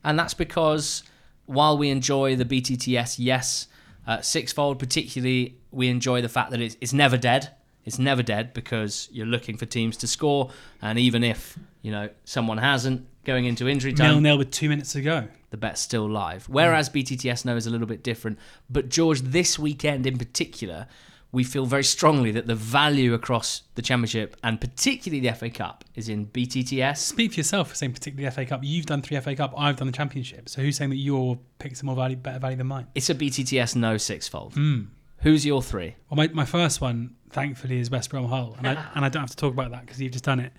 and 0.02 0.18
that's 0.18 0.34
because 0.34 1.02
while 1.46 1.76
we 1.76 1.90
enjoy 1.90 2.36
the 2.36 2.44
BTTS, 2.44 3.16
yes, 3.18 3.66
uh, 4.06 4.20
sixfold, 4.20 4.78
particularly, 4.78 5.58
we 5.70 5.88
enjoy 5.88 6.22
the 6.22 6.28
fact 6.28 6.52
that 6.52 6.60
it's, 6.60 6.76
it's 6.80 6.92
never 6.92 7.18
dead. 7.18 7.50
It's 7.84 7.98
never 7.98 8.22
dead 8.22 8.54
because 8.54 9.08
you're 9.12 9.26
looking 9.26 9.56
for 9.56 9.66
teams 9.66 9.96
to 9.98 10.06
score, 10.06 10.50
and 10.80 10.98
even 10.98 11.22
if 11.22 11.58
you 11.82 11.90
know 11.92 12.08
someone 12.24 12.58
hasn't 12.58 13.06
going 13.24 13.44
into 13.44 13.68
injury 13.68 13.92
time, 13.92 14.10
Nil 14.12 14.20
nil 14.20 14.38
with 14.38 14.50
two 14.50 14.68
minutes 14.68 14.92
to 14.92 15.02
go. 15.02 15.28
the 15.50 15.56
bet's 15.56 15.80
still 15.80 16.08
live. 16.10 16.48
Whereas 16.48 16.88
BTTS 16.90 17.44
No 17.44 17.56
is 17.56 17.66
a 17.66 17.70
little 17.70 17.86
bit 17.86 18.02
different. 18.02 18.38
But 18.70 18.88
George, 18.88 19.20
this 19.20 19.58
weekend 19.58 20.06
in 20.06 20.18
particular, 20.18 20.86
we 21.32 21.42
feel 21.42 21.66
very 21.66 21.82
strongly 21.84 22.30
that 22.30 22.46
the 22.46 22.54
value 22.54 23.12
across 23.12 23.62
the 23.74 23.82
Championship 23.82 24.36
and 24.44 24.60
particularly 24.60 25.20
the 25.26 25.34
FA 25.34 25.50
Cup 25.50 25.84
is 25.96 26.08
in 26.08 26.26
BTTS. 26.26 26.98
Speak 26.98 27.32
for 27.32 27.40
yourself 27.40 27.70
for 27.70 27.74
saying 27.74 27.92
particularly 27.92 28.30
FA 28.30 28.46
Cup. 28.46 28.60
You've 28.62 28.86
done 28.86 29.02
three 29.02 29.18
FA 29.20 29.34
Cup. 29.34 29.52
I've 29.56 29.76
done 29.76 29.86
the 29.88 29.92
Championship. 29.92 30.48
So 30.48 30.62
who's 30.62 30.76
saying 30.76 30.90
that 30.90 30.96
your 30.96 31.38
picks 31.58 31.82
are 31.82 31.86
more 31.86 31.96
value, 31.96 32.16
better 32.16 32.38
value 32.38 32.56
than 32.56 32.68
mine? 32.68 32.86
It's 32.94 33.10
a 33.10 33.14
BTTS 33.14 33.74
No 33.76 33.96
sixfold. 33.96 34.54
Hmm. 34.54 34.82
Who's 35.22 35.44
your 35.46 35.62
three? 35.62 35.96
Well, 36.10 36.16
my, 36.16 36.28
my 36.28 36.44
first 36.44 36.80
one, 36.80 37.16
thankfully, 37.34 37.78
is 37.78 37.90
West 37.90 38.08
Brom 38.10 38.26
Hull, 38.26 38.54
and 38.56 38.66
I, 38.66 38.86
and 38.94 39.04
I 39.04 39.08
don't 39.10 39.20
have 39.20 39.30
to 39.30 39.36
talk 39.36 39.52
about 39.52 39.70
that 39.72 39.82
because 39.82 40.00
you've 40.00 40.12
just 40.12 40.24
done 40.24 40.40
it. 40.40 40.52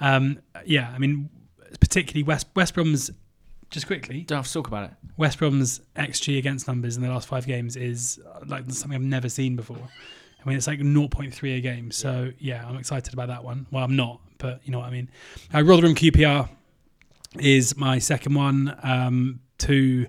Um, 0.00 0.40
yeah, 0.66 0.92
I 0.94 0.98
mean, 0.98 1.30
particularly 1.80 2.22
West 2.22 2.48
West 2.54 2.74
Brom's. 2.74 3.10
Just 3.68 3.88
quickly, 3.88 4.20
Don't 4.20 4.36
have 4.38 4.46
to 4.46 4.52
talk 4.52 4.68
about 4.68 4.84
it. 4.84 4.90
West 5.16 5.40
Brom's 5.40 5.80
xG 5.96 6.38
against 6.38 6.68
numbers 6.68 6.96
in 6.96 7.02
the 7.02 7.08
last 7.08 7.26
five 7.26 7.48
games 7.48 7.74
is 7.74 8.20
uh, 8.32 8.38
like 8.46 8.70
something 8.70 8.94
I've 8.94 9.02
never 9.02 9.28
seen 9.28 9.56
before. 9.56 9.88
I 10.40 10.48
mean, 10.48 10.56
it's 10.56 10.68
like 10.68 10.78
0.3 10.78 11.56
a 11.56 11.60
game. 11.60 11.90
So 11.90 12.30
yeah, 12.38 12.64
I'm 12.64 12.76
excited 12.76 13.12
about 13.12 13.26
that 13.26 13.42
one. 13.42 13.66
Well, 13.72 13.82
I'm 13.82 13.96
not, 13.96 14.20
but 14.38 14.60
you 14.64 14.70
know 14.70 14.78
what 14.78 14.86
I 14.86 14.90
mean. 14.92 15.10
Uh, 15.52 15.64
Rotherham 15.64 15.96
QPR 15.96 16.48
is 17.40 17.76
my 17.76 17.98
second 17.98 18.34
one. 18.34 18.78
Um, 18.84 19.40
two 19.58 20.06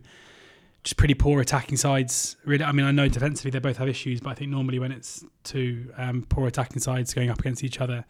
just 0.88 0.95
pretty 0.95 1.15
poor 1.15 1.41
attacking 1.41 1.76
sides. 1.76 2.38
Really, 2.45 2.63
I 2.63 2.71
mean, 2.71 2.86
I 2.86 2.91
know 2.91 3.10
defensively 3.10 3.52
they 3.52 3.60
both 3.60 3.76
have 3.76 3.89
issues, 3.89 4.21
but 4.21 4.30
I 4.30 4.36
think 4.36 4.52
normally 4.52 4.80
when 4.80 4.93
it's 4.93 5.26
two 5.43 5.91
um, 5.97 6.26
poor 6.30 6.47
attacking 6.47 6.80
sides 6.80 7.13
going 7.13 7.30
up 7.30 7.39
against 7.39 7.62
each 7.62 7.82
other, 7.82 8.06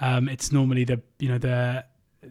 um, 0.00 0.26
it's 0.26 0.50
normally 0.50 0.84
the 0.84 1.02
you 1.18 1.28
know 1.28 1.36
the 1.36 1.84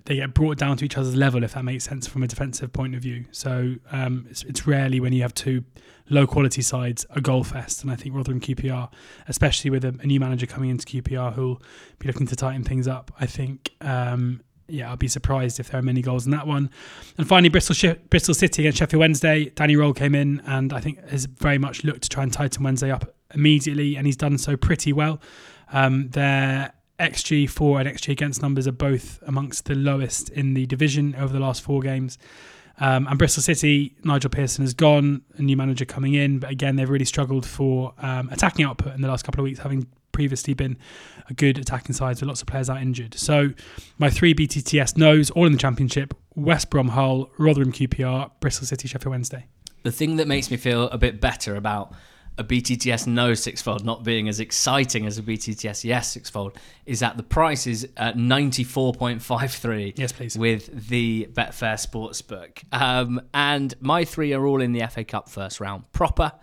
they 0.06 0.16
get 0.16 0.34
brought 0.34 0.58
down 0.58 0.76
to 0.78 0.86
each 0.86 0.98
other's 0.98 1.16
level, 1.16 1.44
if 1.44 1.54
that 1.54 1.64
makes 1.64 1.84
sense 1.84 2.08
from 2.08 2.24
a 2.24 2.28
defensive 2.28 2.74
point 2.74 2.96
of 2.96 3.02
view. 3.04 3.26
So 3.32 3.76
um, 3.92 4.26
it's, 4.28 4.42
it's 4.46 4.66
rarely 4.66 5.00
when 5.00 5.14
you 5.14 5.22
have 5.22 5.36
two 5.36 5.64
low 6.10 6.26
quality 6.26 6.64
sides 6.64 7.06
a 7.12 7.22
goal 7.22 7.44
fest. 7.44 7.84
And 7.84 7.92
I 7.92 7.96
think 7.96 8.16
Rotherham 8.16 8.40
QPR, 8.40 8.92
especially 9.28 9.70
with 9.70 9.86
a, 9.86 9.90
a 10.02 10.08
new 10.08 10.20
manager 10.20 10.48
coming 10.48 10.72
into 10.72 10.86
QPR 10.88 11.34
who'll 11.34 11.62
be 12.00 12.08
looking 12.08 12.26
to 12.26 12.36
tighten 12.36 12.64
things 12.64 12.88
up, 12.88 13.12
I 13.20 13.28
think. 13.28 13.70
Um, 13.82 14.42
yeah, 14.68 14.90
I'll 14.90 14.98
be 14.98 15.08
surprised 15.08 15.60
if 15.60 15.70
there 15.70 15.80
are 15.80 15.84
many 15.84 16.02
goals 16.02 16.26
in 16.26 16.32
that 16.32 16.48
one. 16.48 16.70
And 17.18 17.28
finally, 17.28 17.50
Bristol 17.50 17.96
Bristol 18.10 18.34
City 18.34 18.64
against 18.64 18.80
Sheffield 18.80 19.00
Wednesday. 19.00 19.52
Danny 19.56 19.76
Röhl 19.76 19.96
came 19.96 20.16
in 20.16 20.42
and 20.46 20.74
I 20.74 20.80
think 20.80 21.08
has 21.10 21.26
very 21.26 21.58
much 21.58 21.84
looked 21.84 22.04
to 22.04 22.10
try 22.10 22.24
and 22.24 22.34
tighten 22.34 22.64
Wednesday 22.64 22.92
up 22.92 23.14
immediately, 23.34 23.96
and 23.96 24.06
he's 24.06 24.18
done 24.18 24.38
so 24.38 24.58
pretty 24.58 24.94
well. 24.94 25.22
Um, 25.72 26.10
their 26.10 26.74
XG 27.00 27.50
for 27.50 27.80
and 27.80 27.90
XG 27.90 28.10
against 28.10 28.42
numbers 28.42 28.68
are 28.68 28.72
both 28.72 29.22
amongst 29.28 29.66
the 29.66 29.76
lowest 29.76 30.30
in 30.30 30.54
the 30.54 30.66
division 30.66 31.16
over 31.16 31.34
the 31.34 31.40
last 31.40 31.62
four 31.62 31.82
games. 31.82 32.18
Um, 32.78 33.08
and 33.08 33.18
Bristol 33.18 33.42
City, 33.42 33.96
Nigel 34.04 34.30
Pearson 34.30 34.64
has 34.64 34.74
gone, 34.74 35.22
a 35.38 35.42
new 35.42 35.56
manager 35.56 35.86
coming 35.86 36.14
in, 36.14 36.40
but 36.40 36.50
again, 36.50 36.76
they've 36.76 36.90
really 36.90 37.06
struggled 37.06 37.46
for 37.46 37.94
um, 38.00 38.30
attacking 38.32 38.66
output 38.66 38.94
in 38.94 39.02
the 39.02 39.08
last 39.08 39.24
couple 39.24 39.40
of 39.42 39.46
weeks, 39.46 39.60
having 39.60 39.88
previously 40.16 40.54
been 40.54 40.78
a 41.30 41.34
good 41.34 41.58
attacking 41.60 41.94
side 41.94 42.16
with 42.20 42.24
lots 42.24 42.42
of 42.42 42.48
players 42.48 42.70
out 42.70 42.82
injured. 42.82 43.14
So, 43.16 43.52
my 44.00 44.10
three 44.10 44.34
BTTS 44.34 44.98
knows, 44.98 45.30
all 45.32 45.46
in 45.46 45.52
the 45.52 45.58
Championship 45.60 46.14
West 46.36 46.70
Brom 46.70 46.90
Hull, 46.90 47.30
Rotherham 47.38 47.72
QPR, 47.72 48.32
Bristol 48.40 48.66
City, 48.66 48.88
Sheffield 48.88 49.12
Wednesday. 49.12 49.46
The 49.84 49.92
thing 49.92 50.16
that 50.16 50.28
makes 50.28 50.50
me 50.50 50.58
feel 50.58 50.90
a 50.90 50.98
bit 50.98 51.22
better 51.22 51.56
about 51.56 51.94
a 52.38 52.44
BTTS 52.44 53.08
no 53.08 53.34
sixfold 53.34 53.86
not 53.86 54.04
being 54.04 54.28
as 54.28 54.42
exciting 54.42 55.06
as 55.06 55.18
a 55.18 55.22
BTTS 55.22 55.86
yes 55.86 56.12
sixfold 56.12 56.58
is 56.86 57.00
that 57.00 57.16
the 57.16 57.24
price 57.24 57.66
is 57.66 57.88
at 57.96 58.18
94.53 58.18 59.94
Yes, 59.98 60.12
please. 60.12 60.38
with 60.38 60.90
the 60.90 61.30
Betfair 61.32 61.76
Sportsbook. 61.76 62.64
Um, 62.74 63.22
and 63.34 63.74
my 63.80 64.04
three 64.06 64.34
are 64.34 64.46
all 64.46 64.62
in 64.62 64.74
the 64.74 64.86
FA 64.88 65.04
Cup 65.06 65.30
first 65.30 65.60
round 65.62 65.90
proper. 65.94 66.34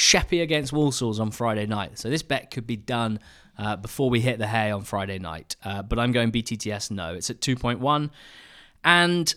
Sheppey 0.00 0.40
against 0.40 0.72
Walsall's 0.72 1.20
on 1.20 1.30
Friday 1.30 1.66
night. 1.66 1.98
So 1.98 2.08
this 2.08 2.22
bet 2.22 2.50
could 2.50 2.66
be 2.66 2.76
done 2.76 3.20
uh, 3.58 3.76
before 3.76 4.08
we 4.08 4.20
hit 4.20 4.38
the 4.38 4.46
hay 4.46 4.70
on 4.70 4.82
Friday 4.82 5.18
night. 5.18 5.56
Uh, 5.62 5.82
but 5.82 5.98
I'm 5.98 6.10
going 6.10 6.32
BTTS 6.32 6.90
no. 6.90 7.12
It's 7.12 7.28
at 7.28 7.40
2.1. 7.40 8.08
And 8.82 9.34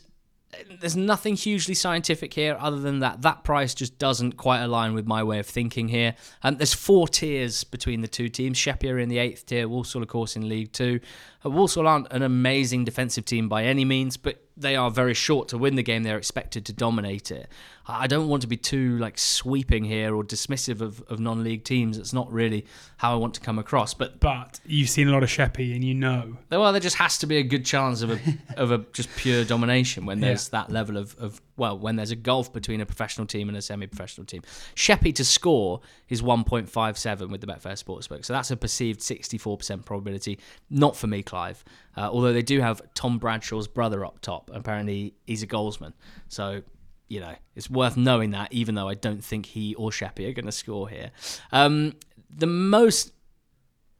there's 0.80 0.95
nothing 0.95 1.36
hugely 1.36 1.73
scientific 1.73 2.34
here 2.34 2.56
other 2.60 2.80
than 2.80 2.99
that 2.99 3.23
that 3.23 3.43
price 3.43 3.73
just 3.73 3.97
doesn't 3.97 4.38
quite 4.38 4.62
align 4.62 4.93
with 4.93 5.06
my 5.06 5.21
way 5.21 5.39
of 5.39 5.45
thinking 5.45 5.89
here. 5.89 6.15
Um, 6.43 6.56
there's 6.56 6.73
four 6.73 7.10
tiers 7.10 7.65
between 7.65 7.99
the 7.99 8.08
two 8.08 8.30
teams. 8.30 8.58
Sheppey 8.58 8.89
are 8.89 8.99
in 8.99 9.10
the 9.10 9.17
eighth 9.17 9.45
tier, 9.45 9.67
Walsall, 9.67 10.02
of 10.02 10.08
course, 10.08 10.38
in 10.38 10.47
League 10.47 10.71
Two. 10.71 10.99
Uh, 11.45 11.49
Walsall 11.49 11.88
aren't 11.88 12.12
an 12.12 12.21
amazing 12.21 12.86
defensive 12.86 13.25
team 13.25 13.49
by 13.49 13.63
any 13.63 13.86
means, 13.86 14.17
but 14.17 14.43
they 14.56 14.75
are 14.75 14.91
very 14.91 15.13
short 15.13 15.47
to 15.49 15.58
win 15.58 15.75
the 15.75 15.84
game. 15.84 16.03
They're 16.03 16.17
expected 16.17 16.65
to 16.67 16.73
dominate 16.73 17.32
it. 17.32 17.49
I 17.86 18.08
don't 18.08 18.27
want 18.27 18.41
to 18.43 18.47
be 18.47 18.56
too 18.56 18.97
like 18.97 19.17
sweeping 19.17 19.84
here 19.84 20.15
or 20.15 20.23
dismissive 20.23 20.79
of, 20.79 21.01
of 21.10 21.19
non-league 21.19 21.63
teams. 21.63 21.97
It's 21.97 22.13
not 22.13 22.32
really 22.32 22.65
how 22.97 23.12
I 23.13 23.15
want 23.15 23.34
to 23.34 23.41
come 23.41 23.60
across. 23.60 23.93
But 23.93 24.19
But 24.19 24.60
you've 24.65 24.89
seen 24.89 25.10
a 25.10 25.12
lot 25.12 25.23
of 25.23 25.29
Sheppey 25.29 25.73
and 25.73 25.84
you 25.84 25.93
know. 25.93 26.38
well, 26.49 26.71
there 26.71 26.79
just 26.79 26.95
has 26.97 27.17
to 27.19 27.27
be 27.27 27.38
a 27.38 27.43
good 27.43 27.65
chance 27.65 28.01
of 28.01 28.12
a 28.12 28.19
of 28.56 28.71
a 28.71 28.79
just 28.93 29.10
pure 29.17 29.43
domination 29.43 30.06
when 30.06 30.21
there's 30.21 30.49
that 30.49 30.69
level 30.69 30.97
of, 30.97 31.15
of 31.19 31.41
well, 31.56 31.78
when 31.78 31.96
there's 31.96 32.12
a 32.12 32.16
gulf 32.16 32.52
between 32.52 32.82
a 32.82 32.86
professional 32.86 33.28
team 33.28 33.48
and 33.48 33.58
a 33.58 33.62
semi-professional 33.62 34.26
team. 34.26 34.42
Sheppey 34.76 35.13
to 35.13 35.24
score 35.24 35.82
is 36.10 36.22
1.57 36.22 37.30
with 37.30 37.42
the 37.42 37.48
Betfair 37.48 37.74
Sportsbook, 37.74 38.26
so 38.26 38.34
that's 38.34 38.52
a 38.52 38.58
perceived 38.58 39.02
64% 39.02 39.86
probability. 39.86 40.39
Not 40.70 40.96
for 40.96 41.08
me, 41.08 41.22
Clive. 41.22 41.63
Uh, 41.96 42.10
although 42.12 42.34
they 42.34 42.42
do 42.42 42.60
have 42.62 42.82
Tom 42.96 43.20
Bradshaw's 43.20 43.68
brother 43.68 44.04
up 44.04 44.20
top. 44.22 44.50
Apparently, 44.54 45.13
he's 45.28 45.44
a 45.44 45.48
goalsman, 45.48 45.94
so 46.28 46.62
you 47.08 47.20
know 47.20 47.36
it's 47.56 47.70
worth 47.70 47.98
knowing 47.98 48.32
that. 48.32 48.52
Even 48.52 48.74
though 48.76 48.89
I 48.89 48.96
don't 48.96 49.24
think 49.24 49.46
he 49.46 49.76
or 49.76 49.92
Sheppey 49.92 50.28
are 50.28 50.34
going 50.34 50.46
to 50.46 50.52
score 50.52 50.89
here. 50.89 51.12
Um, 51.52 51.94
the 52.36 52.48
most 52.48 53.13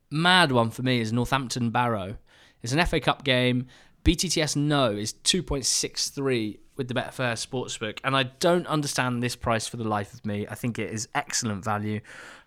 mad 0.10 0.52
one 0.52 0.72
for 0.72 0.82
me 0.82 1.00
is 1.00 1.13
Northampton 1.13 1.70
Barrow. 1.70 2.18
It's 2.63 2.74
an 2.74 2.84
FA 2.86 3.00
Cup 3.00 3.24
game. 3.24 3.68
BTTS 4.04 4.56
no 4.56 4.92
is 4.92 5.13
2.63 5.13 6.60
with 6.76 6.88
the 6.88 6.94
Betfair 6.94 7.34
Sportsbook, 7.34 8.00
and 8.04 8.16
I 8.16 8.24
don't 8.24 8.66
understand 8.68 9.22
this 9.22 9.36
price 9.36 9.68
for 9.68 9.78
the 9.78 9.84
life 9.84 10.14
of 10.14 10.26
me. 10.26 10.48
I 10.48 10.56
think 10.56 10.80
it 10.80 10.92
is 10.92 11.08
excellent 11.14 11.64
value. 11.64 12.02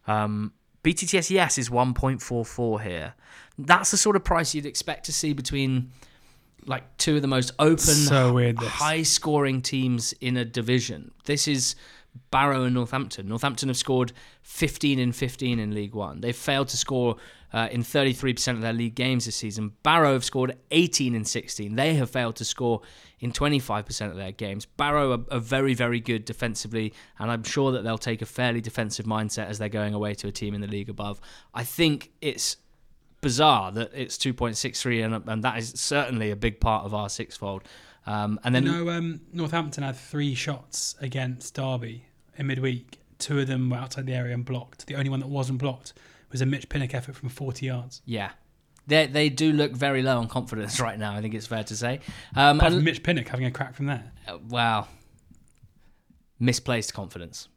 Um, 0.07 0.53
BTTS 0.83 1.31
yes 1.31 1.59
is 1.59 1.69
1.44 1.69 2.83
here. 2.83 3.15
That's 3.59 3.91
the 3.91 3.97
sort 3.97 4.17
of 4.17 4.25
price 4.25 4.55
you'd 4.55 4.67
expect 4.67 5.07
to 5.07 5.13
see 5.13 5.33
between 5.33 5.91
like 6.65 6.97
two 6.97 7.17
of 7.17 7.23
the 7.23 7.29
most 7.29 7.53
open, 7.59 7.79
So 7.79 8.33
weird, 8.33 8.59
high-scoring 8.59 9.63
teams 9.63 10.13
in 10.21 10.37
a 10.37 10.45
division. 10.45 11.13
This 11.25 11.49
is 11.49 11.77
Barrow 12.31 12.65
and 12.65 12.75
Northampton. 12.75 13.29
Northampton 13.29 13.69
have 13.69 13.77
scored 13.77 14.13
15 14.43 14.99
in 14.99 15.13
15 15.13 15.59
in 15.59 15.75
League 15.75 15.95
One. 15.95 16.21
They've 16.21 16.37
failed 16.37 16.69
to 16.69 16.77
score 16.77 17.17
uh, 17.53 17.69
in 17.71 17.83
33% 17.83 18.53
of 18.53 18.61
their 18.61 18.73
league 18.73 18.95
games 18.95 19.27
this 19.27 19.37
season. 19.37 19.73
Barrow 19.83 20.13
have 20.13 20.25
scored 20.25 20.57
18 20.71 21.15
in 21.15 21.25
16. 21.25 21.75
They 21.75 21.95
have 21.95 22.11
failed 22.11 22.37
to 22.37 22.45
score 22.45 22.83
in 23.21 23.33
25% 23.33 24.11
of 24.11 24.17
their 24.17 24.33
games. 24.33 24.67
Barrow 24.67 25.13
are, 25.13 25.37
are 25.37 25.41
very, 25.41 25.75
very 25.75 26.01
good 26.01 26.25
defensively, 26.25 26.93
and 27.19 27.31
I'm 27.31 27.45
sure 27.45 27.73
that 27.73 27.83
they'll 27.85 27.99
take 27.99 28.23
a 28.23 28.27
fairly 28.27 28.61
defensive 28.61 29.07
mindset 29.07 29.47
as 29.47 29.59
they're 29.59 29.69
going 29.69 29.95
away 29.95 30.15
to 30.15 30.29
a 30.29 30.33
team 30.33 30.55
in 30.55 30.61
the 30.61 30.67
league 30.67 30.91
above. 30.91 31.21
I 31.55 31.65
think 31.65 32.11
it's 32.21 32.57
bizarre 33.21 33.73
that 33.73 33.91
it's 33.95 34.17
2.63, 34.19 35.05
and, 35.05 35.29
and 35.29 35.43
that 35.43 35.59
is 35.59 35.73
certainly 35.77 36.31
a 36.31 36.37
big 36.37 36.61
part 36.61 36.85
of 36.85 36.95
our 36.95 37.09
sixfold. 37.09 37.63
Um, 38.07 38.39
and 38.45 38.55
then 38.55 38.65
You 38.67 38.73
know, 38.85 38.91
um, 38.91 39.21
Northampton 39.33 39.83
had 39.85 39.97
three 39.97 40.35
shots 40.35 40.95
against 41.01 41.55
Derby 41.55 42.05
in 42.37 42.47
midweek. 42.47 43.01
Two 43.19 43.41
of 43.41 43.47
them 43.49 43.71
were 43.71 43.77
outside 43.79 44.07
the 44.07 44.15
area 44.15 44.35
and 44.35 44.45
blocked. 44.45 44.87
The 44.87 44.95
only 44.95 45.11
one 45.11 45.21
that 45.21 45.29
wasn't 45.29 45.59
blocked 45.59 45.93
was 46.31 46.41
a 46.41 46.47
Mitch 46.47 46.69
Pinnock 46.69 46.95
effort 46.95 47.17
from 47.17 47.29
40 47.31 47.67
yards. 47.67 48.03
Yeah. 48.05 48.31
They, 48.87 49.07
they 49.07 49.29
do 49.29 49.53
look 49.53 49.73
very 49.73 50.03
low 50.03 50.19
on 50.19 50.29
confidence 50.29 50.79
right 50.87 50.99
now, 50.99 51.15
I 51.15 51.21
think 51.21 51.35
it's 51.35 51.47
fair 51.47 51.65
to 51.65 51.77
say. 51.77 52.01
Um, 52.37 52.59
Apart 52.59 52.75
and- 52.75 52.85
Mitch 52.85 53.03
Pinnock 53.03 53.27
having 53.29 53.47
a 53.47 53.51
crack 53.51 53.75
from 53.75 53.87
there. 53.87 54.13
uh, 54.29 54.39
wow. 54.49 54.87
Misplaced 56.39 56.95
confidence. 56.95 57.49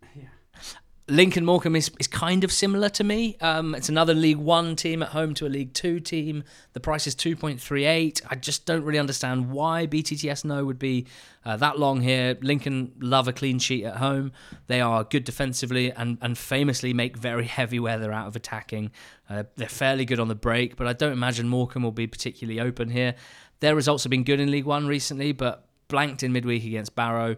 Lincoln 1.10 1.44
Morecambe 1.44 1.76
is, 1.76 1.92
is 2.00 2.08
kind 2.08 2.44
of 2.44 2.52
similar 2.52 2.88
to 2.90 3.04
me. 3.04 3.36
Um, 3.42 3.74
it's 3.74 3.90
another 3.90 4.14
League 4.14 4.38
One 4.38 4.76
team 4.76 5.02
at 5.02 5.10
home 5.10 5.34
to 5.36 5.48
a 5.48 5.50
League 5.50 5.74
Two 5.74 6.00
team. 6.00 6.44
The 6.74 6.80
price 6.80 7.08
is 7.08 7.16
2.38. 7.16 8.22
I 8.30 8.36
just 8.36 8.66
don't 8.66 8.84
really 8.84 9.00
understand 9.00 9.50
why 9.50 9.88
BTTS 9.88 10.46
no 10.46 10.64
would 10.66 10.78
be 10.78 11.08
uh, 11.46 11.58
that 11.58 11.80
long 11.80 12.02
here. 12.02 12.38
Lincoln 12.42 12.94
love 13.00 13.28
a 13.28 13.34
clean 13.34 13.58
sheet 13.58 13.86
at 13.86 13.98
home. 13.98 14.32
They 14.68 14.82
are 14.82 15.04
good 15.04 15.24
defensively 15.24 15.92
and, 15.92 16.18
and 16.22 16.38
famously 16.38 16.94
make 16.94 17.18
very 17.18 17.46
heavy 17.46 17.80
weather 17.80 18.12
out 18.12 18.28
of 18.28 18.36
attacking. 18.36 18.92
Uh, 19.30 19.44
they're 19.56 19.68
fairly 19.68 20.06
good 20.06 20.20
on 20.20 20.28
the 20.28 20.36
break, 20.36 20.76
but 20.76 20.88
I 20.88 20.94
don't 20.94 21.14
imagine 21.14 21.50
Morecambe 21.50 21.84
will 21.84 21.92
be 21.92 22.08
particularly 22.08 22.60
open 22.60 22.90
here. 22.90 23.16
Their 23.62 23.76
results 23.76 24.04
have 24.04 24.12
been 24.12 24.24
good 24.24 24.40
in 24.40 24.52
League 24.52 24.66
One 24.66 24.88
recently, 24.88 25.32
but 25.32 25.66
blanked 25.88 26.24
in 26.24 26.32
midweek 26.32 26.64
against 26.64 26.96
Barrow. 26.96 27.36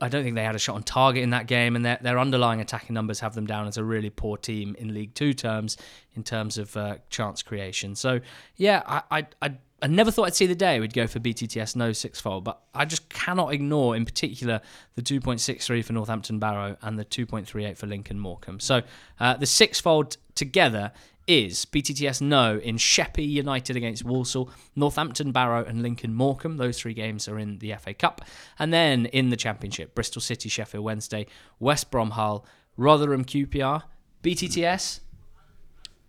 I 0.00 0.08
don't 0.08 0.22
think 0.22 0.34
they 0.34 0.44
had 0.44 0.54
a 0.54 0.58
shot 0.58 0.76
on 0.76 0.82
target 0.82 1.22
in 1.22 1.30
that 1.30 1.46
game, 1.46 1.76
and 1.76 1.84
their, 1.84 1.98
their 2.00 2.18
underlying 2.18 2.60
attacking 2.60 2.94
numbers 2.94 3.20
have 3.20 3.34
them 3.34 3.46
down 3.46 3.66
as 3.66 3.76
a 3.76 3.84
really 3.84 4.08
poor 4.08 4.36
team 4.36 4.74
in 4.78 4.94
League 4.94 5.14
Two 5.14 5.34
terms, 5.34 5.76
in 6.14 6.22
terms 6.22 6.56
of 6.56 6.74
uh, 6.76 6.96
chance 7.10 7.42
creation. 7.42 7.94
So, 7.94 8.20
yeah, 8.56 8.82
I, 8.86 9.26
I, 9.42 9.54
I, 9.82 9.86
never 9.86 10.10
thought 10.10 10.24
I'd 10.26 10.34
see 10.34 10.46
the 10.46 10.54
day 10.54 10.80
we'd 10.80 10.94
go 10.94 11.06
for 11.06 11.20
BTTS 11.20 11.76
no 11.76 11.92
sixfold, 11.92 12.44
but 12.44 12.62
I 12.74 12.86
just 12.86 13.10
cannot 13.10 13.52
ignore, 13.52 13.94
in 13.94 14.06
particular, 14.06 14.62
the 14.94 15.02
2.63 15.02 15.84
for 15.84 15.92
Northampton 15.92 16.38
Barrow 16.38 16.76
and 16.80 16.98
the 16.98 17.04
2.38 17.04 17.76
for 17.76 17.86
Lincoln 17.86 18.18
Morecambe. 18.18 18.60
So, 18.60 18.80
uh, 19.18 19.34
the 19.34 19.46
sixfold 19.46 20.16
together 20.34 20.92
is 21.30 21.64
BTTS 21.64 22.20
no 22.20 22.58
in 22.58 22.76
Sheppey 22.76 23.22
United 23.22 23.76
against 23.76 24.04
Walsall, 24.04 24.50
Northampton 24.74 25.30
Barrow 25.30 25.64
and 25.64 25.80
Lincoln 25.80 26.12
Morecambe. 26.12 26.56
Those 26.56 26.80
three 26.80 26.92
games 26.92 27.28
are 27.28 27.38
in 27.38 27.58
the 27.58 27.72
FA 27.78 27.94
Cup. 27.94 28.22
And 28.58 28.74
then 28.74 29.06
in 29.06 29.30
the 29.30 29.36
Championship, 29.36 29.94
Bristol 29.94 30.20
City, 30.20 30.48
Sheffield 30.48 30.84
Wednesday, 30.84 31.28
West 31.60 31.92
Brom 31.92 32.10
Hull, 32.10 32.44
Rotherham 32.76 33.24
QPR, 33.24 33.84
BTTS. 34.24 34.98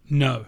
No. 0.10 0.48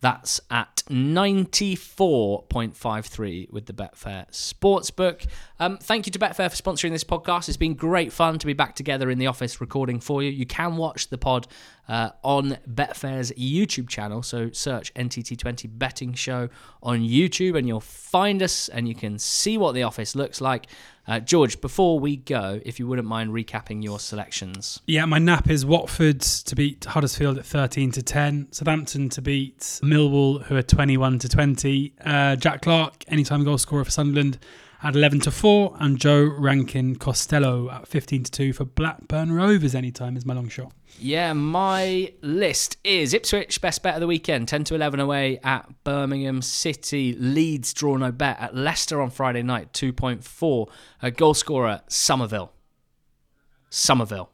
That's 0.00 0.42
at 0.50 0.82
94.53 0.90 3.50
with 3.50 3.64
the 3.64 3.72
Betfair 3.72 4.30
Sportsbook. 4.30 5.26
Um, 5.64 5.78
thank 5.78 6.04
you 6.04 6.12
to 6.12 6.18
Betfair 6.18 6.50
for 6.50 6.62
sponsoring 6.62 6.90
this 6.90 7.04
podcast. 7.04 7.48
It's 7.48 7.56
been 7.56 7.72
great 7.72 8.12
fun 8.12 8.38
to 8.38 8.44
be 8.44 8.52
back 8.52 8.74
together 8.74 9.08
in 9.08 9.16
the 9.16 9.28
office 9.28 9.62
recording 9.62 9.98
for 9.98 10.22
you. 10.22 10.28
You 10.28 10.44
can 10.44 10.76
watch 10.76 11.08
the 11.08 11.16
pod 11.16 11.46
uh, 11.88 12.10
on 12.22 12.58
Betfair's 12.68 13.32
YouTube 13.32 13.88
channel. 13.88 14.22
So 14.22 14.50
search 14.50 14.92
NTT20 14.92 15.78
Betting 15.78 16.12
Show 16.12 16.50
on 16.82 17.00
YouTube 17.00 17.56
and 17.56 17.66
you'll 17.66 17.80
find 17.80 18.42
us 18.42 18.68
and 18.68 18.86
you 18.86 18.94
can 18.94 19.18
see 19.18 19.56
what 19.56 19.72
the 19.72 19.84
office 19.84 20.14
looks 20.14 20.42
like. 20.42 20.66
Uh, 21.08 21.20
George, 21.20 21.58
before 21.62 21.98
we 21.98 22.16
go, 22.16 22.60
if 22.62 22.78
you 22.78 22.86
wouldn't 22.86 23.08
mind 23.08 23.30
recapping 23.30 23.82
your 23.82 23.98
selections. 23.98 24.82
Yeah, 24.86 25.06
my 25.06 25.18
nap 25.18 25.48
is 25.48 25.64
Watford 25.64 26.20
to 26.20 26.54
beat 26.54 26.84
Huddersfield 26.84 27.38
at 27.38 27.46
13 27.46 27.90
to 27.92 28.02
10, 28.02 28.48
Southampton 28.52 29.08
to 29.10 29.22
beat 29.22 29.60
Millwall, 29.82 30.42
who 30.44 30.56
are 30.56 30.62
21 30.62 31.20
to 31.20 31.28
20, 31.28 31.94
uh, 32.04 32.36
Jack 32.36 32.60
Clarke, 32.60 33.04
anytime 33.08 33.44
goal 33.44 33.56
scorer 33.56 33.84
for 33.84 33.90
Sunderland, 33.90 34.38
at 34.84 34.94
11 34.94 35.20
to 35.20 35.30
4, 35.30 35.76
and 35.80 35.98
Joe 35.98 36.24
Rankin 36.24 36.96
Costello 36.96 37.70
at 37.70 37.88
15 37.88 38.24
to 38.24 38.30
2 38.30 38.52
for 38.52 38.66
Blackburn 38.66 39.32
Rovers 39.32 39.74
anytime 39.74 40.14
is 40.14 40.26
my 40.26 40.34
long 40.34 40.48
shot. 40.48 40.72
Yeah, 41.00 41.32
my 41.32 42.12
list 42.20 42.76
is 42.84 43.14
Ipswich, 43.14 43.62
best 43.62 43.82
bet 43.82 43.94
of 43.94 44.00
the 44.00 44.06
weekend, 44.06 44.46
10 44.46 44.64
to 44.64 44.74
11 44.74 45.00
away 45.00 45.40
at 45.42 45.68
Birmingham 45.84 46.42
City. 46.42 47.14
Leeds, 47.18 47.72
draw 47.72 47.96
no 47.96 48.12
bet 48.12 48.38
at 48.38 48.54
Leicester 48.54 49.00
on 49.00 49.08
Friday 49.08 49.42
night, 49.42 49.72
2.4. 49.72 50.68
A 51.00 51.10
goal 51.10 51.32
scorer, 51.32 51.80
Summerville. 51.88 52.52
Summerville. 53.70 54.30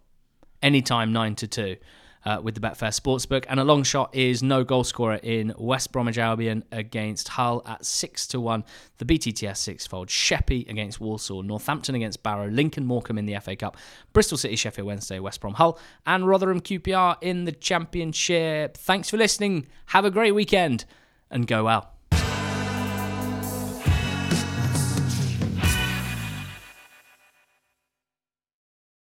Anytime 0.61 1.13
9 1.13 1.37
to 1.37 1.47
2 1.47 1.77
uh, 2.25 2.41
with 2.43 2.55
the 2.55 2.61
Betfair 2.61 2.89
Sportsbook. 2.89 3.45
And 3.49 3.61
a 3.61 3.65
long 3.65 3.83
shot 3.83 4.15
is 4.15 4.43
no 4.43 4.65
goal 4.65 4.85
scorer 4.85 5.21
in 5.23 5.55
West 5.59 5.93
Bromwich 5.93 6.19
Albion 6.19 6.65
against 6.73 7.29
Hull 7.29 7.63
at 7.67 7.85
6 7.85 8.27
to 8.29 8.41
1. 8.41 8.65
The 8.99 9.05
BTTS 9.05 9.57
sixfold. 9.57 10.11
Sheppey 10.11 10.67
against 10.69 11.01
Walsall. 11.01 11.43
Northampton 11.43 11.95
against 11.95 12.23
Barrow. 12.23 12.49
Lincoln 12.49 12.85
Morecambe 12.85 13.19
in 13.19 13.27
the 13.27 13.39
FA 13.41 13.57
Cup. 13.57 13.77
Bristol 14.13 14.39
City, 14.39 14.57
Sheffield 14.57 14.87
Wednesday, 14.87 15.19
West 15.19 15.41
Brom 15.41 15.55
Hull. 15.55 15.79
And 16.07 16.27
Rotherham 16.27 16.61
QPR 16.61 17.17
in 17.21 17.45
the 17.45 17.53
Championship. 17.53 18.77
Thanks 18.77 19.11
for 19.11 19.17
listening. 19.17 19.67
Have 19.87 20.05
a 20.05 20.11
great 20.11 20.33
weekend 20.33 20.85
and 21.31 21.47
go 21.47 21.65
well. 21.65 22.00